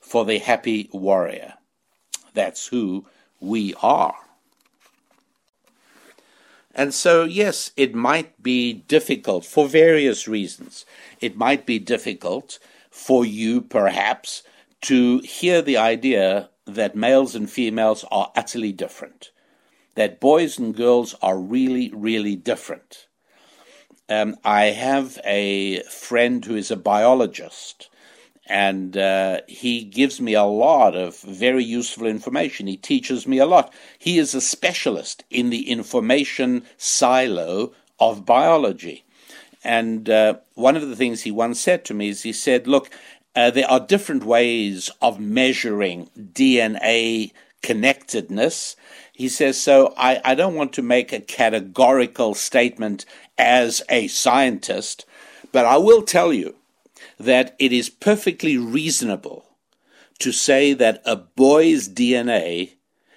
for 0.00 0.24
the 0.24 0.38
happy 0.38 0.88
warrior. 0.92 1.54
That's 2.34 2.68
who 2.68 3.06
we 3.38 3.74
are. 3.82 4.14
And 6.74 6.94
so, 6.94 7.24
yes, 7.24 7.72
it 7.76 7.94
might 7.94 8.42
be 8.42 8.72
difficult 8.72 9.44
for 9.44 9.68
various 9.68 10.26
reasons. 10.26 10.86
It 11.20 11.36
might 11.36 11.66
be 11.66 11.78
difficult 11.78 12.58
for 12.90 13.26
you, 13.26 13.60
perhaps, 13.60 14.42
to 14.82 15.18
hear 15.18 15.60
the 15.60 15.76
idea 15.76 16.48
that 16.74 16.96
males 16.96 17.34
and 17.34 17.50
females 17.50 18.04
are 18.10 18.32
utterly 18.36 18.72
different, 18.72 19.30
that 19.94 20.20
boys 20.20 20.58
and 20.58 20.74
girls 20.74 21.14
are 21.22 21.38
really, 21.38 21.90
really 21.94 22.36
different. 22.36 23.06
Um, 24.08 24.36
I 24.44 24.66
have 24.66 25.18
a 25.24 25.82
friend 25.84 26.44
who 26.44 26.56
is 26.56 26.70
a 26.70 26.76
biologist, 26.76 27.88
and 28.46 28.96
uh, 28.96 29.42
he 29.46 29.84
gives 29.84 30.20
me 30.20 30.34
a 30.34 30.42
lot 30.42 30.96
of 30.96 31.20
very 31.20 31.62
useful 31.62 32.06
information. 32.06 32.66
He 32.66 32.76
teaches 32.76 33.26
me 33.26 33.38
a 33.38 33.46
lot. 33.46 33.72
He 33.98 34.18
is 34.18 34.34
a 34.34 34.40
specialist 34.40 35.22
in 35.30 35.50
the 35.50 35.70
information 35.70 36.64
silo 36.76 37.72
of 38.00 38.26
biology. 38.26 39.04
And 39.62 40.08
uh, 40.08 40.38
one 40.54 40.76
of 40.76 40.88
the 40.88 40.96
things 40.96 41.22
he 41.22 41.30
once 41.30 41.60
said 41.60 41.84
to 41.84 41.94
me 41.94 42.08
is 42.08 42.22
he 42.22 42.32
said, 42.32 42.66
Look, 42.66 42.90
uh, 43.36 43.50
there 43.50 43.70
are 43.70 43.80
different 43.80 44.24
ways 44.24 44.90
of 45.00 45.20
measuring 45.20 46.10
DNA 46.16 47.32
connectedness. 47.62 48.76
He 49.12 49.28
says, 49.28 49.60
so 49.60 49.94
I, 49.96 50.20
I 50.24 50.34
don't 50.34 50.54
want 50.54 50.72
to 50.74 50.82
make 50.82 51.12
a 51.12 51.20
categorical 51.20 52.34
statement 52.34 53.04
as 53.38 53.82
a 53.88 54.08
scientist, 54.08 55.04
but 55.52 55.64
I 55.64 55.76
will 55.76 56.02
tell 56.02 56.32
you 56.32 56.56
that 57.18 57.54
it 57.58 57.72
is 57.72 57.90
perfectly 57.90 58.56
reasonable 58.56 59.44
to 60.18 60.32
say 60.32 60.72
that 60.74 61.02
a 61.04 61.16
boy's 61.16 61.88
DNA 61.88 62.72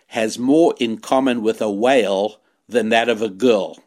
has 0.08 0.38
more 0.38 0.76
in 0.80 0.98
common 0.98 1.42
with 1.42 1.62
a 1.62 1.72
whale 1.72 2.40
than 2.68 2.90
that 2.90 3.10
of 3.10 3.22
a 3.22 3.30
girl. 3.30 3.80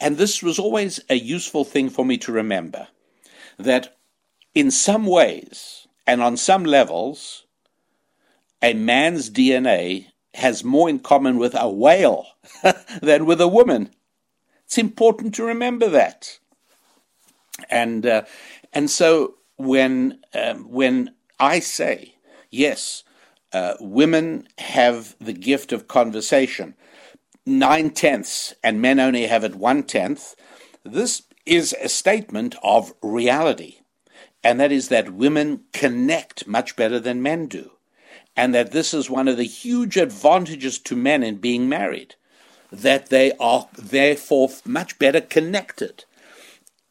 And 0.00 0.16
this 0.16 0.42
was 0.42 0.58
always 0.58 1.00
a 1.08 1.14
useful 1.14 1.64
thing 1.64 1.88
for 1.90 2.04
me 2.04 2.18
to 2.18 2.32
remember 2.32 2.88
that 3.58 3.96
in 4.54 4.70
some 4.70 5.06
ways 5.06 5.86
and 6.06 6.22
on 6.22 6.36
some 6.36 6.64
levels, 6.64 7.44
a 8.62 8.74
man's 8.74 9.30
DNA 9.30 10.06
has 10.34 10.64
more 10.64 10.88
in 10.88 10.98
common 10.98 11.38
with 11.38 11.54
a 11.54 11.68
whale 11.68 12.26
than 13.02 13.26
with 13.26 13.40
a 13.40 13.48
woman. 13.48 13.90
It's 14.64 14.78
important 14.78 15.34
to 15.36 15.44
remember 15.44 15.88
that. 15.88 16.38
And 17.70 18.04
uh, 18.04 18.22
and 18.72 18.90
so 18.90 19.36
when 19.56 20.20
um, 20.34 20.70
when 20.70 21.14
I 21.38 21.60
say 21.60 22.16
yes, 22.50 23.04
uh, 23.52 23.74
women 23.80 24.48
have 24.58 25.14
the 25.20 25.32
gift 25.32 25.72
of 25.72 25.86
conversation, 25.86 26.74
nine 27.46 27.90
tenths, 27.90 28.54
and 28.64 28.82
men 28.82 28.98
only 28.98 29.26
have 29.26 29.44
it 29.44 29.54
one 29.54 29.84
tenth. 29.84 30.34
This 30.84 31.22
is 31.46 31.74
a 31.80 31.88
statement 31.88 32.56
of 32.62 32.92
reality, 33.02 33.78
and 34.44 34.60
that 34.60 34.70
is 34.70 34.88
that 34.88 35.14
women 35.14 35.64
connect 35.72 36.46
much 36.46 36.76
better 36.76 37.00
than 37.00 37.22
men 37.22 37.46
do, 37.46 37.72
and 38.36 38.54
that 38.54 38.72
this 38.72 38.94
is 38.94 39.10
one 39.10 39.26
of 39.26 39.36
the 39.36 39.44
huge 39.44 39.96
advantages 39.96 40.78
to 40.78 40.94
men 40.94 41.22
in 41.22 41.36
being 41.36 41.68
married 41.68 42.14
that 42.70 43.06
they 43.06 43.32
are 43.38 43.68
therefore 43.76 44.50
much 44.64 44.98
better 44.98 45.20
connected. 45.20 46.04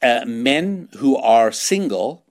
Uh, 0.01 0.23
men 0.25 0.89
who 0.97 1.15
are 1.17 1.51
single 1.51 2.23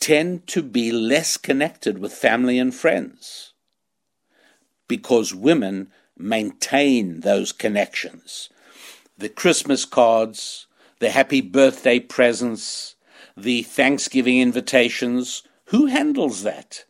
tend 0.00 0.46
to 0.46 0.62
be 0.62 0.92
less 0.92 1.36
connected 1.36 1.98
with 1.98 2.12
family 2.12 2.58
and 2.58 2.74
friends 2.74 3.52
because 4.86 5.34
women 5.34 5.90
maintain 6.16 7.20
those 7.20 7.52
connections. 7.52 8.48
The 9.16 9.28
Christmas 9.28 9.84
cards, 9.84 10.66
the 10.98 11.10
happy 11.10 11.40
birthday 11.40 12.00
presents, 12.00 12.94
the 13.42 13.62
Thanksgiving 13.62 14.40
invitations, 14.40 15.42
who 15.66 15.86
handles 15.86 16.42
that? 16.42 16.84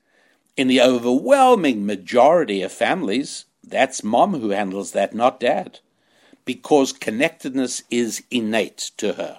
In 0.56 0.68
the 0.68 0.80
overwhelming 0.80 1.86
majority 1.86 2.62
of 2.62 2.72
families, 2.72 3.44
that's 3.62 4.02
mom 4.02 4.40
who 4.40 4.50
handles 4.50 4.92
that, 4.92 5.14
not 5.14 5.40
dad 5.40 5.80
because 6.48 6.94
connectedness 6.94 7.82
is 7.90 8.22
innate 8.30 8.90
to 8.96 9.12
her. 9.12 9.38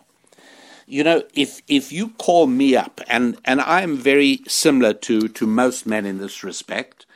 You 0.85 1.03
know, 1.03 1.23
if 1.33 1.61
if 1.67 1.91
you 1.91 2.09
call 2.09 2.45
me 2.45 2.75
up, 2.75 3.01
and, 3.07 3.35
and 3.45 3.61
I'm 3.61 3.97
very 3.97 4.41
similar 4.47 4.93
to, 4.93 5.27
to 5.27 5.47
most 5.47 5.87
men 5.87 6.05
in 6.05 6.19
this 6.19 6.43
respect, 6.43 7.07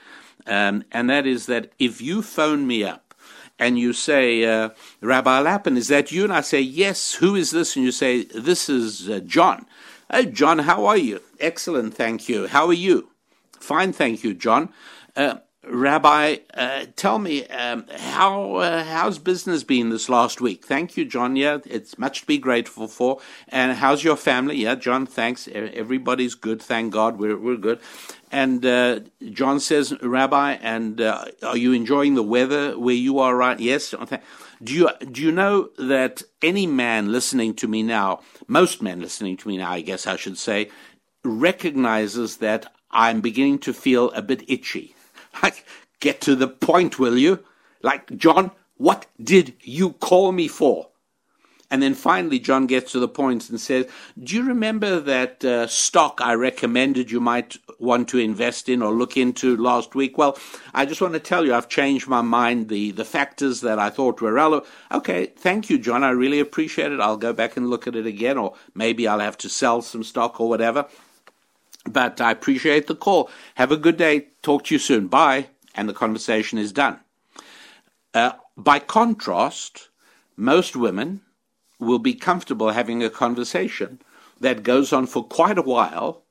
um, 0.47 0.83
and 0.91 1.11
that 1.11 1.27
is 1.27 1.45
that 1.45 1.71
if 1.77 2.01
you 2.01 2.23
phone 2.23 2.65
me 2.65 2.83
up 2.83 3.03
and 3.64 3.80
you 3.80 3.93
say, 3.93 4.45
uh, 4.45 4.70
Rabbi 5.01 5.39
Lapin, 5.39 5.78
is 5.78 5.88
that 5.88 6.11
you? 6.11 6.24
And 6.24 6.34
I 6.34 6.41
say, 6.41 6.61
yes, 6.61 7.16
who 7.16 7.36
is 7.36 7.51
this? 7.51 7.76
And 7.76 7.86
you 7.86 7.91
say, 7.91 8.24
this 8.26 8.70
is 8.70 9.09
uh, 9.09 9.20
John. 9.20 9.66
John, 10.32 10.59
how 10.59 10.86
are 10.86 10.97
you? 10.97 11.22
Excellent, 11.39 11.95
thank 11.95 12.30
you. 12.30 12.47
How 12.47 12.68
are 12.68 12.74
you? 12.74 13.09
Fine, 13.59 13.93
thank 13.93 14.24
you, 14.24 14.34
John. 14.36 14.70
Uh, 15.16 15.38
Rabbi, 15.66 16.38
uh, 16.53 16.86
tell 16.97 17.20
me 17.20 17.47
um, 17.47 17.86
how 17.95 18.55
uh, 18.55 18.84
how's 18.84 19.18
business 19.18 19.64
been 19.64 19.89
this 19.89 20.09
last 20.09 20.41
week? 20.41 20.66
Thank 20.66 20.97
you, 20.97 21.05
John. 21.05 21.38
Yeah, 21.38 21.59
it's 21.66 21.97
much 21.97 22.22
to 22.22 22.28
be 22.28 22.38
grateful 22.38 22.88
for. 22.89 23.22
And 23.47 23.78
how's 23.78 24.03
your 24.03 24.18
family? 24.18 24.57
Yeah, 24.57 24.76
John. 24.76 25.05
Thanks. 25.05 25.47
Everybody's 25.47 26.36
good. 26.36 26.61
Thank 26.61 26.91
God. 26.91 27.18
We're 27.18 27.38
we're 27.38 27.55
good. 27.55 27.80
And 28.30 28.66
uh, 28.66 29.01
John 29.32 29.59
says, 29.59 29.93
Rabbi, 30.01 30.53
and 30.61 30.99
uh, 30.99 31.26
are 31.43 31.57
you 31.57 31.72
enjoying 31.72 32.16
the 32.16 32.24
weather 32.24 32.78
where 32.78 32.95
you 32.95 33.20
are? 33.20 33.36
Right? 33.36 33.59
Yes. 33.59 33.93
Do 34.61 34.74
you 34.74 34.89
do 35.11 35.22
you 35.22 35.32
know 35.32 35.70
that 35.78 36.24
any 36.41 36.68
man 36.68 37.11
listening 37.11 37.53
to 37.55 37.70
me 37.70 37.84
now, 37.84 38.20
most 38.47 38.82
men 38.82 38.99
listening 38.99 39.38
to 39.38 39.47
me 39.47 39.57
now, 39.57 39.72
I 39.72 39.82
guess 39.82 40.07
I 40.07 40.18
should 40.18 40.38
say, 40.38 40.72
recognizes 41.24 42.38
that 42.38 42.74
I'm 42.91 43.22
beginning 43.22 43.59
to 43.59 43.74
feel 43.74 44.11
a 44.11 44.22
bit 44.22 44.43
itchy. 44.49 44.95
Like, 45.41 45.65
get 45.99 46.21
to 46.21 46.36
the 46.36 46.47
point, 46.47 46.99
will 46.99 47.17
you? 47.17 47.43
Like, 47.81 48.15
John, 48.17 48.51
what 48.77 49.07
did 49.21 49.53
you 49.61 49.93
call 49.93 50.31
me 50.31 50.47
for? 50.47 50.89
And 51.73 51.81
then 51.81 51.95
finally, 51.95 52.38
John 52.38 52.67
gets 52.67 52.91
to 52.91 52.99
the 52.99 53.07
point 53.07 53.49
and 53.49 53.59
says, 53.59 53.88
Do 54.21 54.36
you 54.36 54.43
remember 54.43 54.99
that 54.99 55.43
uh, 55.43 55.65
stock 55.65 56.19
I 56.21 56.36
recommended 56.36 57.09
you 57.09 57.19
might 57.19 57.57
want 57.79 58.09
to 58.09 58.19
invest 58.19 58.69
in 58.69 58.84
or 58.84 58.93
look 58.93 59.17
into 59.17 59.57
last 59.57 59.95
week? 59.95 60.15
Well, 60.15 60.38
I 60.75 60.86
just 60.86 61.01
want 61.01 61.15
to 61.15 61.19
tell 61.19 61.43
you 61.43 61.55
I've 61.55 61.69
changed 61.69 62.07
my 62.07 62.21
mind. 62.21 62.69
The, 62.69 62.91
the 62.91 63.03
factors 63.03 63.61
that 63.61 63.79
I 63.79 63.89
thought 63.89 64.21
were 64.21 64.34
relevant. 64.34 64.71
Okay, 64.91 65.25
thank 65.25 65.71
you, 65.71 65.79
John. 65.79 66.03
I 66.03 66.11
really 66.11 66.39
appreciate 66.39 66.91
it. 66.91 66.99
I'll 66.99 67.17
go 67.17 67.34
back 67.34 67.57
and 67.57 67.71
look 67.71 67.88
at 67.88 67.95
it 67.95 68.05
again, 68.05 68.38
or 68.38 68.53
maybe 68.75 69.07
I'll 69.07 69.19
have 69.19 69.39
to 69.39 69.49
sell 69.49 69.81
some 69.81 70.03
stock 70.03 70.39
or 70.39 70.47
whatever. 70.49 70.86
But 71.86 72.21
I 72.21 72.31
appreciate 72.31 72.88
the 72.88 72.95
call. 72.95 73.29
Have 73.55 73.71
a 73.71 73.77
good 73.77 73.97
day. 73.97 74.27
Talk 74.41 74.65
to 74.65 74.75
you 74.75 74.79
soon. 74.79 75.07
Bye. 75.07 75.47
And 75.75 75.89
the 75.89 75.93
conversation 75.93 76.57
is 76.57 76.71
done. 76.71 76.99
Uh, 78.13 78.34
by 78.55 78.79
contrast, 78.79 79.89
most 80.38 80.75
women 80.75 81.21
will 81.79 81.99
be 81.99 82.13
comfortable 82.13 82.69
having 82.71 83.03
a 83.03 83.09
conversation 83.09 83.99
that 84.39 84.63
goes 84.63 84.93
on 84.93 85.07
for 85.07 85.23
quite 85.23 85.57
a 85.57 85.63
while. 85.63 86.23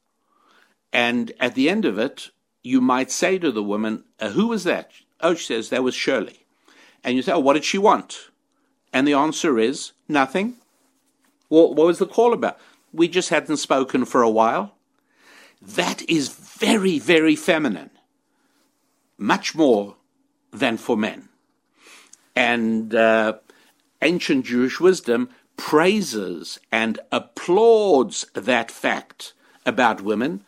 And 0.93 1.33
at 1.41 1.55
the 1.55 1.69
end 1.69 1.85
of 1.85 1.99
it, 1.99 2.31
you 2.63 2.81
might 2.81 3.11
say 3.11 3.39
to 3.39 3.51
the 3.51 3.63
woman, 3.63 4.05
uh, 4.21 4.31
Who 4.31 4.49
was 4.49 4.65
that? 4.65 4.93
Oh, 5.21 5.35
she 5.35 5.47
says, 5.47 5.69
That 5.71 5.83
was 5.83 5.95
Shirley. 5.95 6.47
And 7.03 7.17
you 7.17 7.23
say, 7.23 7.33
Oh, 7.33 7.41
what 7.41 7.55
did 7.55 7.65
she 7.65 7.79
want? 7.79 8.31
And 8.93 9.07
the 9.07 9.15
answer 9.15 9.59
is, 9.59 9.93
Nothing. 10.09 10.55
Well, 11.49 11.75
what 11.75 11.87
was 11.87 11.99
the 11.99 12.07
call 12.07 12.33
about? 12.33 12.59
We 12.93 13.09
just 13.09 13.31
hadn't 13.31 13.57
spoken 13.57 14.05
for 14.05 14.23
a 14.23 14.31
while. 14.31 14.75
That 15.63 16.03
is 16.09 16.29
very, 16.29 16.99
very 16.99 17.37
feminine, 17.37 17.91
much 19.17 19.55
more 19.55 19.97
than 20.53 20.77
for 20.77 20.97
men. 20.97 21.29
And 22.35 22.95
uh, 22.95 23.35
ancient 24.03 24.47
Jewish 24.47 24.81
wisdom 24.81 25.31
praises 25.57 26.59
and 26.73 26.99
applauds 27.13 28.27
that 28.35 28.71
fact 28.71 29.35
about 29.65 30.03
women. 30.03 30.45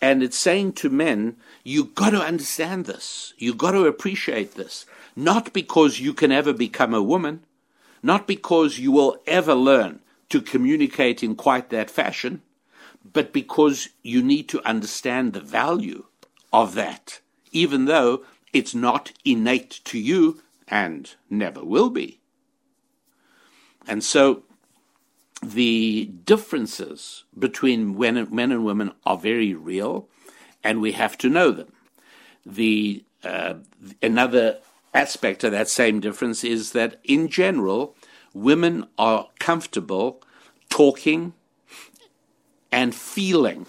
And 0.00 0.22
it's 0.22 0.38
saying 0.38 0.72
to 0.74 0.88
men, 0.88 1.36
you've 1.62 1.94
got 1.94 2.10
to 2.10 2.20
understand 2.20 2.86
this. 2.86 3.34
You've 3.36 3.58
got 3.58 3.72
to 3.72 3.86
appreciate 3.86 4.54
this. 4.54 4.86
Not 5.14 5.52
because 5.52 6.00
you 6.00 6.14
can 6.14 6.32
ever 6.32 6.52
become 6.52 6.94
a 6.94 7.02
woman, 7.02 7.44
not 8.02 8.26
because 8.26 8.78
you 8.78 8.92
will 8.92 9.18
ever 9.26 9.54
learn 9.54 10.00
to 10.30 10.40
communicate 10.40 11.22
in 11.22 11.36
quite 11.36 11.70
that 11.70 11.90
fashion, 11.90 12.42
but 13.12 13.32
because 13.32 13.90
you 14.02 14.22
need 14.22 14.48
to 14.48 14.66
understand 14.66 15.32
the 15.32 15.40
value 15.40 16.06
of 16.52 16.74
that, 16.74 17.20
even 17.52 17.84
though 17.84 18.24
it's 18.52 18.74
not 18.74 19.12
innate 19.24 19.80
to 19.84 19.98
you 19.98 20.42
and 20.68 21.14
never 21.28 21.64
will 21.64 21.90
be. 21.90 22.20
And 23.86 24.02
so 24.02 24.44
the 25.42 26.10
differences 26.24 27.24
between 27.38 27.98
men 27.98 28.16
and 28.52 28.64
women 28.64 28.92
are 29.04 29.18
very 29.18 29.52
real, 29.52 30.08
and 30.62 30.80
we 30.80 30.92
have 30.92 31.18
to 31.18 31.28
know 31.28 31.50
them. 31.50 31.72
The 32.46 33.04
uh, 33.22 33.54
another 34.02 34.58
aspect 34.92 35.44
of 35.44 35.52
that 35.52 35.68
same 35.68 36.00
difference 36.00 36.44
is 36.44 36.72
that 36.72 37.00
in 37.04 37.28
general, 37.28 37.96
women 38.32 38.86
are 38.98 39.28
comfortable 39.38 40.22
talking 40.68 41.32
and 42.74 42.92
feeling. 42.92 43.66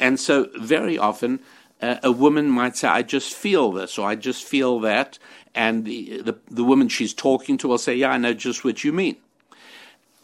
And 0.00 0.18
so, 0.18 0.48
very 0.58 0.98
often, 0.98 1.38
uh, 1.80 1.98
a 2.02 2.10
woman 2.10 2.50
might 2.50 2.76
say, 2.76 2.88
I 2.88 3.02
just 3.02 3.32
feel 3.32 3.70
this, 3.70 3.96
or 3.96 4.08
I 4.08 4.16
just 4.16 4.42
feel 4.42 4.80
that. 4.80 5.20
And 5.54 5.84
the, 5.84 6.20
the, 6.20 6.36
the 6.50 6.64
woman 6.64 6.88
she's 6.88 7.14
talking 7.14 7.56
to 7.58 7.68
will 7.68 7.78
say, 7.78 7.94
Yeah, 7.94 8.10
I 8.10 8.18
know 8.18 8.34
just 8.34 8.64
what 8.64 8.82
you 8.82 8.92
mean. 8.92 9.16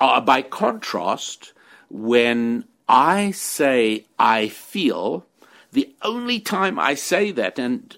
Uh, 0.01 0.21
by 0.21 0.43
contrast, 0.43 1.53
when 1.89 2.65
I 2.89 3.31
say 3.31 4.07
I 4.19 4.49
feel, 4.49 5.25
the 5.73 5.89
only 6.03 6.41
time 6.41 6.81
I 6.81 6.95
say 6.95 7.31
that, 7.33 7.59
and 7.59 7.97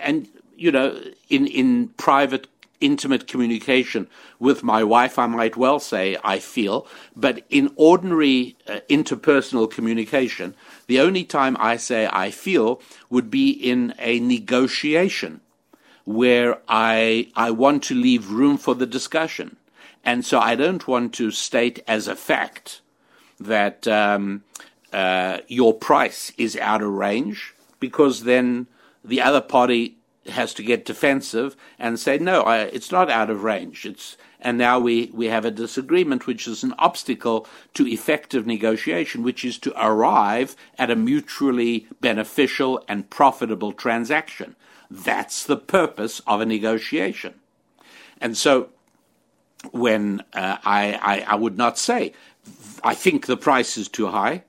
and 0.00 0.28
you 0.56 0.70
know, 0.70 1.00
in 1.28 1.46
in 1.46 1.88
private 1.96 2.46
intimate 2.80 3.26
communication 3.26 4.08
with 4.38 4.62
my 4.62 4.84
wife, 4.84 5.18
I 5.18 5.26
might 5.26 5.56
well 5.56 5.78
say 5.80 6.16
I 6.22 6.38
feel, 6.38 6.86
but 7.16 7.44
in 7.50 7.72
ordinary 7.76 8.56
uh, 8.66 8.80
interpersonal 8.88 9.70
communication, 9.70 10.54
the 10.86 11.00
only 11.00 11.24
time 11.24 11.56
I 11.58 11.76
say 11.76 12.08
I 12.12 12.30
feel 12.30 12.80
would 13.10 13.30
be 13.30 13.50
in 13.50 13.94
a 13.98 14.20
negotiation 14.20 15.40
where 16.04 16.58
I, 16.68 17.30
I 17.36 17.50
want 17.50 17.82
to 17.84 17.94
leave 17.94 18.30
room 18.30 18.56
for 18.56 18.74
the 18.74 18.86
discussion. 18.86 19.56
And 20.04 20.24
so 20.24 20.38
I 20.38 20.54
don't 20.54 20.88
want 20.88 21.12
to 21.14 21.30
state 21.30 21.84
as 21.86 22.08
a 22.08 22.16
fact 22.16 22.80
that 23.38 23.86
um, 23.86 24.42
uh, 24.90 25.38
your 25.48 25.74
price 25.74 26.32
is 26.38 26.56
out 26.56 26.80
of 26.80 26.90
range 26.90 27.54
because 27.78 28.22
then 28.22 28.68
the 29.04 29.20
other 29.20 29.42
party 29.42 29.97
has 30.30 30.54
to 30.54 30.62
get 30.62 30.84
defensive 30.84 31.56
and 31.78 31.98
say, 31.98 32.18
no, 32.18 32.42
I, 32.42 32.58
it's 32.62 32.92
not 32.92 33.10
out 33.10 33.30
of 33.30 33.44
range. 33.44 33.84
It's 33.86 34.16
and 34.40 34.56
now 34.56 34.78
we, 34.78 35.10
we 35.12 35.26
have 35.26 35.44
a 35.44 35.50
disagreement, 35.50 36.26
which 36.26 36.46
is 36.46 36.62
an 36.62 36.74
obstacle 36.78 37.46
to 37.74 37.86
effective 37.86 38.46
negotiation, 38.46 39.24
which 39.24 39.44
is 39.44 39.58
to 39.58 39.74
arrive 39.76 40.54
at 40.78 40.90
a 40.90 40.96
mutually 40.96 41.88
beneficial 42.00 42.84
and 42.86 43.10
profitable 43.10 43.72
transaction. 43.72 44.54
That's 44.90 45.44
the 45.44 45.56
purpose 45.56 46.20
of 46.26 46.40
a 46.40 46.46
negotiation. 46.46 47.34
And 48.20 48.36
so, 48.36 48.68
when 49.72 50.22
uh, 50.32 50.58
I, 50.64 50.94
I, 51.02 51.32
I 51.32 51.34
would 51.34 51.58
not 51.58 51.76
say, 51.76 52.12
I 52.84 52.94
think 52.94 53.26
the 53.26 53.36
price 53.36 53.76
is 53.76 53.88
too 53.88 54.08
high, 54.08 54.44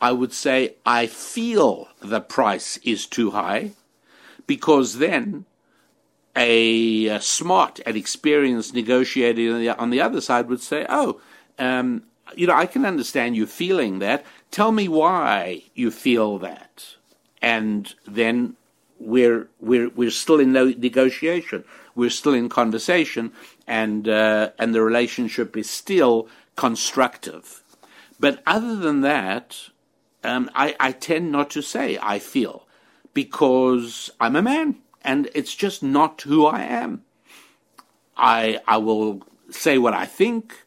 I 0.00 0.12
would 0.12 0.32
say, 0.32 0.76
I 0.84 1.06
feel 1.06 1.88
the 2.00 2.20
price 2.20 2.78
is 2.78 3.06
too 3.06 3.30
high, 3.30 3.72
because 4.46 4.98
then 4.98 5.44
a, 6.36 7.06
a 7.06 7.20
smart 7.20 7.80
and 7.86 7.96
experienced 7.96 8.74
negotiator 8.74 9.54
on 9.54 9.60
the, 9.60 9.68
on 9.70 9.90
the, 9.90 10.00
other 10.00 10.20
side 10.20 10.48
would 10.48 10.60
say, 10.60 10.86
oh, 10.88 11.20
um, 11.58 12.02
you 12.34 12.46
know, 12.46 12.54
I 12.54 12.66
can 12.66 12.84
understand 12.84 13.36
you 13.36 13.46
feeling 13.46 14.00
that. 14.00 14.24
Tell 14.50 14.72
me 14.72 14.88
why 14.88 15.62
you 15.74 15.90
feel 15.90 16.38
that. 16.38 16.96
And 17.40 17.94
then 18.06 18.56
we're, 18.98 19.48
we're, 19.60 19.90
we're 19.90 20.10
still 20.10 20.40
in 20.40 20.52
negotiation. 20.52 21.64
We're 21.94 22.10
still 22.10 22.34
in 22.34 22.48
conversation, 22.48 23.32
and, 23.68 24.08
uh, 24.08 24.50
and 24.58 24.74
the 24.74 24.82
relationship 24.82 25.56
is 25.56 25.70
still 25.70 26.26
constructive. 26.56 27.62
But 28.18 28.42
other 28.46 28.74
than 28.74 29.02
that, 29.02 29.56
um, 30.24 30.50
I, 30.54 30.74
I 30.80 30.92
tend 30.92 31.30
not 31.30 31.50
to 31.50 31.62
say 31.62 31.98
I 32.02 32.18
feel 32.18 32.63
because 33.14 34.10
I'm 34.20 34.36
a 34.36 34.42
man 34.42 34.76
and 35.02 35.28
it's 35.34 35.54
just 35.54 35.82
not 35.82 36.22
who 36.22 36.46
I 36.46 36.62
am. 36.62 37.04
I, 38.16 38.60
I 38.66 38.78
will 38.78 39.22
say 39.50 39.78
what 39.78 39.94
I 39.94 40.06
think, 40.06 40.64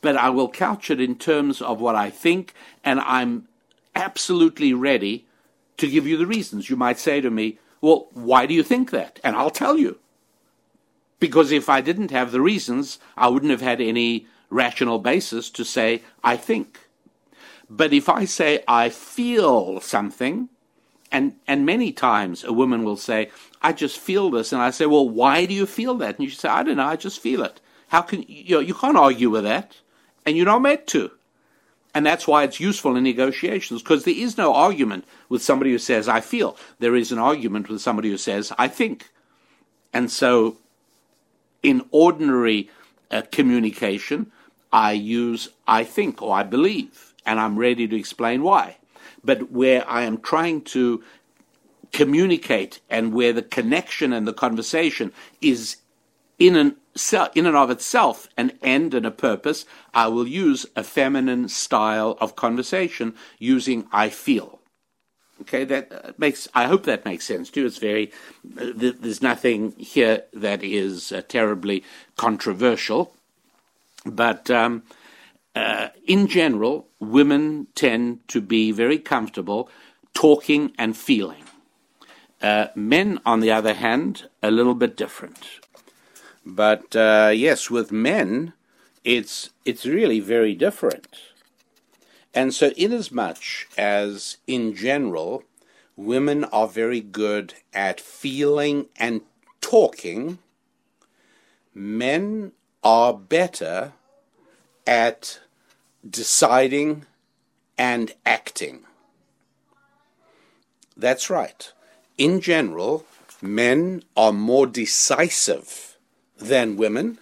but 0.00 0.16
I 0.16 0.30
will 0.30 0.48
couch 0.48 0.90
it 0.90 1.00
in 1.00 1.16
terms 1.16 1.60
of 1.60 1.80
what 1.80 1.94
I 1.94 2.10
think, 2.10 2.54
and 2.84 3.00
I'm 3.00 3.48
absolutely 3.94 4.72
ready 4.72 5.26
to 5.76 5.88
give 5.88 6.06
you 6.06 6.16
the 6.16 6.26
reasons. 6.26 6.70
You 6.70 6.76
might 6.76 6.98
say 6.98 7.20
to 7.20 7.30
me, 7.30 7.58
Well, 7.80 8.08
why 8.12 8.46
do 8.46 8.54
you 8.54 8.62
think 8.62 8.90
that? 8.90 9.20
And 9.22 9.36
I'll 9.36 9.50
tell 9.50 9.76
you. 9.76 9.98
Because 11.18 11.52
if 11.52 11.68
I 11.68 11.82
didn't 11.82 12.10
have 12.10 12.32
the 12.32 12.40
reasons, 12.40 12.98
I 13.16 13.28
wouldn't 13.28 13.50
have 13.50 13.60
had 13.60 13.80
any 13.80 14.26
rational 14.48 14.98
basis 14.98 15.50
to 15.50 15.64
say, 15.64 16.02
I 16.24 16.36
think. 16.36 16.78
But 17.68 17.92
if 17.92 18.08
I 18.08 18.24
say, 18.24 18.64
I 18.66 18.88
feel 18.88 19.80
something, 19.80 20.48
and, 21.12 21.34
and 21.46 21.66
many 21.66 21.92
times 21.92 22.44
a 22.44 22.52
woman 22.52 22.84
will 22.84 22.96
say, 22.96 23.30
I 23.62 23.72
just 23.72 23.98
feel 23.98 24.30
this. 24.30 24.52
And 24.52 24.62
I 24.62 24.70
say, 24.70 24.86
well, 24.86 25.08
why 25.08 25.46
do 25.46 25.54
you 25.54 25.66
feel 25.66 25.94
that? 25.96 26.18
And 26.18 26.24
you 26.24 26.30
say, 26.30 26.48
I 26.48 26.62
don't 26.62 26.76
know, 26.76 26.86
I 26.86 26.96
just 26.96 27.20
feel 27.20 27.42
it. 27.42 27.60
How 27.88 28.02
can, 28.02 28.24
you 28.28 28.56
know, 28.56 28.60
you 28.60 28.74
can't 28.74 28.96
argue 28.96 29.30
with 29.30 29.44
that. 29.44 29.76
And 30.24 30.36
you're 30.36 30.46
not 30.46 30.62
meant 30.62 30.86
to. 30.88 31.10
And 31.92 32.06
that's 32.06 32.26
why 32.26 32.44
it's 32.44 32.60
useful 32.60 32.94
in 32.94 33.02
negotiations, 33.02 33.82
because 33.82 34.04
there 34.04 34.14
is 34.14 34.38
no 34.38 34.54
argument 34.54 35.04
with 35.28 35.42
somebody 35.42 35.72
who 35.72 35.78
says, 35.78 36.08
I 36.08 36.20
feel. 36.20 36.56
There 36.78 36.94
is 36.94 37.10
an 37.10 37.18
argument 37.18 37.68
with 37.68 37.80
somebody 37.80 38.10
who 38.10 38.16
says, 38.16 38.52
I 38.56 38.68
think. 38.68 39.10
And 39.92 40.10
so, 40.10 40.58
in 41.64 41.82
ordinary 41.90 42.70
uh, 43.10 43.22
communication, 43.32 44.30
I 44.72 44.92
use 44.92 45.48
I 45.66 45.82
think 45.82 46.22
or 46.22 46.34
I 46.34 46.44
believe, 46.44 47.14
and 47.26 47.40
I'm 47.40 47.58
ready 47.58 47.88
to 47.88 47.96
explain 47.96 48.42
why. 48.44 48.76
But 49.22 49.50
where 49.50 49.88
I 49.88 50.02
am 50.02 50.18
trying 50.18 50.62
to 50.62 51.02
communicate 51.92 52.80
and 52.88 53.12
where 53.12 53.32
the 53.32 53.42
connection 53.42 54.12
and 54.12 54.26
the 54.26 54.32
conversation 54.32 55.12
is 55.40 55.76
in 56.38 56.56
an 56.56 56.76
in 57.34 57.46
and 57.46 57.56
of 57.56 57.70
itself 57.70 58.28
an 58.36 58.52
end 58.62 58.94
and 58.94 59.06
a 59.06 59.10
purpose, 59.10 59.64
I 59.94 60.08
will 60.08 60.26
use 60.26 60.66
a 60.74 60.82
feminine 60.82 61.48
style 61.48 62.16
of 62.20 62.34
conversation 62.34 63.14
using 63.38 63.86
I 63.92 64.08
feel. 64.08 64.60
Okay, 65.42 65.64
that 65.64 65.92
uh, 65.92 66.12
makes. 66.18 66.48
I 66.54 66.66
hope 66.66 66.84
that 66.84 67.04
makes 67.04 67.24
sense 67.24 67.50
too. 67.50 67.64
It's 67.64 67.78
very. 67.78 68.12
Uh, 68.60 68.72
there's 68.74 69.22
nothing 69.22 69.72
here 69.72 70.24
that 70.34 70.62
is 70.62 71.12
uh, 71.12 71.22
terribly 71.28 71.82
controversial, 72.16 73.14
but 74.04 74.50
um, 74.50 74.82
uh, 75.54 75.88
in 76.06 76.26
general, 76.26 76.88
women 76.98 77.66
tend 77.74 78.26
to 78.28 78.40
be 78.40 78.72
very 78.72 78.98
comfortable 78.98 79.68
talking 80.14 80.72
and 80.78 80.96
feeling. 80.96 81.44
Uh, 82.42 82.68
men, 82.74 83.20
on 83.26 83.40
the 83.40 83.50
other 83.50 83.74
hand, 83.74 84.28
a 84.42 84.50
little 84.50 84.74
bit 84.74 84.96
different. 84.96 85.60
But 86.44 86.96
uh, 86.96 87.32
yes, 87.34 87.70
with 87.70 87.92
men, 87.92 88.54
it's 89.04 89.50
it's 89.64 89.84
really 89.84 90.20
very 90.20 90.54
different. 90.54 91.16
And 92.32 92.54
so, 92.54 92.72
inasmuch 92.76 93.68
as 93.76 94.38
in 94.46 94.74
general, 94.74 95.42
women 95.96 96.44
are 96.44 96.68
very 96.68 97.00
good 97.00 97.54
at 97.74 98.00
feeling 98.00 98.86
and 98.96 99.20
talking, 99.60 100.38
men 101.74 102.52
are 102.82 103.12
better 103.12 103.92
at 104.90 105.40
deciding 106.08 107.06
and 107.78 108.12
acting. 108.26 108.80
That's 110.94 111.30
right 111.30 111.72
in 112.20 112.42
general, 112.42 113.06
men 113.40 114.02
are 114.14 114.30
more 114.30 114.66
decisive 114.66 115.96
than 116.36 116.76
women, 116.76 117.18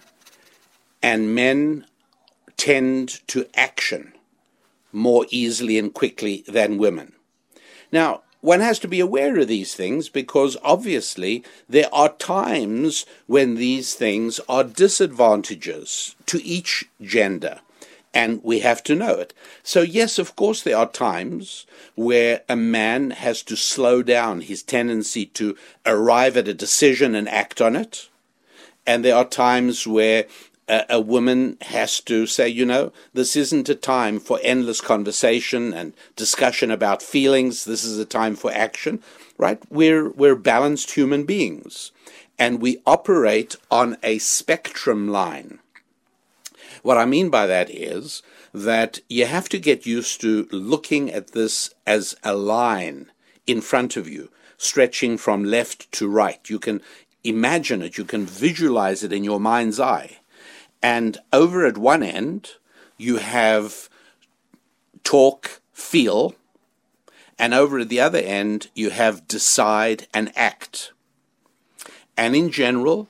and 1.01 1.33
men 1.33 1.85
tend 2.57 3.25
to 3.29 3.47
action 3.55 4.11
more 4.91 5.25
easily 5.29 5.79
and 5.79 5.93
quickly 5.93 6.43
than 6.49 6.77
women. 6.77 7.13
Now, 7.93 8.23
one 8.41 8.61
has 8.61 8.79
to 8.79 8.87
be 8.87 8.99
aware 8.99 9.37
of 9.37 9.47
these 9.47 9.75
things 9.75 10.09
because 10.09 10.55
obviously 10.63 11.43
there 11.67 11.93
are 11.93 12.09
times 12.09 13.05
when 13.27 13.55
these 13.55 13.95
things 13.95 14.39
are 14.47 14.63
disadvantages 14.63 16.15
to 16.25 16.41
each 16.43 16.85
gender 17.01 17.59
and 18.13 18.43
we 18.43 18.59
have 18.59 18.83
to 18.83 18.95
know 18.95 19.13
it. 19.15 19.33
So, 19.61 19.81
yes, 19.81 20.17
of 20.17 20.35
course, 20.35 20.63
there 20.63 20.77
are 20.77 20.89
times 20.89 21.65
where 21.95 22.41
a 22.49 22.55
man 22.55 23.11
has 23.11 23.43
to 23.43 23.55
slow 23.55 24.01
down 24.01 24.41
his 24.41 24.63
tendency 24.63 25.25
to 25.27 25.55
arrive 25.85 26.35
at 26.35 26.47
a 26.47 26.53
decision 26.53 27.13
and 27.13 27.29
act 27.29 27.61
on 27.61 27.75
it. 27.75 28.09
And 28.87 29.05
there 29.05 29.15
are 29.15 29.25
times 29.25 29.85
where 29.85 30.25
a, 30.69 30.99
woman 30.99 31.57
has 31.61 31.99
to 32.01 32.27
say, 32.27 32.47
you 32.47 32.65
know, 32.65 32.93
this 33.13 33.35
isn't 33.35 33.69
a 33.69 33.75
time 33.75 34.19
for 34.19 34.39
endless 34.43 34.81
conversation 34.81 35.73
and 35.73 35.93
discussion 36.15 36.69
about 36.69 37.01
feelings. 37.01 37.65
This 37.65 37.83
is 37.83 37.97
a 37.97 38.05
time 38.05 38.35
for 38.35 38.51
action, 38.51 39.01
right? 39.37 39.59
We're, 39.69 40.09
we're 40.09 40.35
balanced 40.35 40.91
human 40.91 41.25
beings 41.25 41.91
and 42.37 42.61
we 42.61 42.81
operate 42.85 43.55
on 43.71 43.97
a 44.03 44.19
spectrum 44.19 45.07
line. 45.09 45.59
What 46.83 46.97
I 46.97 47.05
mean 47.05 47.29
by 47.29 47.45
that 47.47 47.69
is 47.69 48.21
that 48.53 48.99
you 49.09 49.25
have 49.25 49.49
to 49.49 49.59
get 49.59 49.85
used 49.85 50.21
to 50.21 50.47
looking 50.51 51.11
at 51.11 51.31
this 51.31 51.73
as 51.85 52.15
a 52.23 52.33
line 52.35 53.11
in 53.45 53.61
front 53.61 53.97
of 53.97 54.07
you, 54.07 54.29
stretching 54.57 55.17
from 55.17 55.43
left 55.43 55.91
to 55.93 56.07
right. 56.07 56.49
You 56.49 56.59
can 56.59 56.81
imagine 57.23 57.81
it, 57.81 57.97
you 57.97 58.05
can 58.05 58.25
visualize 58.25 59.03
it 59.03 59.11
in 59.11 59.23
your 59.23 59.39
mind's 59.39 59.79
eye. 59.79 60.19
And 60.81 61.17
over 61.33 61.65
at 61.65 61.77
one 61.77 62.03
end, 62.03 62.51
you 62.97 63.17
have 63.17 63.89
talk, 65.03 65.61
feel, 65.73 66.35
and 67.37 67.53
over 67.53 67.79
at 67.79 67.89
the 67.89 68.01
other 68.01 68.19
end, 68.19 68.69
you 68.75 68.89
have 68.89 69.27
decide 69.27 70.07
and 70.13 70.31
act. 70.35 70.91
And 72.17 72.35
in 72.35 72.51
general, 72.51 73.07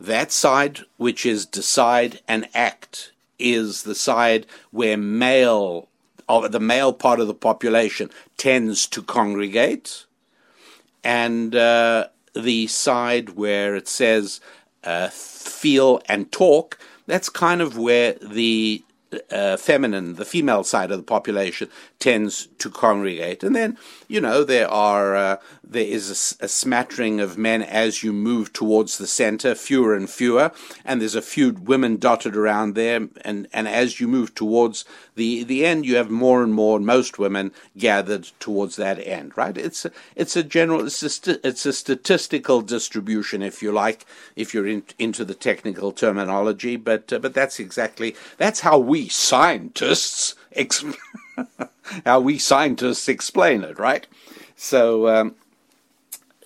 that 0.00 0.30
side 0.30 0.80
which 0.96 1.26
is 1.26 1.46
decide 1.46 2.20
and 2.28 2.48
act 2.54 3.12
is 3.38 3.82
the 3.82 3.94
side 3.94 4.46
where 4.70 4.96
male, 4.96 5.88
the 6.28 6.60
male 6.60 6.92
part 6.92 7.18
of 7.18 7.26
the 7.26 7.34
population 7.34 8.08
tends 8.36 8.86
to 8.86 9.02
congregate, 9.02 10.06
and 11.02 11.54
uh, 11.54 12.06
the 12.34 12.68
side 12.68 13.30
where 13.30 13.74
it 13.74 13.88
says 13.88 14.40
uh, 14.84 15.08
feel 15.08 16.00
and 16.06 16.30
talk, 16.30 16.78
that's 17.06 17.28
kind 17.28 17.60
of 17.60 17.76
where 17.76 18.14
the 18.14 18.84
uh, 19.30 19.56
feminine, 19.56 20.14
the 20.14 20.24
female 20.24 20.64
side 20.64 20.90
of 20.90 20.98
the 20.98 21.04
population 21.04 21.68
tends 21.98 22.46
to 22.58 22.70
congregate, 22.70 23.42
and 23.42 23.54
then 23.54 23.76
you 24.08 24.20
know 24.20 24.44
there 24.44 24.68
are 24.68 25.16
uh, 25.16 25.36
there 25.62 25.84
is 25.84 26.36
a, 26.40 26.44
a, 26.44 26.48
smattering 26.48 27.20
of 27.20 27.36
men 27.38 27.62
as 27.62 28.02
you 28.02 28.12
move 28.12 28.52
towards 28.52 28.98
the 28.98 29.06
center, 29.06 29.54
fewer 29.54 29.94
and 29.94 30.08
fewer, 30.08 30.50
and 30.84 31.00
there's 31.00 31.14
a 31.14 31.22
few 31.22 31.52
women 31.52 31.96
dotted 31.96 32.36
around 32.36 32.74
there, 32.74 33.08
and 33.24 33.48
and 33.52 33.68
as 33.68 34.00
you 34.00 34.08
move 34.08 34.34
towards 34.34 34.84
the 35.14 35.44
the 35.44 35.64
end, 35.64 35.84
you 35.84 35.96
have 35.96 36.10
more 36.10 36.42
and 36.42 36.54
more, 36.54 36.80
most 36.80 37.18
women 37.18 37.52
gathered 37.76 38.30
towards 38.40 38.76
that 38.76 38.98
end, 38.98 39.32
right? 39.36 39.56
It's 39.56 39.84
a, 39.84 39.90
it's 40.16 40.36
a 40.36 40.42
general, 40.42 40.86
it's 40.86 41.02
a, 41.02 41.46
it's 41.46 41.66
a 41.66 41.72
statistical 41.72 42.62
distribution, 42.62 43.42
if 43.42 43.62
you 43.62 43.72
like, 43.72 44.06
if 44.36 44.54
you're 44.54 44.66
in, 44.66 44.84
into 44.98 45.24
the 45.24 45.34
technical 45.34 45.92
terminology, 45.92 46.76
but 46.76 47.12
uh, 47.12 47.18
but 47.18 47.34
that's 47.34 47.60
exactly 47.60 48.16
that's 48.38 48.60
how 48.60 48.78
we 48.78 49.08
scientists 49.08 50.34
ex- 50.52 50.84
how 52.06 52.20
we 52.20 52.38
scientists 52.38 53.08
explain 53.08 53.64
it, 53.64 53.78
right? 53.78 54.06
So 54.56 55.08
um, 55.08 55.34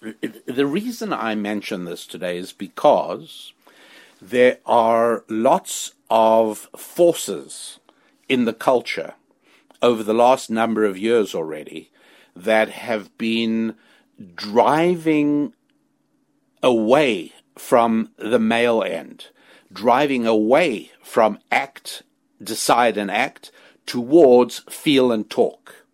the 0.00 0.66
reason 0.66 1.12
I 1.12 1.34
mention 1.34 1.84
this 1.84 2.06
today 2.06 2.36
is 2.38 2.52
because 2.52 3.52
there 4.20 4.58
are 4.66 5.24
lots 5.28 5.92
of 6.10 6.68
forces 6.76 7.78
in 8.28 8.44
the 8.44 8.52
culture 8.52 9.14
over 9.82 10.02
the 10.02 10.14
last 10.14 10.50
number 10.50 10.84
of 10.84 10.98
years 10.98 11.34
already 11.34 11.90
that 12.34 12.68
have 12.68 13.16
been 13.18 13.74
driving 14.34 15.52
away 16.62 17.32
from 17.56 18.10
the 18.16 18.38
male 18.38 18.82
end, 18.82 19.26
driving 19.72 20.26
away 20.26 20.90
from 21.02 21.38
act, 21.50 22.02
decide, 22.42 22.96
and 22.96 23.10
act 23.10 23.50
towards 23.86 24.60
feel 24.68 25.12
and 25.12 25.30
talk. 25.30 25.86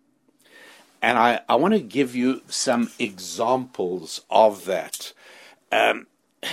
And 1.01 1.17
I, 1.17 1.41
I 1.49 1.55
want 1.55 1.73
to 1.73 1.79
give 1.79 2.15
you 2.15 2.41
some 2.47 2.91
examples 2.97 4.21
of 4.29 4.65
that. 4.65 5.13
Um, 5.71 6.07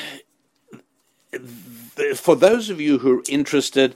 for 2.17 2.35
those 2.35 2.71
of 2.71 2.81
you 2.81 2.99
who 2.99 3.21
are 3.21 3.23
interested, 3.29 3.95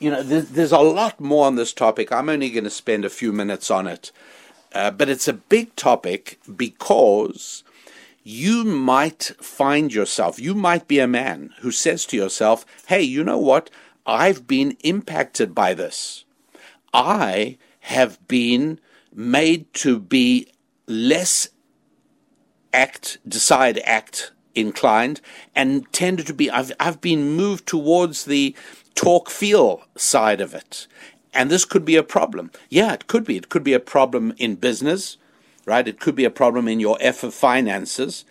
you 0.00 0.10
know, 0.10 0.22
there's, 0.22 0.48
there's, 0.48 0.72
a 0.72 0.78
lot 0.78 1.20
more 1.20 1.46
on 1.46 1.56
this 1.56 1.72
topic. 1.72 2.10
I'm 2.10 2.28
only 2.28 2.50
going 2.50 2.64
to 2.64 2.70
spend 2.70 3.04
a 3.04 3.10
few 3.10 3.32
minutes 3.32 3.70
on 3.70 3.86
it. 3.86 4.10
Uh, 4.72 4.90
but 4.90 5.08
it's 5.08 5.28
a 5.28 5.34
big 5.34 5.76
topic 5.76 6.40
because 6.56 7.62
you 8.22 8.64
might 8.64 9.32
find 9.40 9.92
yourself, 9.92 10.40
you 10.40 10.54
might 10.54 10.88
be 10.88 10.98
a 10.98 11.06
man 11.06 11.50
who 11.60 11.70
says 11.70 12.06
to 12.06 12.16
yourself, 12.16 12.64
hey, 12.86 13.02
you 13.02 13.22
know 13.22 13.38
what? 13.38 13.70
I've 14.06 14.46
been 14.46 14.76
impacted 14.82 15.54
by 15.54 15.74
this. 15.74 16.24
I 16.94 17.58
have 17.80 18.26
been 18.26 18.80
made 19.12 19.72
to 19.74 19.98
be 19.98 20.48
less 20.86 21.48
act, 22.72 23.18
decide, 23.28 23.78
act 23.84 24.32
inclined 24.54 25.20
and 25.54 25.90
tended 25.92 26.26
to 26.26 26.34
be, 26.34 26.50
I've, 26.50 26.72
I've 26.80 27.00
been 27.00 27.32
moved 27.32 27.66
towards 27.66 28.24
the 28.24 28.54
talk 28.94 29.30
feel 29.30 29.82
side 29.96 30.40
of 30.40 30.54
it. 30.54 30.86
And 31.32 31.50
this 31.50 31.64
could 31.64 31.84
be 31.84 31.96
a 31.96 32.02
problem. 32.02 32.50
Yeah, 32.68 32.92
it 32.92 33.06
could 33.06 33.24
be. 33.24 33.36
It 33.36 33.48
could 33.48 33.64
be 33.64 33.72
a 33.72 33.80
problem 33.80 34.34
in 34.38 34.56
business, 34.56 35.16
right? 35.64 35.86
It 35.86 36.00
could 36.00 36.16
be 36.16 36.24
a 36.24 36.30
problem 36.30 36.66
in 36.66 36.80
your 36.80 36.98
of 37.00 37.34
finances. 37.34 38.24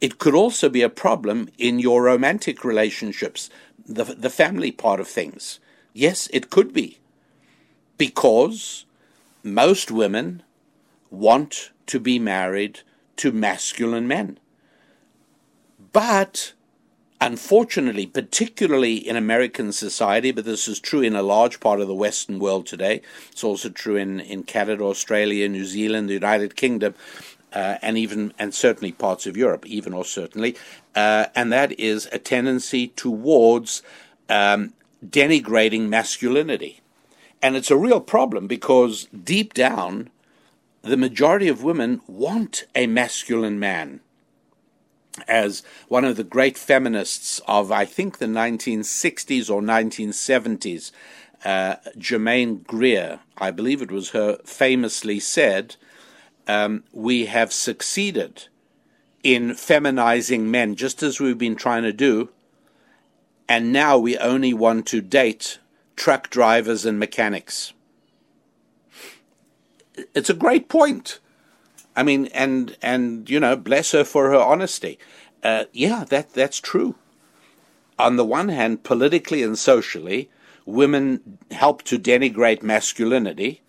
It 0.00 0.18
could 0.18 0.34
also 0.34 0.68
be 0.68 0.82
a 0.82 0.88
problem 0.88 1.48
in 1.58 1.78
your 1.78 2.02
romantic 2.02 2.64
relationships, 2.64 3.50
the, 3.86 4.04
the 4.04 4.30
family 4.30 4.72
part 4.72 4.98
of 5.00 5.08
things. 5.08 5.60
Yes, 5.92 6.28
it 6.32 6.50
could 6.50 6.72
be. 6.72 6.98
Because 7.98 8.86
most 9.42 9.90
women 9.90 10.42
want 11.10 11.70
to 11.86 12.00
be 12.00 12.18
married 12.18 12.80
to 13.16 13.32
masculine 13.32 14.08
men. 14.08 14.38
But 15.92 16.52
Unfortunately, 17.22 18.06
particularly 18.06 18.96
in 18.96 19.14
American 19.14 19.72
society, 19.72 20.30
but 20.30 20.46
this 20.46 20.66
is 20.66 20.80
true 20.80 21.02
in 21.02 21.14
a 21.14 21.22
large 21.22 21.60
part 21.60 21.80
of 21.80 21.86
the 21.86 21.94
Western 21.94 22.38
world 22.38 22.66
today, 22.66 23.02
it's 23.30 23.44
also 23.44 23.68
true 23.68 23.96
in, 23.96 24.20
in 24.20 24.42
Canada, 24.42 24.84
Australia, 24.84 25.46
New 25.46 25.66
Zealand, 25.66 26.08
the 26.08 26.14
United 26.14 26.56
Kingdom, 26.56 26.94
uh, 27.52 27.76
and 27.82 27.98
even 27.98 28.32
and 28.38 28.54
certainly 28.54 28.92
parts 28.92 29.26
of 29.26 29.36
Europe, 29.36 29.66
even 29.66 29.92
or 29.92 30.04
certainly, 30.04 30.56
uh, 30.94 31.26
and 31.34 31.52
that 31.52 31.78
is 31.78 32.08
a 32.10 32.18
tendency 32.18 32.88
towards 32.88 33.82
um, 34.30 34.72
denigrating 35.04 35.88
masculinity, 35.88 36.80
and 37.42 37.54
it's 37.54 37.70
a 37.70 37.76
real 37.76 38.00
problem 38.00 38.46
because 38.46 39.08
deep 39.12 39.52
down, 39.52 40.08
the 40.80 40.96
majority 40.96 41.48
of 41.48 41.62
women 41.62 42.00
want 42.06 42.64
a 42.74 42.86
masculine 42.86 43.58
man 43.58 44.00
as 45.28 45.62
one 45.88 46.04
of 46.04 46.16
the 46.16 46.24
great 46.24 46.56
feminists 46.56 47.40
of, 47.46 47.70
I 47.72 47.84
think, 47.84 48.18
the 48.18 48.26
1960s 48.26 49.50
or 49.50 49.60
1970s, 49.60 50.92
uh, 51.44 51.76
Germaine 51.98 52.58
Greer, 52.58 53.20
I 53.38 53.50
believe 53.50 53.82
it 53.82 53.90
was 53.90 54.10
her, 54.10 54.38
famously 54.44 55.20
said, 55.20 55.76
um, 56.46 56.84
We 56.92 57.26
have 57.26 57.52
succeeded 57.52 58.48
in 59.22 59.50
feminizing 59.50 60.50
men, 60.50 60.74
just 60.74 61.02
as 61.02 61.20
we've 61.20 61.38
been 61.38 61.56
trying 61.56 61.82
to 61.82 61.92
do, 61.92 62.30
and 63.48 63.72
now 63.72 63.98
we 63.98 64.16
only 64.18 64.54
want 64.54 64.86
to 64.86 65.00
date 65.00 65.58
truck 65.96 66.30
drivers 66.30 66.86
and 66.86 66.98
mechanics. 66.98 67.72
It's 70.14 70.30
a 70.30 70.34
great 70.34 70.68
point. 70.68 71.18
I 71.96 72.02
mean, 72.02 72.26
and 72.26 72.76
and 72.82 73.28
you 73.28 73.40
know, 73.40 73.56
bless 73.56 73.92
her 73.92 74.04
for 74.04 74.30
her 74.30 74.38
honesty. 74.38 74.98
Uh, 75.42 75.64
yeah, 75.72 76.04
that 76.08 76.32
that's 76.32 76.60
true. 76.60 76.94
On 77.98 78.16
the 78.16 78.24
one 78.24 78.48
hand, 78.48 78.82
politically 78.82 79.42
and 79.42 79.58
socially, 79.58 80.30
women 80.64 81.38
help 81.50 81.82
to 81.84 81.98
denigrate 81.98 82.62
masculinity, 82.62 83.60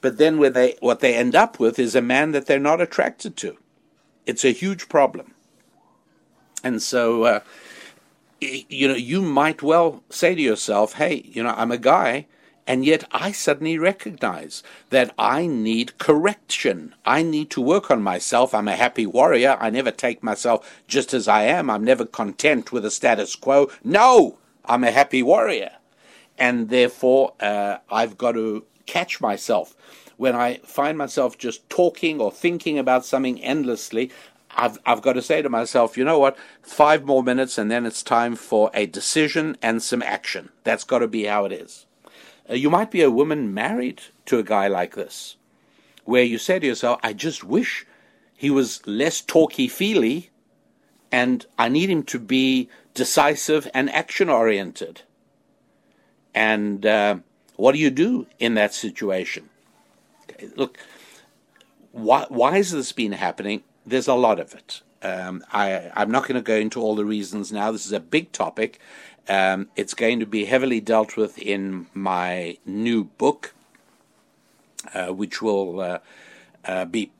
but 0.00 0.18
then 0.18 0.40
they 0.52 0.76
what 0.80 1.00
they 1.00 1.14
end 1.14 1.34
up 1.34 1.58
with 1.58 1.78
is 1.78 1.94
a 1.94 2.00
man 2.02 2.32
that 2.32 2.46
they're 2.46 2.58
not 2.58 2.80
attracted 2.80 3.36
to. 3.38 3.56
It's 4.26 4.44
a 4.44 4.50
huge 4.50 4.88
problem, 4.88 5.34
and 6.62 6.82
so. 6.82 7.24
Uh, 7.24 7.40
you 8.40 8.88
know, 8.88 8.94
you 8.94 9.22
might 9.22 9.62
well 9.62 10.02
say 10.10 10.34
to 10.34 10.42
yourself, 10.42 10.94
hey, 10.94 11.22
you 11.24 11.42
know, 11.42 11.54
I'm 11.56 11.72
a 11.72 11.78
guy 11.78 12.26
and 12.66 12.84
yet 12.84 13.04
I 13.12 13.32
suddenly 13.32 13.78
recognize 13.78 14.62
that 14.90 15.14
I 15.18 15.46
need 15.46 15.98
correction. 15.98 16.94
I 17.04 17.22
need 17.22 17.50
to 17.50 17.60
work 17.60 17.90
on 17.90 18.02
myself. 18.02 18.54
I'm 18.54 18.68
a 18.68 18.76
happy 18.76 19.06
warrior. 19.06 19.58
I 19.60 19.68
never 19.70 19.90
take 19.90 20.22
myself 20.22 20.82
just 20.88 21.12
as 21.12 21.28
I 21.28 21.42
am. 21.42 21.68
I'm 21.68 21.84
never 21.84 22.06
content 22.06 22.72
with 22.72 22.84
the 22.84 22.90
status 22.90 23.36
quo. 23.36 23.70
No, 23.82 24.38
I'm 24.64 24.82
a 24.84 24.90
happy 24.90 25.22
warrior. 25.22 25.72
And 26.38 26.70
therefore, 26.70 27.34
uh, 27.38 27.78
I've 27.90 28.16
got 28.16 28.32
to 28.32 28.64
catch 28.86 29.20
myself. 29.20 29.76
When 30.16 30.34
I 30.34 30.58
find 30.58 30.96
myself 30.96 31.36
just 31.36 31.68
talking 31.68 32.20
or 32.20 32.32
thinking 32.32 32.78
about 32.78 33.04
something 33.04 33.42
endlessly, 33.42 34.10
I've, 34.56 34.78
I've 34.86 35.02
got 35.02 35.14
to 35.14 35.22
say 35.22 35.42
to 35.42 35.48
myself, 35.48 35.98
you 35.98 36.04
know 36.04 36.18
what? 36.18 36.38
Five 36.62 37.04
more 37.04 37.22
minutes 37.22 37.58
and 37.58 37.70
then 37.70 37.84
it's 37.84 38.02
time 38.02 38.36
for 38.36 38.70
a 38.72 38.86
decision 38.86 39.58
and 39.60 39.82
some 39.82 40.02
action. 40.02 40.50
That's 40.62 40.84
got 40.84 41.00
to 41.00 41.08
be 41.08 41.24
how 41.24 41.44
it 41.44 41.52
is. 41.52 41.86
Uh, 42.48 42.54
you 42.54 42.70
might 42.70 42.90
be 42.90 43.02
a 43.02 43.10
woman 43.10 43.54
married 43.54 44.02
to 44.26 44.38
a 44.38 44.42
guy 44.42 44.68
like 44.68 44.94
this, 44.94 45.36
where 46.04 46.22
you 46.22 46.38
say 46.38 46.58
to 46.58 46.66
yourself, 46.66 47.00
I 47.02 47.12
just 47.12 47.44
wish 47.44 47.86
he 48.36 48.50
was 48.50 48.86
less 48.86 49.20
talky 49.20 49.68
feely, 49.68 50.30
and 51.10 51.46
I 51.58 51.68
need 51.68 51.90
him 51.90 52.02
to 52.04 52.18
be 52.18 52.68
decisive 52.92 53.68
and 53.72 53.90
action 53.90 54.28
oriented. 54.28 55.02
And 56.34 56.84
uh, 56.84 57.16
what 57.56 57.72
do 57.72 57.78
you 57.78 57.90
do 57.90 58.26
in 58.38 58.54
that 58.54 58.74
situation? 58.74 59.48
Look, 60.56 60.78
why, 61.92 62.26
why 62.28 62.56
has 62.56 62.72
this 62.72 62.92
been 62.92 63.12
happening? 63.12 63.62
There's 63.86 64.08
a 64.08 64.14
lot 64.14 64.40
of 64.40 64.54
it. 64.54 64.82
Um, 65.02 65.44
I, 65.52 65.92
I'm 65.94 66.10
not 66.10 66.22
going 66.22 66.34
to 66.34 66.42
go 66.42 66.56
into 66.56 66.80
all 66.80 66.96
the 66.96 67.04
reasons 67.04 67.52
now. 67.52 67.70
This 67.70 67.86
is 67.86 67.92
a 67.92 68.00
big 68.00 68.32
topic, 68.32 68.80
um, 69.28 69.68
it's 69.76 69.94
going 69.94 70.20
to 70.20 70.26
be 70.26 70.44
heavily 70.44 70.80
dealt 70.80 71.16
with 71.16 71.38
in 71.38 71.86
my 71.94 72.58
new 72.66 73.04
book, 73.04 73.54
uh, 74.92 75.08
which 75.08 75.40
will 75.40 75.80
uh, 75.80 75.98
uh, 76.64 76.84
be 76.84 77.10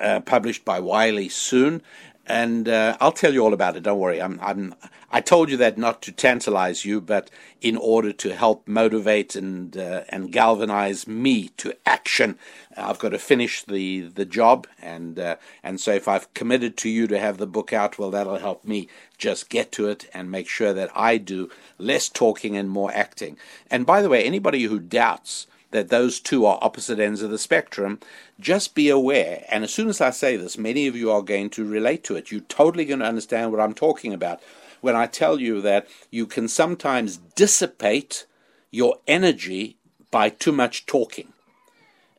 uh, 0.00 0.20
published 0.20 0.64
by 0.64 0.80
Wiley 0.80 1.28
soon. 1.28 1.82
And 2.26 2.68
uh, 2.68 2.96
I'll 3.00 3.12
tell 3.12 3.32
you 3.32 3.42
all 3.42 3.54
about 3.54 3.76
it. 3.76 3.82
Don't 3.82 3.98
worry. 3.98 4.20
I'm 4.20 4.38
I'm 4.42 4.74
I 5.10 5.22
told 5.22 5.48
you 5.50 5.56
that 5.56 5.78
not 5.78 6.02
to 6.02 6.12
tantalize 6.12 6.84
you, 6.84 7.00
but 7.00 7.30
in 7.62 7.76
order 7.78 8.12
to 8.12 8.34
help 8.34 8.68
motivate 8.68 9.34
and 9.34 9.74
uh, 9.76 10.04
and 10.10 10.30
galvanize 10.30 11.06
me 11.06 11.48
to 11.56 11.74
action. 11.86 12.38
I've 12.76 12.98
got 12.98 13.10
to 13.10 13.18
finish 13.18 13.62
the 13.62 14.02
the 14.02 14.26
job, 14.26 14.66
and 14.82 15.18
uh, 15.18 15.36
and 15.62 15.80
so 15.80 15.92
if 15.92 16.08
I've 16.08 16.32
committed 16.34 16.76
to 16.78 16.90
you 16.90 17.06
to 17.06 17.18
have 17.18 17.38
the 17.38 17.46
book 17.46 17.72
out, 17.72 17.98
well, 17.98 18.10
that'll 18.10 18.38
help 18.38 18.64
me 18.66 18.88
just 19.16 19.48
get 19.48 19.72
to 19.72 19.88
it 19.88 20.08
and 20.12 20.30
make 20.30 20.48
sure 20.48 20.74
that 20.74 20.90
I 20.94 21.16
do 21.16 21.50
less 21.78 22.10
talking 22.10 22.56
and 22.56 22.68
more 22.68 22.92
acting. 22.92 23.38
And 23.70 23.86
by 23.86 24.02
the 24.02 24.10
way, 24.10 24.24
anybody 24.24 24.64
who 24.64 24.78
doubts 24.78 25.46
that 25.70 25.88
those 25.88 26.20
two 26.20 26.46
are 26.46 26.58
opposite 26.62 26.98
ends 26.98 27.22
of 27.22 27.30
the 27.30 27.38
spectrum, 27.38 27.98
just 28.40 28.74
be 28.74 28.88
aware. 28.88 29.44
And 29.50 29.64
as 29.64 29.72
soon 29.72 29.88
as 29.88 30.00
I 30.00 30.10
say 30.10 30.36
this, 30.36 30.56
many 30.56 30.86
of 30.86 30.96
you 30.96 31.10
are 31.10 31.22
going 31.22 31.50
to 31.50 31.64
relate 31.64 32.04
to 32.04 32.16
it. 32.16 32.30
You're 32.30 32.40
totally 32.42 32.86
going 32.86 33.00
to 33.00 33.06
understand 33.06 33.52
what 33.52 33.60
I'm 33.60 33.74
talking 33.74 34.14
about 34.14 34.40
when 34.80 34.96
I 34.96 35.06
tell 35.06 35.40
you 35.40 35.60
that 35.62 35.88
you 36.10 36.26
can 36.26 36.48
sometimes 36.48 37.16
dissipate 37.16 38.26
your 38.70 38.98
energy 39.06 39.76
by 40.10 40.28
too 40.28 40.52
much 40.52 40.86
talking. 40.86 41.32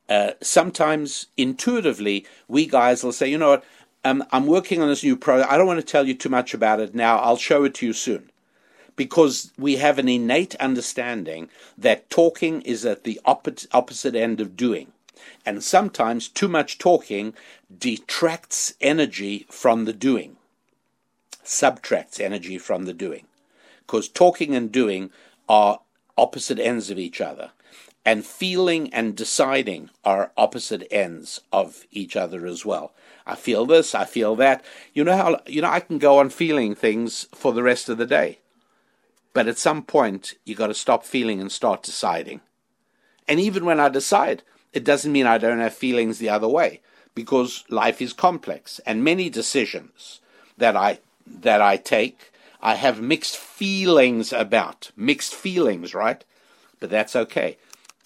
Uh, 0.08 0.32
sometimes 0.42 1.28
intuitively, 1.38 2.26
we 2.48 2.66
guys 2.66 3.04
will 3.04 3.12
say, 3.12 3.30
you 3.30 3.38
know 3.38 3.50
what, 3.50 3.64
um, 4.04 4.24
I'm 4.32 4.48
working 4.48 4.82
on 4.82 4.88
this 4.88 5.04
new 5.04 5.16
project. 5.16 5.52
I 5.52 5.58
don't 5.58 5.68
want 5.68 5.80
to 5.80 5.86
tell 5.86 6.08
you 6.08 6.16
too 6.16 6.30
much 6.30 6.54
about 6.54 6.80
it 6.80 6.96
now. 6.96 7.18
I'll 7.20 7.38
show 7.38 7.64
it 7.64 7.76
to 7.76 7.86
you 7.86 7.94
soon. 7.94 8.32
Because 8.96 9.52
we 9.58 9.78
have 9.78 9.98
an 10.00 10.10
innate 10.10 10.56
understanding 10.56 11.50
that 11.78 12.10
talking 12.10 12.62
is 12.64 12.86
at 12.86 13.04
the 13.04 13.22
opposite 13.26 14.16
end 14.16 14.42
of 14.42 14.58
doing. 14.58 14.92
And 15.46 15.64
sometimes 15.64 16.28
too 16.28 16.48
much 16.48 16.78
talking 16.78 17.34
detracts 17.78 18.74
energy 18.82 19.46
from 19.50 19.86
the 19.86 19.94
doing 19.94 20.36
subtracts 21.50 22.20
energy 22.20 22.58
from 22.58 22.86
the 22.86 22.94
doing. 22.94 23.26
Because 23.86 24.08
talking 24.08 24.56
and 24.56 24.72
doing 24.72 25.10
are 25.48 25.80
opposite 26.18 26.60
ends 26.60 26.92
of 26.92 27.00
each 27.00 27.20
other. 27.20 27.52
And 28.06 28.26
feeling 28.26 28.94
and 28.94 29.16
deciding 29.16 29.90
are 30.06 30.32
opposite 30.38 30.88
ends 30.92 31.42
of 31.52 31.86
each 31.92 32.16
other 32.16 32.46
as 32.46 32.66
well. 32.66 32.94
I 33.26 33.36
feel 33.36 33.66
this, 33.66 33.94
I 33.94 34.06
feel 34.06 34.36
that. 34.38 34.64
You 34.94 35.04
know 35.04 35.18
how 35.18 35.42
you 35.46 35.62
know 35.62 35.70
I 35.70 35.80
can 35.80 35.98
go 35.98 36.20
on 36.20 36.30
feeling 36.30 36.76
things 36.76 37.28
for 37.34 37.52
the 37.52 37.64
rest 37.64 37.90
of 37.90 37.98
the 37.98 38.06
day. 38.06 38.40
But 39.34 39.48
at 39.48 39.58
some 39.58 39.84
point 39.84 40.36
you 40.46 40.56
got 40.56 40.68
to 40.68 40.74
stop 40.74 41.04
feeling 41.04 41.42
and 41.42 41.52
start 41.52 41.84
deciding. 41.84 42.42
And 43.28 43.40
even 43.40 43.66
when 43.66 43.80
I 43.80 43.90
decide, 43.90 44.44
it 44.72 44.84
doesn't 44.84 45.12
mean 45.12 45.26
I 45.26 45.38
don't 45.38 45.60
have 45.60 45.74
feelings 45.74 46.20
the 46.20 46.30
other 46.30 46.48
way 46.48 46.82
because 47.16 47.64
life 47.70 48.02
is 48.02 48.14
complex 48.14 48.80
and 48.86 49.04
many 49.04 49.30
decisions 49.30 50.22
that 50.58 50.76
I 50.76 51.00
that 51.30 51.62
I 51.62 51.78
take, 51.78 52.32
I 52.62 52.76
have 52.76 53.02
mixed 53.02 53.38
feelings 53.38 54.34
about. 54.34 54.92
Mixed 54.96 55.34
feelings, 55.34 55.94
right? 55.94 56.24
But 56.80 56.90
that's 56.90 57.16
okay. 57.16 57.58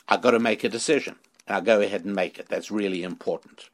I've 0.07 0.21
got 0.21 0.31
to 0.31 0.39
make 0.39 0.63
a 0.63 0.69
decision. 0.69 1.15
I'll 1.47 1.61
go 1.61 1.81
ahead 1.81 2.05
and 2.05 2.15
make 2.15 2.37
it. 2.37 2.47
That's 2.49 2.71
really 2.71 3.03
important. 3.03 3.69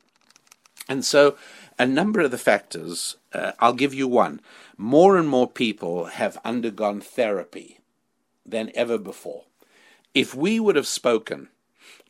And 0.88 1.06
so, 1.06 1.38
a 1.78 1.86
number 1.86 2.20
of 2.22 2.32
the 2.32 2.38
factors, 2.38 3.18
uh, 3.34 3.52
I'll 3.60 3.74
give 3.74 3.94
you 3.94 4.08
one. 4.08 4.42
More 4.78 5.18
and 5.18 5.30
more 5.30 5.48
people 5.48 6.06
have 6.06 6.40
undergone 6.44 7.00
therapy 7.00 7.80
than 8.46 8.72
ever 8.74 8.98
before. 8.98 9.44
If 10.16 10.34
we 10.34 10.60
would 10.60 10.76
have 10.76 10.88
spoken 10.88 11.50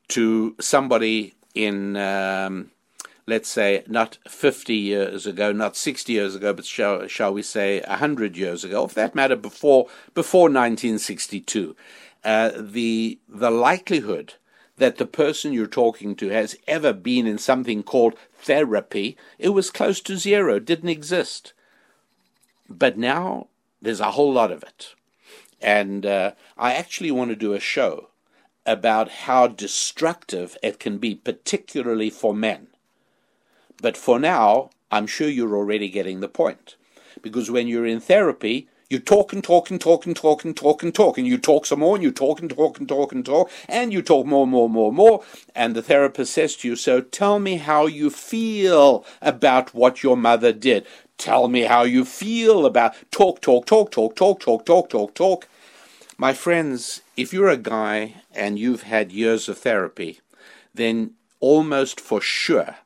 to 0.10 0.56
somebody 0.60 1.36
in 1.54 1.98
um, 1.98 2.72
let's 3.30 3.50
say, 3.50 3.84
not 3.88 4.18
50 4.28 4.74
years 4.74 5.26
ago, 5.26 5.52
not 5.52 5.78
60 5.78 6.12
years 6.12 6.36
ago, 6.36 6.52
but 6.52 6.66
shall, 6.66 7.08
shall 7.08 7.34
we 7.34 7.42
say 7.42 7.82
100 7.82 8.36
years 8.36 8.64
ago, 8.64 8.88
for 8.88 8.96
that 8.96 9.16
matter, 9.16 9.36
before, 9.36 9.88
before 10.14 10.50
1962, 10.50 11.76
uh, 12.24 12.52
the, 12.58 13.20
the 13.30 13.52
likelihood 13.52 14.34
that 14.78 14.98
the 14.98 15.06
person 15.06 15.54
you're 15.54 15.68
talking 15.68 16.16
to 16.16 16.30
has 16.30 16.58
ever 16.68 16.92
been 16.92 17.28
in 17.28 17.38
something 17.38 17.84
called 17.84 18.16
therapy, 18.34 19.16
it 19.38 19.50
was 19.50 19.72
close 19.72 20.02
to 20.02 20.18
zero, 20.18 20.60
didn't 20.60 20.90
exist. 20.90 21.54
But 22.68 22.98
now 22.98 23.48
there's 23.82 24.00
a 24.00 24.12
whole 24.12 24.34
lot 24.34 24.52
of 24.52 24.64
it. 24.64 24.96
And 25.62 26.06
uh, 26.06 26.32
I 26.58 26.74
actually 26.74 27.12
want 27.12 27.30
to 27.30 27.36
do 27.36 27.54
a 27.54 27.60
show 27.60 28.10
about 28.66 29.10
how 29.10 29.48
destructive 29.48 30.58
it 30.64 30.80
can 30.80 30.98
be, 30.98 31.16
particularly 31.16 32.10
for 32.10 32.34
men. 32.34 32.69
But 33.82 33.98
for 33.98 34.20
now, 34.20 34.70
I'm 34.92 35.08
sure 35.08 35.30
you're 35.30 35.56
already 35.56 35.90
getting 35.90 36.20
the 36.20 36.28
point. 36.28 36.76
Because 37.22 37.52
when 37.52 37.68
you're 37.68 37.86
in 37.86 38.00
therapy, 38.00 38.68
you 38.90 39.00
talk 39.00 39.34
and 39.34 39.44
talk 39.44 39.70
and 39.70 39.80
talk 39.80 40.06
and 40.08 40.16
talk 40.16 40.44
and 40.44 40.58
talk 40.58 40.82
and 40.82 40.96
talk, 40.96 41.18
and 41.18 41.28
you 41.28 41.38
talk 41.38 41.68
some 41.68 41.80
more, 41.80 41.96
and 41.96 42.04
you 42.04 42.12
talk 42.12 42.40
and 42.40 42.50
talk 42.50 42.80
and 42.80 42.88
talk 42.88 43.12
and 43.12 43.24
talk, 43.24 43.52
and 43.68 43.94
you 43.94 44.02
talk 44.02 44.26
more, 44.26 44.48
more, 44.48 44.68
more, 44.68 44.92
more. 44.92 45.24
And 45.54 45.76
the 45.76 45.84
therapist 45.84 46.34
says 46.34 46.56
to 46.58 46.70
you, 46.70 46.76
So 46.76 47.00
tell 47.00 47.38
me 47.40 47.58
how 47.58 47.86
you 47.86 48.10
feel 48.10 49.06
about 49.22 49.76
what 49.76 50.02
your 50.02 50.18
mother 50.18 50.52
did. 50.52 50.88
Tell 51.20 51.48
me 51.50 51.62
how 51.62 51.84
you 51.84 52.04
feel 52.04 52.66
about 52.66 52.96
talk, 53.12 53.42
talk, 53.42 53.66
talk, 53.68 53.92
talk, 53.92 54.16
talk, 54.16 54.40
talk, 54.40 54.66
talk, 54.66 54.90
talk, 54.90 55.14
talk. 55.14 55.48
My 56.18 56.34
friends, 56.34 57.02
if 57.16 57.32
you're 57.32 57.50
a 57.50 57.58
guy 57.58 58.16
and 58.34 58.58
you've 58.58 58.84
had 58.84 59.12
years 59.12 59.48
of 59.48 59.60
therapy, 59.60 60.20
then 60.74 61.12
almost 61.40 62.00
for 62.00 62.22
sure 62.22 62.78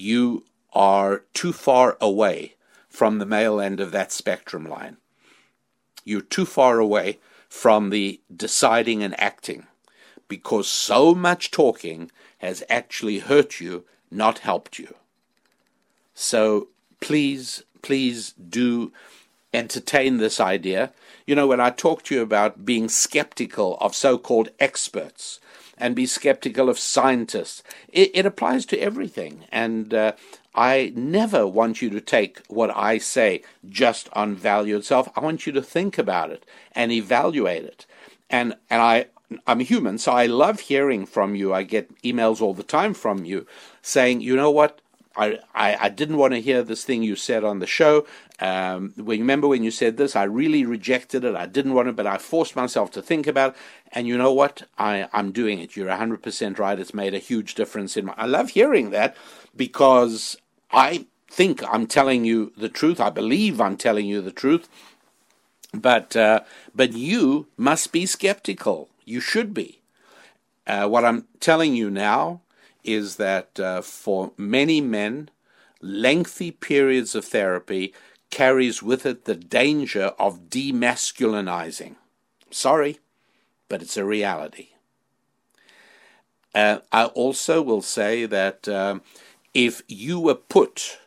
you 0.00 0.44
are 0.72 1.24
too 1.34 1.52
far 1.52 1.96
away 2.00 2.54
from 2.88 3.18
the 3.18 3.26
male 3.26 3.60
end 3.60 3.80
of 3.80 3.92
that 3.92 4.10
spectrum 4.10 4.64
line. 4.64 4.96
You're 6.04 6.20
too 6.20 6.46
far 6.46 6.78
away 6.78 7.18
from 7.48 7.90
the 7.90 8.20
deciding 8.34 9.02
and 9.02 9.18
acting 9.20 9.66
because 10.28 10.68
so 10.68 11.14
much 11.14 11.50
talking 11.50 12.10
has 12.38 12.62
actually 12.70 13.18
hurt 13.18 13.60
you, 13.60 13.84
not 14.10 14.38
helped 14.38 14.78
you. 14.78 14.94
So 16.14 16.68
please, 17.00 17.64
please 17.82 18.32
do 18.32 18.92
entertain 19.52 20.16
this 20.16 20.40
idea. 20.40 20.92
You 21.26 21.34
know, 21.34 21.48
when 21.48 21.60
I 21.60 21.70
talk 21.70 22.04
to 22.04 22.14
you 22.14 22.22
about 22.22 22.64
being 22.64 22.88
skeptical 22.88 23.76
of 23.80 23.94
so 23.94 24.16
called 24.16 24.50
experts, 24.58 25.40
and 25.80 25.96
be 25.96 26.06
skeptical 26.06 26.68
of 26.68 26.78
scientists. 26.78 27.62
It, 27.88 28.10
it 28.14 28.26
applies 28.26 28.66
to 28.66 28.78
everything. 28.78 29.44
And 29.50 29.92
uh, 29.92 30.12
I 30.54 30.92
never 30.94 31.46
want 31.46 31.80
you 31.80 31.90
to 31.90 32.00
take 32.00 32.42
what 32.48 32.76
I 32.76 32.98
say 32.98 33.42
just 33.68 34.08
on 34.12 34.36
value 34.36 34.76
itself. 34.76 35.08
I 35.16 35.20
want 35.20 35.46
you 35.46 35.52
to 35.52 35.62
think 35.62 35.98
about 35.98 36.30
it 36.30 36.44
and 36.72 36.92
evaluate 36.92 37.64
it. 37.64 37.86
And, 38.28 38.56
and 38.68 38.82
I, 38.82 39.06
I'm 39.46 39.60
human, 39.60 39.98
so 39.98 40.12
I 40.12 40.26
love 40.26 40.60
hearing 40.60 41.06
from 41.06 41.34
you. 41.34 41.54
I 41.54 41.62
get 41.62 42.02
emails 42.02 42.40
all 42.40 42.54
the 42.54 42.62
time 42.62 42.94
from 42.94 43.24
you 43.24 43.46
saying, 43.80 44.20
you 44.20 44.36
know 44.36 44.50
what, 44.50 44.80
I, 45.16 45.38
I, 45.54 45.76
I, 45.80 45.88
didn't 45.88 46.18
want 46.18 46.34
to 46.34 46.40
hear 46.40 46.62
this 46.62 46.84
thing 46.84 47.02
you 47.02 47.16
said 47.16 47.42
on 47.42 47.58
the 47.58 47.66
show. 47.66 48.06
Um, 48.40 48.94
remember 48.96 49.46
when 49.48 49.62
you 49.62 49.70
said 49.70 49.98
this, 49.98 50.16
I 50.16 50.22
really 50.22 50.64
rejected 50.64 51.24
it. 51.24 51.36
I 51.36 51.46
didn't 51.46 51.74
want 51.74 51.88
it, 51.88 51.96
but 51.96 52.06
I 52.06 52.16
forced 52.16 52.56
myself 52.56 52.90
to 52.92 53.02
think 53.02 53.26
about 53.26 53.50
it. 53.50 53.56
And 53.92 54.08
you 54.08 54.16
know 54.16 54.32
what? 54.32 54.62
I, 54.78 55.08
I'm 55.12 55.30
doing 55.30 55.58
it. 55.58 55.76
You're 55.76 55.88
100% 55.88 56.58
right. 56.58 56.78
It's 56.78 56.94
made 56.94 57.14
a 57.14 57.18
huge 57.18 57.54
difference 57.54 57.96
in 57.96 58.06
my. 58.06 58.14
I 58.16 58.26
love 58.26 58.50
hearing 58.50 58.90
that 58.90 59.14
because 59.54 60.38
I 60.70 61.06
think 61.28 61.62
I'm 61.70 61.86
telling 61.86 62.24
you 62.24 62.52
the 62.56 62.70
truth. 62.70 62.98
I 62.98 63.10
believe 63.10 63.60
I'm 63.60 63.76
telling 63.76 64.06
you 64.06 64.22
the 64.22 64.32
truth. 64.32 64.68
But, 65.74 66.16
uh, 66.16 66.40
but 66.74 66.94
you 66.94 67.46
must 67.58 67.92
be 67.92 68.06
skeptical. 68.06 68.88
You 69.04 69.20
should 69.20 69.52
be. 69.52 69.80
Uh, 70.66 70.88
what 70.88 71.04
I'm 71.04 71.26
telling 71.40 71.74
you 71.74 71.90
now 71.90 72.40
is 72.84 73.16
that 73.16 73.60
uh, 73.60 73.82
for 73.82 74.32
many 74.36 74.80
men, 74.80 75.28
lengthy 75.80 76.50
periods 76.50 77.14
of 77.14 77.24
therapy 77.24 77.92
carries 78.40 78.82
with 78.82 79.04
it 79.04 79.26
the 79.26 79.34
danger 79.34 80.14
of 80.18 80.48
demasculinizing. 80.48 81.94
Sorry, 82.50 82.98
but 83.68 83.82
it's 83.82 83.98
a 83.98 84.04
reality. 84.16 84.68
Uh, 86.54 86.78
I 86.90 87.04
also 87.04 87.60
will 87.60 87.82
say 87.82 88.24
that 88.24 88.66
um, 88.66 89.02
if 89.52 89.82
you 89.88 90.18
were 90.18 90.36
put 90.56 91.00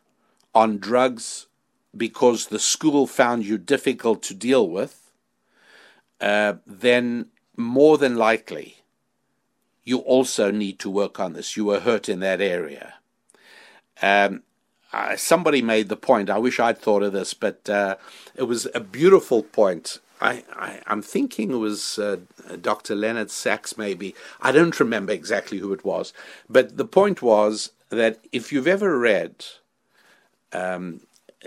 on 0.54 0.78
drugs 0.78 1.48
because 1.98 2.46
the 2.46 2.60
school 2.60 3.08
found 3.08 3.48
you 3.48 3.58
difficult 3.58 4.22
to 4.24 4.36
deal 4.36 4.70
with, 4.70 5.10
uh, 6.22 6.54
then 6.68 7.30
more 7.58 7.98
than 7.98 8.16
likely 8.16 8.84
you 9.84 9.98
also 9.98 10.52
need 10.52 10.78
to 10.78 10.88
work 11.02 11.20
on 11.20 11.34
this. 11.34 11.58
You 11.58 11.66
were 11.66 11.80
hurt 11.80 12.08
in 12.08 12.20
that 12.20 12.42
area. 12.42 12.94
Um, 14.04 14.44
uh, 14.94 15.16
somebody 15.16 15.62
made 15.62 15.89
the 15.89 15.96
point. 15.98 16.30
I 16.30 16.38
wish 16.38 16.60
I'd 16.60 16.78
thought 16.78 17.04
of 17.04 17.14
this, 17.14 17.34
but 17.34 17.68
uh, 17.70 17.96
it 18.36 18.44
was 18.44 18.68
a 18.74 18.80
beautiful 18.80 19.44
point. 19.44 20.00
I, 20.22 20.80
am 20.88 21.02
thinking 21.02 21.52
it 21.52 21.58
was 21.58 22.00
uh, 22.00 22.18
Dr. 22.62 22.96
Leonard 22.96 23.30
Sax, 23.30 23.78
maybe. 23.78 24.16
I 24.39 24.54
don't 24.54 24.80
remember 24.80 25.12
exactly 25.12 25.58
who 25.58 25.74
it 25.74 25.84
was. 25.84 26.14
But 26.50 26.78
the 26.78 26.86
point 26.86 27.22
was 27.22 27.72
that 27.89 28.20
if 28.32 28.54
you've 28.54 28.68
ever 28.68 28.98
read 28.98 29.44
um, 30.54 31.02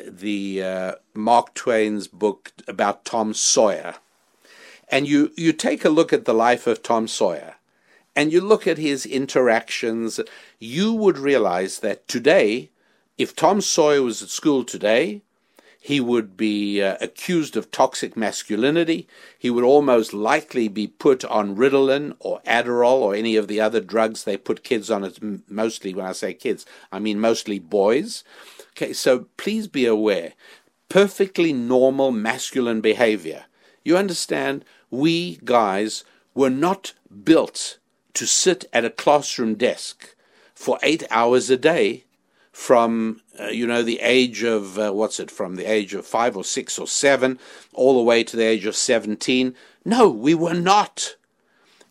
the 0.06 0.62
uh, 0.62 0.92
Mark 1.14 1.54
Twain's 1.54 2.06
book 2.06 2.52
about 2.68 3.06
Tom 3.06 3.32
Sawyer, 3.32 3.94
and 4.88 5.08
you 5.08 5.32
you 5.36 5.52
take 5.52 5.84
a 5.84 5.90
look 5.90 6.12
at 6.12 6.26
the 6.26 6.34
life 6.34 6.66
of 6.66 6.82
Tom 6.82 7.08
Sawyer, 7.08 7.54
and 8.14 8.32
you 8.32 8.40
look 8.40 8.66
at 8.66 8.78
his 8.78 9.06
interactions, 9.06 10.20
you 10.58 10.92
would 10.92 11.16
realize 11.16 11.78
that 11.80 12.06
today, 12.08 12.70
if 13.18 13.34
Tom 13.34 13.60
Sawyer 13.60 14.02
was 14.02 14.22
at 14.22 14.28
school 14.28 14.64
today, 14.64 15.22
he 15.80 16.00
would 16.00 16.36
be 16.36 16.82
uh, 16.82 16.96
accused 17.00 17.56
of 17.56 17.70
toxic 17.70 18.16
masculinity. 18.16 19.06
He 19.38 19.50
would 19.50 19.62
almost 19.62 20.12
likely 20.12 20.66
be 20.66 20.88
put 20.88 21.24
on 21.24 21.54
Ritalin 21.54 22.16
or 22.18 22.40
Adderall 22.40 23.00
or 23.00 23.14
any 23.14 23.36
of 23.36 23.46
the 23.46 23.60
other 23.60 23.80
drugs 23.80 24.24
they 24.24 24.36
put 24.36 24.64
kids 24.64 24.90
on. 24.90 25.04
It's 25.04 25.20
mostly, 25.48 25.94
when 25.94 26.06
I 26.06 26.12
say 26.12 26.34
kids, 26.34 26.66
I 26.90 26.98
mean 26.98 27.20
mostly 27.20 27.60
boys. 27.60 28.24
Okay, 28.70 28.92
so 28.92 29.28
please 29.36 29.68
be 29.68 29.86
aware 29.86 30.32
perfectly 30.88 31.52
normal 31.52 32.10
masculine 32.10 32.80
behavior. 32.80 33.44
You 33.84 33.96
understand, 33.96 34.64
we 34.90 35.38
guys 35.44 36.04
were 36.34 36.50
not 36.50 36.94
built 37.24 37.78
to 38.14 38.26
sit 38.26 38.64
at 38.72 38.84
a 38.84 38.90
classroom 38.90 39.54
desk 39.54 40.14
for 40.54 40.78
eight 40.82 41.04
hours 41.10 41.50
a 41.50 41.56
day 41.56 42.05
from 42.56 43.20
uh, 43.38 43.48
you 43.48 43.66
know 43.66 43.82
the 43.82 44.00
age 44.00 44.42
of 44.42 44.78
uh, 44.78 44.90
what's 44.90 45.20
it 45.20 45.30
from 45.30 45.56
the 45.56 45.70
age 45.70 45.92
of 45.92 46.06
five 46.06 46.34
or 46.38 46.42
six 46.42 46.78
or 46.78 46.86
seven 46.86 47.38
all 47.74 47.98
the 47.98 48.02
way 48.02 48.24
to 48.24 48.34
the 48.34 48.46
age 48.46 48.64
of 48.64 48.74
17 48.74 49.54
no 49.84 50.08
we 50.08 50.34
were 50.34 50.54
not. 50.54 51.16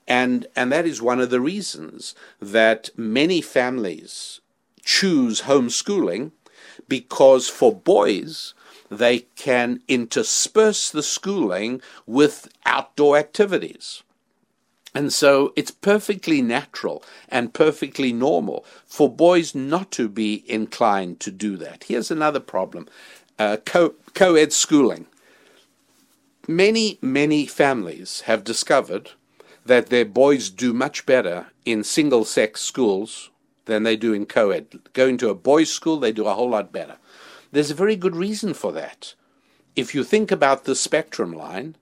And 0.07 0.47
and 0.55 0.71
that 0.71 0.87
is 0.87 1.03
one 1.03 1.21
of 1.21 1.29
the 1.29 1.39
reasons 1.39 2.15
that 2.41 2.89
many 2.97 3.41
families 3.41 4.41
choose 4.83 5.41
homeschooling 5.41 6.31
because 6.87 7.47
for 7.47 7.71
boys 7.71 8.55
they 8.89 9.19
can 9.35 9.81
intersperse 9.87 10.89
the 10.89 11.03
schooling 11.03 11.79
with 12.07 12.49
outdoor 12.65 13.17
activities 13.17 14.01
and 14.95 15.11
so 15.11 15.51
it's 15.57 15.71
perfectly 15.71 16.41
natural 16.41 17.03
and 17.27 17.53
perfectly 17.53 18.13
normal 18.13 18.65
for 18.85 19.13
boys 19.13 19.53
not 19.53 19.91
to 19.91 20.07
be 20.07 20.45
inclined 20.49 21.19
to 21.19 21.31
do 21.31 21.57
that. 21.57 21.83
Here's 21.83 22.09
another 22.09 22.39
problem 22.39 22.87
uh, 23.37 23.57
co 23.65 24.35
ed 24.35 24.53
schooling. 24.53 25.07
Many, 26.47 26.97
many 27.01 27.45
families 27.45 28.21
have 28.21 28.45
discovered 28.45 29.11
that 29.65 29.87
their 29.87 30.05
boys 30.05 30.49
do 30.49 30.71
much 30.73 31.05
better 31.05 31.47
in 31.65 31.83
single 31.83 32.23
sex 32.23 32.61
schools 32.61 33.31
than 33.65 33.83
they 33.83 33.97
do 33.97 34.13
in 34.13 34.25
co 34.25 34.51
ed. 34.51 34.67
Going 34.93 35.17
to 35.17 35.29
a 35.29 35.35
boys' 35.35 35.71
school, 35.71 35.99
they 35.99 36.13
do 36.13 36.27
a 36.27 36.33
whole 36.33 36.51
lot 36.51 36.71
better. 36.71 36.97
There's 37.51 37.71
a 37.71 37.75
very 37.75 37.97
good 37.97 38.15
reason 38.15 38.53
for 38.53 38.71
that. 38.71 39.13
If 39.75 39.93
you 39.93 40.05
think 40.05 40.31
about 40.31 40.63
the 40.63 40.75
spectrum 40.75 41.33
line, 41.33 41.75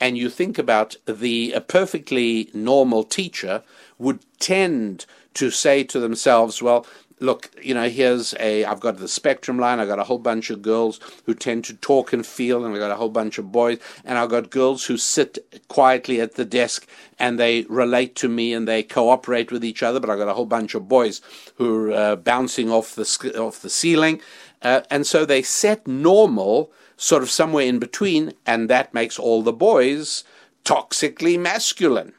and 0.00 0.16
you 0.16 0.30
think 0.30 0.58
about 0.58 0.96
the 1.06 1.52
a 1.52 1.60
perfectly 1.60 2.50
normal 2.54 3.04
teacher 3.04 3.62
would 3.98 4.20
tend 4.38 5.06
to 5.34 5.50
say 5.50 5.84
to 5.84 6.00
themselves, 6.00 6.62
well, 6.62 6.86
look, 7.20 7.50
you 7.62 7.74
know, 7.74 7.88
here's 7.88 8.34
a, 8.38 8.64
I've 8.64 8.80
got 8.80 8.98
the 8.98 9.08
spectrum 9.08 9.58
line, 9.58 9.80
I've 9.80 9.88
got 9.88 9.98
a 9.98 10.04
whole 10.04 10.18
bunch 10.18 10.50
of 10.50 10.62
girls 10.62 11.00
who 11.26 11.34
tend 11.34 11.64
to 11.64 11.74
talk 11.74 12.12
and 12.12 12.24
feel, 12.24 12.64
and 12.64 12.74
I've 12.74 12.80
got 12.80 12.90
a 12.90 12.96
whole 12.96 13.08
bunch 13.08 13.38
of 13.38 13.50
boys, 13.50 13.78
and 14.04 14.18
I've 14.18 14.30
got 14.30 14.50
girls 14.50 14.84
who 14.84 14.96
sit 14.96 15.38
quietly 15.68 16.20
at 16.20 16.34
the 16.34 16.44
desk 16.44 16.86
and 17.18 17.38
they 17.38 17.62
relate 17.68 18.14
to 18.16 18.28
me 18.28 18.52
and 18.52 18.66
they 18.68 18.82
cooperate 18.82 19.50
with 19.50 19.64
each 19.64 19.82
other, 19.82 20.00
but 20.00 20.10
I've 20.10 20.18
got 20.18 20.28
a 20.28 20.34
whole 20.34 20.46
bunch 20.46 20.74
of 20.74 20.88
boys 20.88 21.20
who 21.56 21.90
are 21.90 21.92
uh, 21.92 22.16
bouncing 22.16 22.70
off 22.70 22.94
the, 22.94 23.34
off 23.40 23.62
the 23.62 23.70
ceiling. 23.70 24.20
Uh, 24.62 24.82
and 24.90 25.06
so 25.06 25.24
they 25.24 25.42
set 25.42 25.86
normal 25.86 26.72
sort 26.98 27.22
of 27.22 27.30
somewhere 27.30 27.64
in 27.64 27.78
between, 27.78 28.34
and 28.44 28.68
that 28.68 28.92
makes 28.92 29.18
all 29.18 29.42
the 29.42 29.52
boys 29.52 30.24
toxically 30.64 31.38
masculine. 31.38 32.12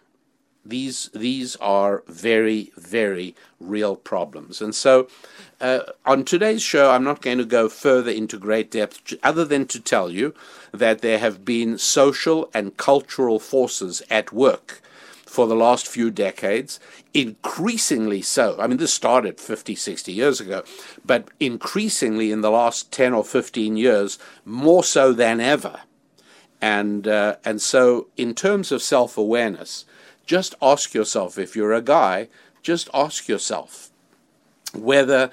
These, 0.65 1.09
these 1.13 1.55
are 1.57 2.03
very, 2.07 2.71
very 2.77 3.35
real 3.59 3.95
problems. 3.95 4.61
And 4.61 4.73
so, 4.73 5.07
uh, 5.61 5.81
on 6.05 6.23
today's 6.23 6.61
show, 6.61 6.91
I'm 6.91 7.03
not 7.03 7.21
going 7.21 7.37
to 7.39 7.45
go 7.45 7.69
further 7.69 8.11
into 8.11 8.37
great 8.37 8.71
depth, 8.71 9.13
other 9.21 9.45
than 9.45 9.67
to 9.67 9.79
tell 9.79 10.09
you 10.09 10.33
that 10.71 11.01
there 11.01 11.19
have 11.19 11.43
been 11.43 11.77
social 11.77 12.49
and 12.53 12.77
cultural 12.77 13.39
forces 13.39 14.01
at 14.09 14.31
work 14.31 14.81
for 15.39 15.47
the 15.47 15.55
last 15.55 15.87
few 15.87 16.11
decades, 16.11 16.81
increasingly 17.13 18.21
so. 18.21 18.57
I 18.59 18.67
mean, 18.67 18.75
this 18.75 18.91
started 18.91 19.39
50, 19.39 19.73
60 19.73 20.11
years 20.11 20.41
ago, 20.41 20.63
but 21.05 21.29
increasingly 21.39 22.29
in 22.29 22.41
the 22.41 22.51
last 22.51 22.91
10 22.91 23.13
or 23.13 23.23
15 23.23 23.77
years, 23.77 24.19
more 24.43 24.83
so 24.83 25.13
than 25.13 25.39
ever. 25.39 25.79
And, 26.61 27.07
uh, 27.07 27.37
and 27.45 27.61
so, 27.61 28.07
in 28.17 28.35
terms 28.35 28.73
of 28.73 28.83
self 28.83 29.17
awareness, 29.17 29.85
just 30.25 30.55
ask 30.61 30.93
yourself 30.93 31.37
if 31.37 31.55
you're 31.55 31.71
a 31.71 31.81
guy, 31.81 32.27
just 32.61 32.89
ask 32.93 33.29
yourself 33.29 33.91
whether 34.73 35.31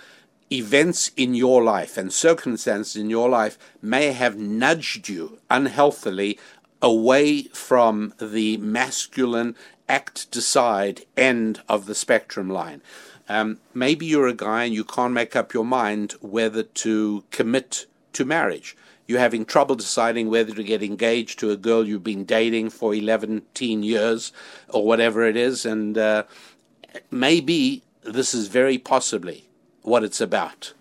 events 0.53 1.11
in 1.17 1.35
your 1.35 1.65
life 1.65 1.97
and 1.97 2.13
circumstances 2.13 2.95
in 2.95 3.11
your 3.11 3.29
life 3.29 3.59
may 3.83 4.13
have 4.13 4.39
nudged 4.39 5.09
you 5.09 5.41
unhealthily 5.51 6.39
away 6.81 7.43
from 7.45 8.15
the 8.21 8.57
masculine 8.59 9.57
act, 9.89 10.31
decide 10.31 11.05
end 11.17 11.61
of 11.69 11.87
the 11.87 11.95
spectrum 11.95 12.49
line. 12.49 12.83
Um, 13.29 13.59
maybe 13.75 14.07
you're 14.07 14.29
a 14.29 14.35
guy 14.35 14.65
and 14.65 14.75
you 14.75 14.85
can't 14.85 15.13
make 15.13 15.35
up 15.35 15.53
your 15.53 15.65
mind 15.65 16.13
whether 16.21 16.63
to 16.63 17.25
commit 17.31 17.87
to 18.13 18.25
marriage. 18.25 18.77
You're 19.07 19.21
having 19.21 19.45
trouble 19.45 19.77
deciding 19.77 20.29
whether 20.29 20.53
to 20.55 20.65
get 20.65 20.83
engaged 20.83 21.39
to 21.39 21.51
a 21.51 21.57
girl 21.57 21.87
you've 21.87 22.05
been 22.05 22.25
dating 22.25 22.71
for 22.71 22.95
11, 22.95 23.43
10 23.55 23.83
years 23.83 24.33
or 24.69 24.85
whatever 24.85 25.25
it 25.25 25.37
is. 25.37 25.65
And 25.65 25.97
uh, 25.97 26.25
maybe 27.11 27.83
this 28.03 28.35
is 28.35 28.49
very 28.49 28.79
possibly 28.79 29.49
what 29.83 30.03
it's 30.03 30.21
about 30.21 30.73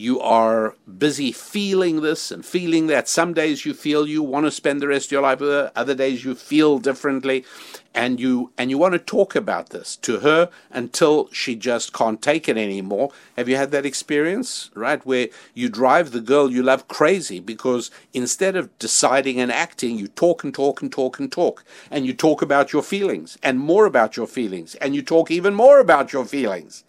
you 0.00 0.18
are 0.18 0.74
busy 0.98 1.30
feeling 1.30 2.00
this 2.00 2.30
and 2.30 2.44
feeling 2.44 2.86
that. 2.86 3.06
Some 3.06 3.34
days 3.34 3.66
you 3.66 3.74
feel 3.74 4.08
you 4.08 4.22
want 4.22 4.46
to 4.46 4.50
spend 4.50 4.80
the 4.80 4.88
rest 4.88 5.08
of 5.08 5.12
your 5.12 5.22
life 5.22 5.40
with 5.40 5.50
her, 5.50 5.70
other 5.76 5.94
days 5.94 6.24
you 6.24 6.34
feel 6.34 6.78
differently, 6.78 7.44
and 7.94 8.18
you 8.18 8.50
and 8.56 8.70
you 8.70 8.78
want 8.78 8.94
to 8.94 8.98
talk 8.98 9.36
about 9.36 9.70
this 9.70 9.96
to 9.96 10.20
her 10.20 10.48
until 10.70 11.28
she 11.32 11.54
just 11.54 11.92
can't 11.92 12.22
take 12.22 12.48
it 12.48 12.56
anymore. 12.56 13.10
Have 13.36 13.46
you 13.46 13.56
had 13.56 13.72
that 13.72 13.84
experience, 13.84 14.70
right? 14.74 15.04
Where 15.04 15.28
you 15.52 15.68
drive 15.68 16.12
the 16.12 16.20
girl 16.20 16.50
you 16.50 16.62
love 16.62 16.88
crazy 16.88 17.38
because 17.38 17.90
instead 18.14 18.56
of 18.56 18.76
deciding 18.78 19.38
and 19.38 19.52
acting, 19.52 19.98
you 19.98 20.08
talk 20.08 20.42
and 20.44 20.54
talk 20.54 20.80
and 20.80 20.90
talk 20.90 21.18
and 21.18 21.30
talk, 21.30 21.62
and 21.90 22.06
you 22.06 22.14
talk 22.14 22.40
about 22.40 22.72
your 22.72 22.82
feelings 22.82 23.36
and 23.42 23.60
more 23.60 23.84
about 23.84 24.16
your 24.16 24.26
feelings, 24.26 24.76
and 24.76 24.94
you 24.94 25.02
talk 25.02 25.30
even 25.30 25.52
more 25.52 25.78
about 25.78 26.14
your 26.14 26.24
feelings. 26.24 26.84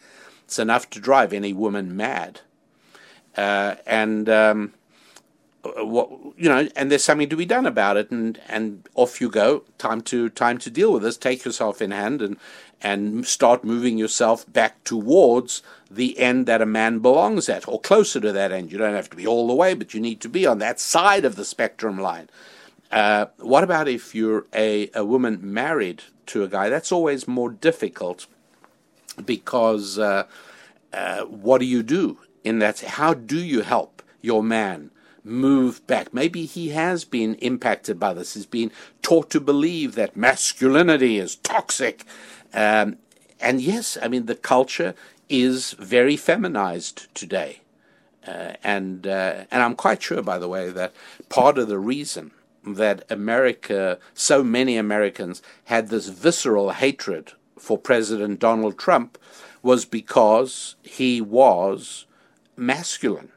It's 0.46 0.60
enough 0.60 0.90
to 0.92 1.00
drive 1.02 1.34
any 1.34 1.52
woman 1.52 1.96
mad. 1.96 2.42
Uh, 3.38 3.76
and 3.86 4.28
um, 4.30 4.74
what 5.64 6.10
you 6.38 6.50
know, 6.50 6.68
and 6.76 6.92
there's 6.92 7.04
something 7.04 7.30
to 7.30 7.36
be 7.36 7.46
done 7.46 7.66
about 7.66 7.98
it, 7.98 8.12
and 8.12 8.40
and 8.48 8.88
off 8.96 9.22
you 9.22 9.30
go. 9.30 9.64
Time 9.78 10.02
to 10.02 10.30
time 10.30 10.58
to 10.60 10.70
deal 10.70 10.92
with 10.94 11.04
this. 11.04 11.18
Take 11.18 11.46
yourself 11.46 11.82
in 11.82 11.92
hand 11.92 12.22
and 12.22 12.38
and 12.82 13.28
start 13.28 13.64
moving 13.64 13.98
yourself 13.98 14.52
back 14.52 14.84
towards 14.84 15.62
the 15.90 16.18
end 16.18 16.48
that 16.48 16.62
a 16.62 16.66
man 16.66 17.00
belongs 17.00 17.48
at, 17.48 17.68
or 17.68 17.80
closer 17.80 18.20
to 18.20 18.32
that 18.32 18.52
end. 18.52 18.72
You 18.72 18.80
don't 18.80 18.96
have 18.96 19.10
to 19.12 19.16
be 19.16 19.28
all 19.28 19.48
the 19.48 19.54
way, 19.54 19.76
but 19.76 19.94
you 19.94 20.00
need 20.00 20.20
to 20.22 20.30
be 20.30 20.48
on 20.48 20.58
that 20.60 20.80
side 20.80 21.24
of 21.24 21.36
the 21.36 21.46
spectrum 21.46 22.00
line. 22.00 22.30
Uh, 22.92 23.28
what 23.38 23.64
about 23.64 23.88
if 23.88 24.16
you're 24.16 24.46
a, 24.54 24.90
a 24.96 25.06
woman 25.06 25.40
married 25.42 26.04
to 26.26 26.44
a 26.44 26.48
guy? 26.48 26.70
That's 26.70 26.92
always 26.92 27.28
more 27.28 27.50
difficult 27.50 28.26
because 29.24 30.00
uh, 30.00 30.24
uh, 30.92 31.22
what 31.22 31.60
do 31.60 31.66
you 31.66 31.84
do 31.84 32.18
in 32.44 32.60
that 32.60 32.80
how 32.82 33.14
do 33.14 33.40
you 33.40 33.62
help 33.62 34.02
your 34.22 34.44
man 34.44 34.92
move 35.24 35.86
back? 35.88 36.14
Maybe 36.14 36.46
he 36.46 36.70
has 36.70 37.06
been 37.06 37.36
impacted 37.36 38.00
by 38.00 38.14
this. 38.14 38.34
He's 38.34 38.46
been 38.46 38.72
taught 39.02 39.30
to 39.32 39.40
believe 39.40 39.96
that 39.96 40.16
masculinity 40.16 41.18
is 41.18 41.36
toxic. 41.36 42.06
Um, 42.54 42.98
and 43.40 43.62
yes, 43.62 43.98
I 44.02 44.08
mean, 44.08 44.26
the 44.26 44.36
culture 44.36 44.94
is 45.30 45.72
very 45.74 46.18
feminized 46.18 47.08
today. 47.16 47.62
Uh, 48.28 48.54
and 48.64 49.08
uh, 49.08 49.46
and 49.50 49.64
I'm 49.64 49.76
quite 49.76 50.04
sure, 50.04 50.22
by 50.22 50.38
the 50.38 50.48
way, 50.48 50.70
that 50.70 50.94
part 51.30 51.58
of 51.58 51.68
the 51.68 51.80
reason 51.80 52.32
that 52.64 53.04
America, 53.10 53.98
so 54.14 54.44
many 54.44 54.78
Americans 54.78 55.42
had 55.66 55.88
this 55.88 56.08
visceral 56.10 56.72
hatred 56.72 57.32
for 57.58 57.80
President 57.80 58.40
Donald 58.40 58.78
Trump, 58.78 59.18
was 59.64 59.86
because 59.86 60.76
he 60.84 61.20
was 61.20 62.06
masculine 62.62 63.30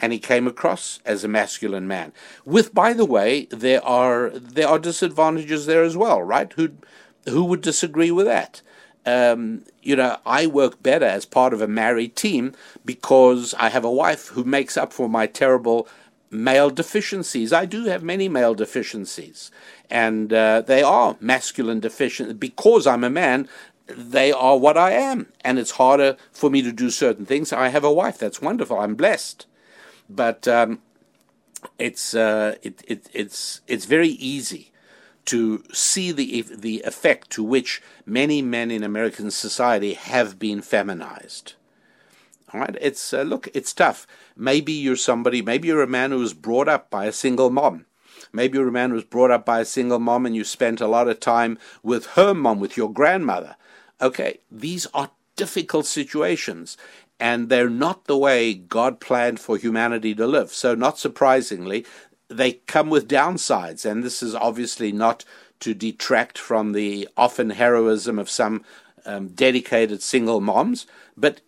and 0.00 0.12
he 0.12 0.18
came 0.18 0.46
across 0.46 1.00
as 1.04 1.24
a 1.24 1.28
masculine 1.28 1.88
man. 1.88 2.12
With, 2.44 2.72
by 2.72 2.92
the 2.92 3.04
way, 3.04 3.46
there 3.50 3.84
are 3.84 4.30
there 4.30 4.68
are 4.68 4.78
disadvantages 4.78 5.66
there 5.66 5.82
as 5.82 5.96
well, 5.96 6.22
right? 6.22 6.52
Who 6.52 6.70
who 7.28 7.44
would 7.44 7.62
disagree 7.62 8.10
with 8.10 8.26
that? 8.26 8.62
um, 9.08 9.64
you 9.82 9.96
know, 9.96 10.18
I 10.26 10.46
work 10.46 10.82
better 10.82 11.06
as 11.06 11.24
part 11.24 11.52
of 11.54 11.62
a 11.62 11.68
married 11.68 12.14
team 12.14 12.52
because 12.84 13.54
I 13.54 13.70
have 13.70 13.84
a 13.84 13.90
wife 13.90 14.28
who 14.28 14.44
makes 14.44 14.76
up 14.76 14.92
for 14.92 15.08
my 15.08 15.26
terrible 15.26 15.88
male 16.30 16.68
deficiencies. 16.68 17.52
I 17.52 17.64
do 17.64 17.86
have 17.86 18.02
many 18.02 18.28
male 18.28 18.54
deficiencies, 18.54 19.50
and 19.90 20.30
uh, 20.32 20.60
they 20.60 20.82
are 20.82 21.16
masculine 21.20 21.80
deficient 21.80 22.38
because 22.38 22.86
I'm 22.86 23.02
a 23.02 23.10
man. 23.10 23.48
They 23.88 24.32
are 24.32 24.58
what 24.58 24.76
I 24.76 24.92
am, 24.92 25.32
and 25.40 25.58
it's 25.58 25.72
harder 25.72 26.16
for 26.30 26.50
me 26.50 26.62
to 26.62 26.72
do 26.72 26.90
certain 26.90 27.24
things. 27.24 27.52
I 27.52 27.68
have 27.68 27.84
a 27.84 27.92
wife. 27.92 28.18
That's 28.18 28.42
wonderful. 28.42 28.78
I'm 28.78 28.94
blessed, 28.94 29.46
but 30.10 30.46
um, 30.46 30.80
it's 31.78 32.14
uh, 32.14 32.56
it, 32.62 32.82
it, 32.86 33.08
it's 33.12 33.62
it's 33.66 33.86
very 33.86 34.08
easy 34.08 34.72
to 35.26 35.62
see 35.72 36.12
the 36.12 36.42
the 36.42 36.82
effect 36.86 37.30
to 37.30 37.42
which 37.42 37.82
many 38.04 38.42
men 38.42 38.70
in 38.70 38.82
American 38.82 39.30
society 39.30 39.94
have 39.94 40.38
been 40.38 40.60
feminized. 40.60 41.54
All 42.52 42.60
right, 42.60 42.76
it's 42.80 43.12
uh, 43.12 43.22
look, 43.22 43.48
it's 43.52 43.74
tough. 43.74 44.06
Maybe 44.36 44.72
you're 44.72 44.96
somebody, 44.96 45.42
maybe 45.42 45.68
you're 45.68 45.82
a 45.82 45.86
man 45.86 46.12
who 46.12 46.18
was 46.18 46.32
brought 46.34 46.68
up 46.68 46.90
by 46.90 47.06
a 47.06 47.12
single 47.12 47.50
mom. 47.50 47.84
Maybe 48.32 48.58
you're 48.58 48.68
a 48.68 48.72
man 48.72 48.90
who 48.90 48.96
was 48.96 49.04
brought 49.04 49.30
up 49.30 49.44
by 49.44 49.60
a 49.60 49.64
single 49.64 49.98
mom 49.98 50.26
and 50.26 50.34
you 50.34 50.44
spent 50.44 50.80
a 50.80 50.86
lot 50.86 51.08
of 51.08 51.20
time 51.20 51.58
with 51.82 52.06
her 52.08 52.34
mom, 52.34 52.60
with 52.60 52.76
your 52.76 52.92
grandmother. 52.92 53.56
Okay, 54.00 54.38
these 54.50 54.86
are 54.94 55.10
difficult 55.36 55.86
situations 55.86 56.76
and 57.20 57.48
they're 57.48 57.70
not 57.70 58.04
the 58.04 58.16
way 58.16 58.54
God 58.54 59.00
planned 59.00 59.40
for 59.40 59.56
humanity 59.56 60.14
to 60.14 60.26
live. 60.26 60.52
So, 60.52 60.74
not 60.74 60.98
surprisingly, 60.98 61.84
they 62.28 62.52
come 62.52 62.90
with 62.90 63.08
downsides, 63.08 63.88
and 63.88 64.04
this 64.04 64.22
is 64.22 64.34
obviously 64.34 64.92
not 64.92 65.24
to 65.60 65.74
detract 65.74 66.38
from 66.38 66.72
the 66.72 67.08
often 67.16 67.50
heroism 67.50 68.18
of 68.18 68.30
some 68.30 68.64
um, 69.04 69.28
dedicated 69.28 70.02
single 70.02 70.40
moms, 70.40 70.86
but 71.16 71.40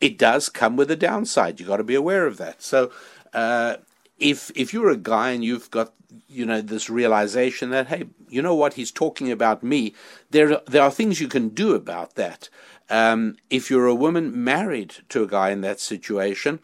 it 0.00 0.18
does 0.18 0.48
come 0.48 0.76
with 0.76 0.90
a 0.90 0.96
downside. 0.96 1.58
You've 1.58 1.68
got 1.68 1.78
to 1.78 1.84
be 1.84 1.96
aware 1.96 2.26
of 2.26 2.36
that. 2.36 2.62
So, 2.62 2.92
uh, 3.32 3.78
if 4.18 4.50
if 4.54 4.72
you're 4.72 4.90
a 4.90 4.96
guy 4.96 5.30
and 5.30 5.44
you've 5.44 5.70
got 5.70 5.92
you 6.28 6.44
know 6.44 6.60
this 6.60 6.88
realization 6.90 7.70
that 7.70 7.88
hey, 7.88 8.04
you 8.28 8.42
know 8.42 8.54
what 8.54 8.74
he's 8.74 8.90
talking 8.90 9.30
about 9.30 9.62
me, 9.62 9.94
there 10.30 10.60
there 10.66 10.82
are 10.82 10.90
things 10.90 11.20
you 11.20 11.28
can 11.28 11.48
do 11.50 11.74
about 11.74 12.14
that. 12.14 12.48
Um, 12.90 13.36
if 13.50 13.70
you're 13.70 13.86
a 13.86 13.94
woman 13.94 14.42
married 14.42 14.96
to 15.10 15.22
a 15.22 15.26
guy 15.26 15.50
in 15.50 15.60
that 15.60 15.78
situation, 15.78 16.60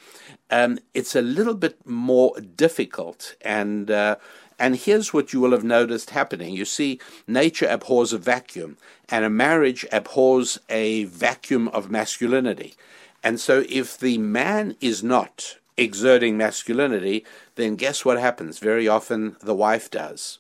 um, 0.51 0.79
it's 0.95 1.15
a 1.15 1.21
little 1.21 1.55
bit 1.55 1.87
more 1.87 2.35
difficult. 2.41 3.37
And 3.43 3.91
uh, 3.91 4.17
and 4.59 4.77
here's 4.77 5.13
what 5.13 5.33
you 5.33 5.41
will 5.41 5.51
have 5.51 5.65
noticed 5.65 6.11
happening. 6.11 6.55
You 6.55 6.65
see, 6.65 7.01
nature 7.27 7.67
abhors 7.67 8.13
a 8.13 8.19
vacuum, 8.19 8.79
and 9.09 9.25
a 9.25 9.31
marriage 9.31 9.85
abhors 9.93 10.59
a 10.69 11.05
vacuum 11.05 11.69
of 11.69 11.91
masculinity. 11.91 12.75
And 13.23 13.41
so, 13.41 13.65
if 13.69 13.99
the 13.99 14.19
man 14.19 14.77
is 14.81 15.03
not 15.03 15.59
exerting 15.77 16.37
masculinity, 16.37 17.25
then 17.57 17.77
guess 17.77 18.05
what 18.05 18.19
happens? 18.19 18.59
Very 18.59 18.87
often 18.89 19.37
the 19.43 19.55
wife 19.55 19.91
does. 19.91 20.39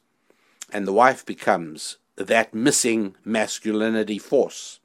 And 0.72 0.86
the 0.86 0.92
wife 0.92 1.24
becomes 1.24 1.96
that 2.16 2.54
missing 2.54 3.16
masculinity 3.24 4.18
force. 4.18 4.80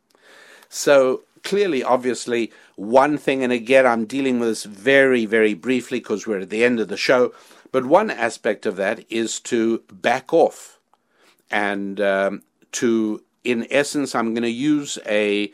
So 0.68 1.24
clearly, 1.44 1.84
obviously, 1.84 2.52
one 2.76 3.18
thing, 3.18 3.44
and 3.44 3.54
again, 3.54 3.86
I'm 3.86 4.06
dealing 4.06 4.40
with 4.40 4.50
this 4.50 4.64
very, 4.64 5.26
very 5.26 5.54
briefly 5.54 6.00
because 6.00 6.26
we're 6.26 6.40
at 6.40 6.50
the 6.50 6.64
end 6.64 6.80
of 6.80 6.88
the 6.88 6.98
show, 6.98 7.34
but 7.72 7.86
one 7.86 8.10
aspect 8.10 8.66
of 8.66 8.76
that 8.78 9.06
is 9.10 9.40
to 9.42 9.84
back 9.92 10.34
off 10.34 10.80
and 11.52 12.00
um, 12.02 12.44
to, 12.74 13.24
in 13.44 13.68
essence, 13.70 14.16
I'm 14.16 14.34
going 14.34 14.44
to 14.44 14.50
use 14.50 14.98
a, 15.06 15.52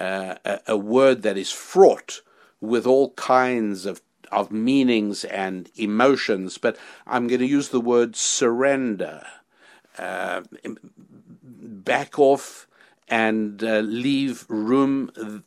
uh, 0.00 0.36
a, 0.44 0.60
a 0.68 0.76
word 0.76 1.22
that 1.22 1.36
is 1.36 1.52
fraught 1.52 2.22
with 2.60 2.86
all 2.86 3.10
kinds 3.12 3.86
of 3.86 4.00
of 4.30 4.52
meanings 4.52 5.24
and 5.24 5.70
emotions, 5.76 6.58
but 6.58 6.76
I'm 7.06 7.26
going 7.26 7.40
to 7.40 7.46
use 7.46 7.68
the 7.70 7.80
word 7.80 8.16
surrender. 8.16 9.24
Uh, 9.98 10.42
back 11.42 12.18
off 12.18 12.68
and 13.08 13.64
uh, 13.64 13.78
leave 13.78 14.44
room 14.48 15.42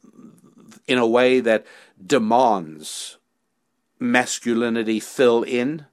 in 0.88 0.98
a 0.98 1.08
way 1.08 1.40
that 1.40 1.66
demands 2.06 3.18
masculinity 4.00 5.00
fill 5.00 5.44
in. 5.44 5.86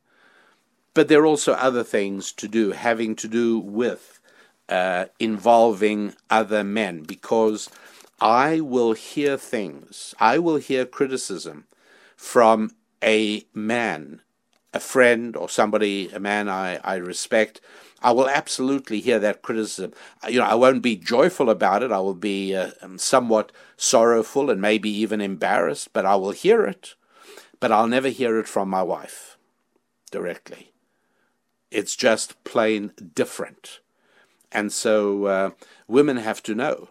But 0.95 1.07
there 1.07 1.21
are 1.21 1.27
also 1.27 1.53
other 1.53 1.85
things 1.85 2.33
to 2.33 2.49
do, 2.49 2.73
having 2.73 3.15
to 3.17 3.29
do 3.29 3.59
with 3.61 4.19
uh, 4.69 5.07
involving 5.21 6.15
other 6.29 6.65
men, 6.65 7.03
because 7.03 7.71
I 8.21 8.61
will 8.61 8.95
hear 8.95 9.37
things, 9.37 10.15
I 10.19 10.39
will 10.39 10.57
hear 10.57 10.85
criticism 10.85 11.67
from 12.17 12.73
a 13.03 13.45
man, 13.55 14.23
a 14.73 14.81
friend, 14.81 15.37
or 15.37 15.49
somebody, 15.49 16.09
a 16.11 16.21
man 16.21 16.49
I, 16.49 16.77
I 16.85 16.97
respect 16.97 17.61
I 18.01 18.13
will 18.13 18.29
absolutely 18.29 19.01
hear 19.01 19.19
that 19.19 19.43
criticism. 19.43 19.93
Uh, 20.23 20.29
you 20.29 20.39
know, 20.39 20.47
I 20.47 20.55
won't 20.55 20.83
be 20.83 20.97
joyful 20.97 21.51
about 21.51 21.83
it. 21.83 21.91
I 21.91 21.99
will 21.99 22.15
be 22.15 22.55
uh, 22.55 22.71
um, 22.81 22.99
somewhat 22.99 23.51
sorrowful 23.77 24.51
and 24.51 24.61
maybe 24.61 24.89
even 24.91 25.21
embarrassed, 25.21 25.93
but 25.93 26.07
I 26.07 26.15
will 26.15 26.31
hear 26.31 26.65
it. 26.65 26.95
But 27.59 27.73
I'll 27.73 27.89
never 27.89 28.09
hear 28.09 28.39
it 28.39 28.47
from 28.47 28.69
my 28.69 28.83
wife 28.83 29.37
directly. 30.13 30.73
It's 31.71 31.97
just 31.97 32.43
plain 32.45 32.93
different. 33.15 33.81
And 34.53 34.73
so 34.73 35.25
uh, 35.25 35.51
women 35.89 36.19
have 36.19 36.43
to 36.45 36.55
know 36.55 36.89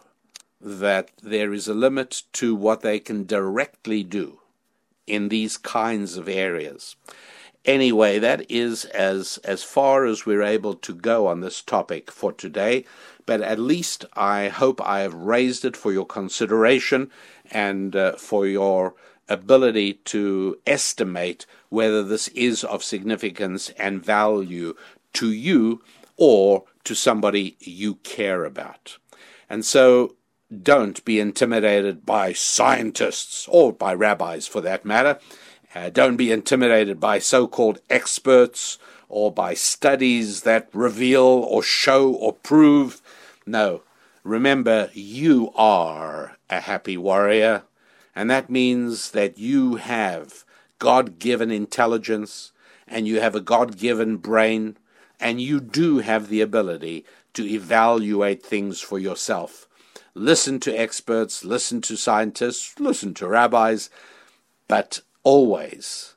that 0.60 1.10
there 1.22 1.54
is 1.54 1.68
a 1.68 1.74
limit 1.74 2.22
to 2.34 2.54
what 2.54 2.82
they 2.82 3.00
can 3.00 3.24
directly 3.24 4.02
do 4.02 4.40
in 5.08 5.28
these 5.28 5.56
kinds 5.56 6.16
of 6.16 6.28
areas 6.28 6.96
anyway, 7.68 8.18
that 8.18 8.50
is 8.50 8.86
as 8.86 9.38
as 9.44 9.62
far 9.62 10.06
as 10.06 10.26
we're 10.26 10.42
able 10.42 10.74
to 10.74 10.94
go 10.94 11.26
on 11.26 11.40
this 11.40 11.62
topic 11.62 12.10
for 12.10 12.32
today. 12.32 12.84
But 13.26 13.42
at 13.42 13.58
least 13.58 14.06
I 14.14 14.48
hope 14.48 14.80
I 14.80 15.00
have 15.00 15.14
raised 15.14 15.64
it 15.64 15.76
for 15.76 15.92
your 15.92 16.06
consideration 16.06 17.10
and 17.50 17.94
uh, 17.94 18.12
for 18.16 18.46
your 18.46 18.94
ability 19.28 19.94
to 20.06 20.58
estimate 20.66 21.44
whether 21.68 22.02
this 22.02 22.28
is 22.28 22.64
of 22.64 22.82
significance 22.82 23.68
and 23.70 24.02
value 24.02 24.74
to 25.12 25.30
you 25.30 25.82
or 26.16 26.64
to 26.84 26.94
somebody 26.94 27.56
you 27.60 27.96
care 27.96 28.46
about. 28.46 28.96
And 29.50 29.64
so 29.64 30.16
don't 30.50 31.04
be 31.04 31.20
intimidated 31.20 32.06
by 32.06 32.32
scientists 32.32 33.46
or 33.50 33.72
by 33.72 33.92
rabbis 33.92 34.46
for 34.46 34.60
that 34.62 34.84
matter. 34.84 35.18
Uh, 35.74 35.90
don't 35.90 36.16
be 36.16 36.32
intimidated 36.32 36.98
by 36.98 37.18
so 37.18 37.46
called 37.46 37.80
experts 37.90 38.78
or 39.08 39.30
by 39.30 39.54
studies 39.54 40.42
that 40.42 40.68
reveal 40.72 41.22
or 41.24 41.62
show 41.62 42.10
or 42.12 42.32
prove. 42.32 43.02
No, 43.46 43.82
remember, 44.24 44.90
you 44.94 45.52
are 45.54 46.36
a 46.48 46.60
happy 46.60 46.96
warrior, 46.96 47.64
and 48.14 48.30
that 48.30 48.48
means 48.50 49.10
that 49.10 49.38
you 49.38 49.76
have 49.76 50.44
God 50.78 51.18
given 51.18 51.50
intelligence 51.50 52.52
and 52.86 53.06
you 53.06 53.20
have 53.20 53.34
a 53.34 53.40
God 53.40 53.76
given 53.76 54.16
brain, 54.16 54.78
and 55.20 55.42
you 55.42 55.60
do 55.60 55.98
have 55.98 56.28
the 56.28 56.40
ability 56.40 57.04
to 57.34 57.46
evaluate 57.46 58.42
things 58.42 58.80
for 58.80 58.98
yourself. 58.98 59.67
Listen 60.14 60.58
to 60.60 60.74
experts, 60.74 61.44
listen 61.44 61.80
to 61.82 61.96
scientists, 61.96 62.80
listen 62.80 63.14
to 63.14 63.28
rabbis, 63.28 63.90
but 64.66 65.00
always 65.22 66.14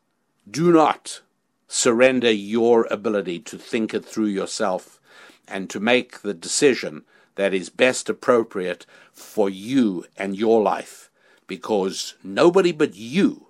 do 0.50 0.72
not 0.72 1.22
surrender 1.68 2.32
your 2.32 2.88
ability 2.92 3.40
to 3.40 3.58
think 3.58 3.94
it 3.94 4.04
through 4.04 4.26
yourself 4.26 5.00
and 5.48 5.70
to 5.70 5.80
make 5.80 6.22
the 6.22 6.34
decision 6.34 7.04
that 7.36 7.54
is 7.54 7.70
best 7.70 8.10
appropriate 8.10 8.86
for 9.14 9.50
you 9.50 10.06
and 10.18 10.38
your 10.38 10.62
life 10.62 11.10
because 11.48 12.16
nobody 12.24 12.72
but 12.72 12.96
you 12.96 13.48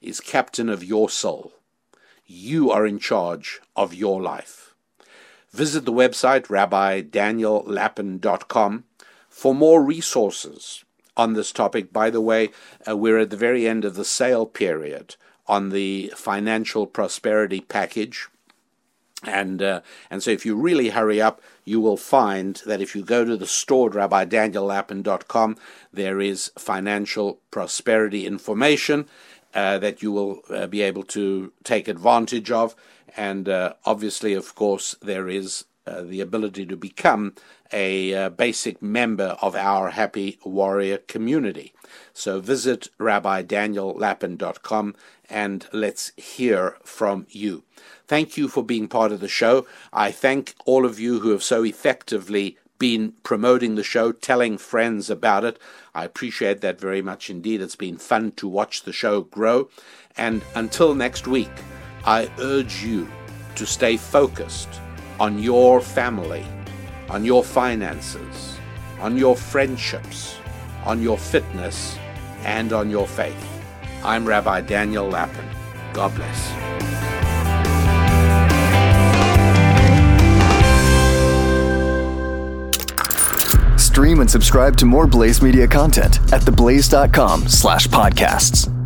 is 0.00 0.20
captain 0.20 0.68
of 0.68 0.84
your 0.84 1.10
soul. 1.10 1.52
You 2.26 2.70
are 2.70 2.86
in 2.86 2.98
charge 2.98 3.60
of 3.76 3.94
your 3.94 4.22
life. 4.22 4.74
Visit 5.50 5.84
the 5.84 5.92
website 5.92 6.46
rabbidaniellapin.com 6.46 8.84
for 9.40 9.54
more 9.54 9.82
resources 9.82 10.84
on 11.16 11.32
this 11.32 11.50
topic. 11.50 11.94
By 11.94 12.10
the 12.10 12.20
way, 12.20 12.50
uh, 12.86 12.94
we're 12.94 13.20
at 13.20 13.30
the 13.30 13.38
very 13.38 13.66
end 13.66 13.86
of 13.86 13.94
the 13.94 14.04
sale 14.04 14.44
period 14.44 15.16
on 15.46 15.70
the 15.70 16.12
financial 16.14 16.86
prosperity 16.86 17.62
package. 17.62 18.28
And 19.24 19.62
uh, 19.62 19.80
and 20.10 20.22
so 20.22 20.30
if 20.30 20.44
you 20.44 20.56
really 20.56 20.90
hurry 20.90 21.22
up, 21.22 21.40
you 21.64 21.80
will 21.80 21.96
find 21.96 22.60
that 22.66 22.82
if 22.82 22.94
you 22.94 23.02
go 23.02 23.24
to 23.24 23.34
the 23.34 23.46
store 23.46 23.88
rabbidaniellapin.com, 23.88 25.56
there 25.90 26.20
is 26.20 26.52
financial 26.58 27.40
prosperity 27.50 28.26
information 28.26 29.08
uh, 29.54 29.78
that 29.78 30.02
you 30.02 30.12
will 30.12 30.42
uh, 30.50 30.66
be 30.66 30.82
able 30.82 31.04
to 31.04 31.50
take 31.64 31.88
advantage 31.88 32.50
of. 32.50 32.76
And 33.16 33.48
uh, 33.48 33.72
obviously, 33.86 34.34
of 34.34 34.54
course, 34.54 34.94
there 35.00 35.30
is 35.30 35.64
uh, 35.90 36.02
the 36.02 36.20
ability 36.20 36.64
to 36.66 36.76
become 36.76 37.34
a 37.72 38.14
uh, 38.14 38.28
basic 38.30 38.80
member 38.80 39.36
of 39.42 39.56
our 39.56 39.90
Happy 39.90 40.38
Warrior 40.44 40.98
community. 40.98 41.72
So 42.12 42.40
visit 42.40 42.88
rabbidaniellapin.com 42.98 44.94
and 45.28 45.66
let's 45.72 46.12
hear 46.16 46.76
from 46.84 47.26
you. 47.30 47.64
Thank 48.06 48.36
you 48.36 48.48
for 48.48 48.64
being 48.64 48.88
part 48.88 49.12
of 49.12 49.20
the 49.20 49.28
show. 49.28 49.66
I 49.92 50.10
thank 50.10 50.54
all 50.64 50.84
of 50.84 51.00
you 51.00 51.20
who 51.20 51.30
have 51.30 51.42
so 51.42 51.64
effectively 51.64 52.56
been 52.78 53.14
promoting 53.22 53.74
the 53.74 53.84
show, 53.84 54.12
telling 54.12 54.58
friends 54.58 55.10
about 55.10 55.44
it. 55.44 55.58
I 55.94 56.04
appreciate 56.04 56.60
that 56.62 56.80
very 56.80 57.02
much 57.02 57.30
indeed. 57.30 57.60
It's 57.60 57.76
been 57.76 57.98
fun 57.98 58.32
to 58.32 58.48
watch 58.48 58.82
the 58.82 58.92
show 58.92 59.22
grow. 59.22 59.68
And 60.16 60.42
until 60.54 60.94
next 60.94 61.26
week, 61.26 61.50
I 62.04 62.30
urge 62.38 62.82
you 62.82 63.08
to 63.56 63.66
stay 63.66 63.96
focused 63.96 64.80
on 65.20 65.38
your 65.38 65.82
family, 65.82 66.44
on 67.10 67.24
your 67.24 67.44
finances, 67.44 68.58
on 69.00 69.18
your 69.18 69.36
friendships, 69.36 70.38
on 70.84 71.02
your 71.02 71.18
fitness, 71.18 71.98
and 72.44 72.72
on 72.72 72.88
your 72.88 73.06
faith. 73.06 73.46
I'm 74.02 74.26
Rabbi 74.26 74.62
Daniel 74.62 75.06
Lapin. 75.06 75.44
God 75.92 76.14
bless. 76.14 76.70
Stream 83.78 84.20
and 84.20 84.30
subscribe 84.30 84.76
to 84.78 84.86
more 84.86 85.06
Blaze 85.06 85.42
Media 85.42 85.68
content 85.68 86.16
at 86.32 86.40
theblaze.com 86.40 87.46
slash 87.46 87.86
podcasts. 87.88 88.79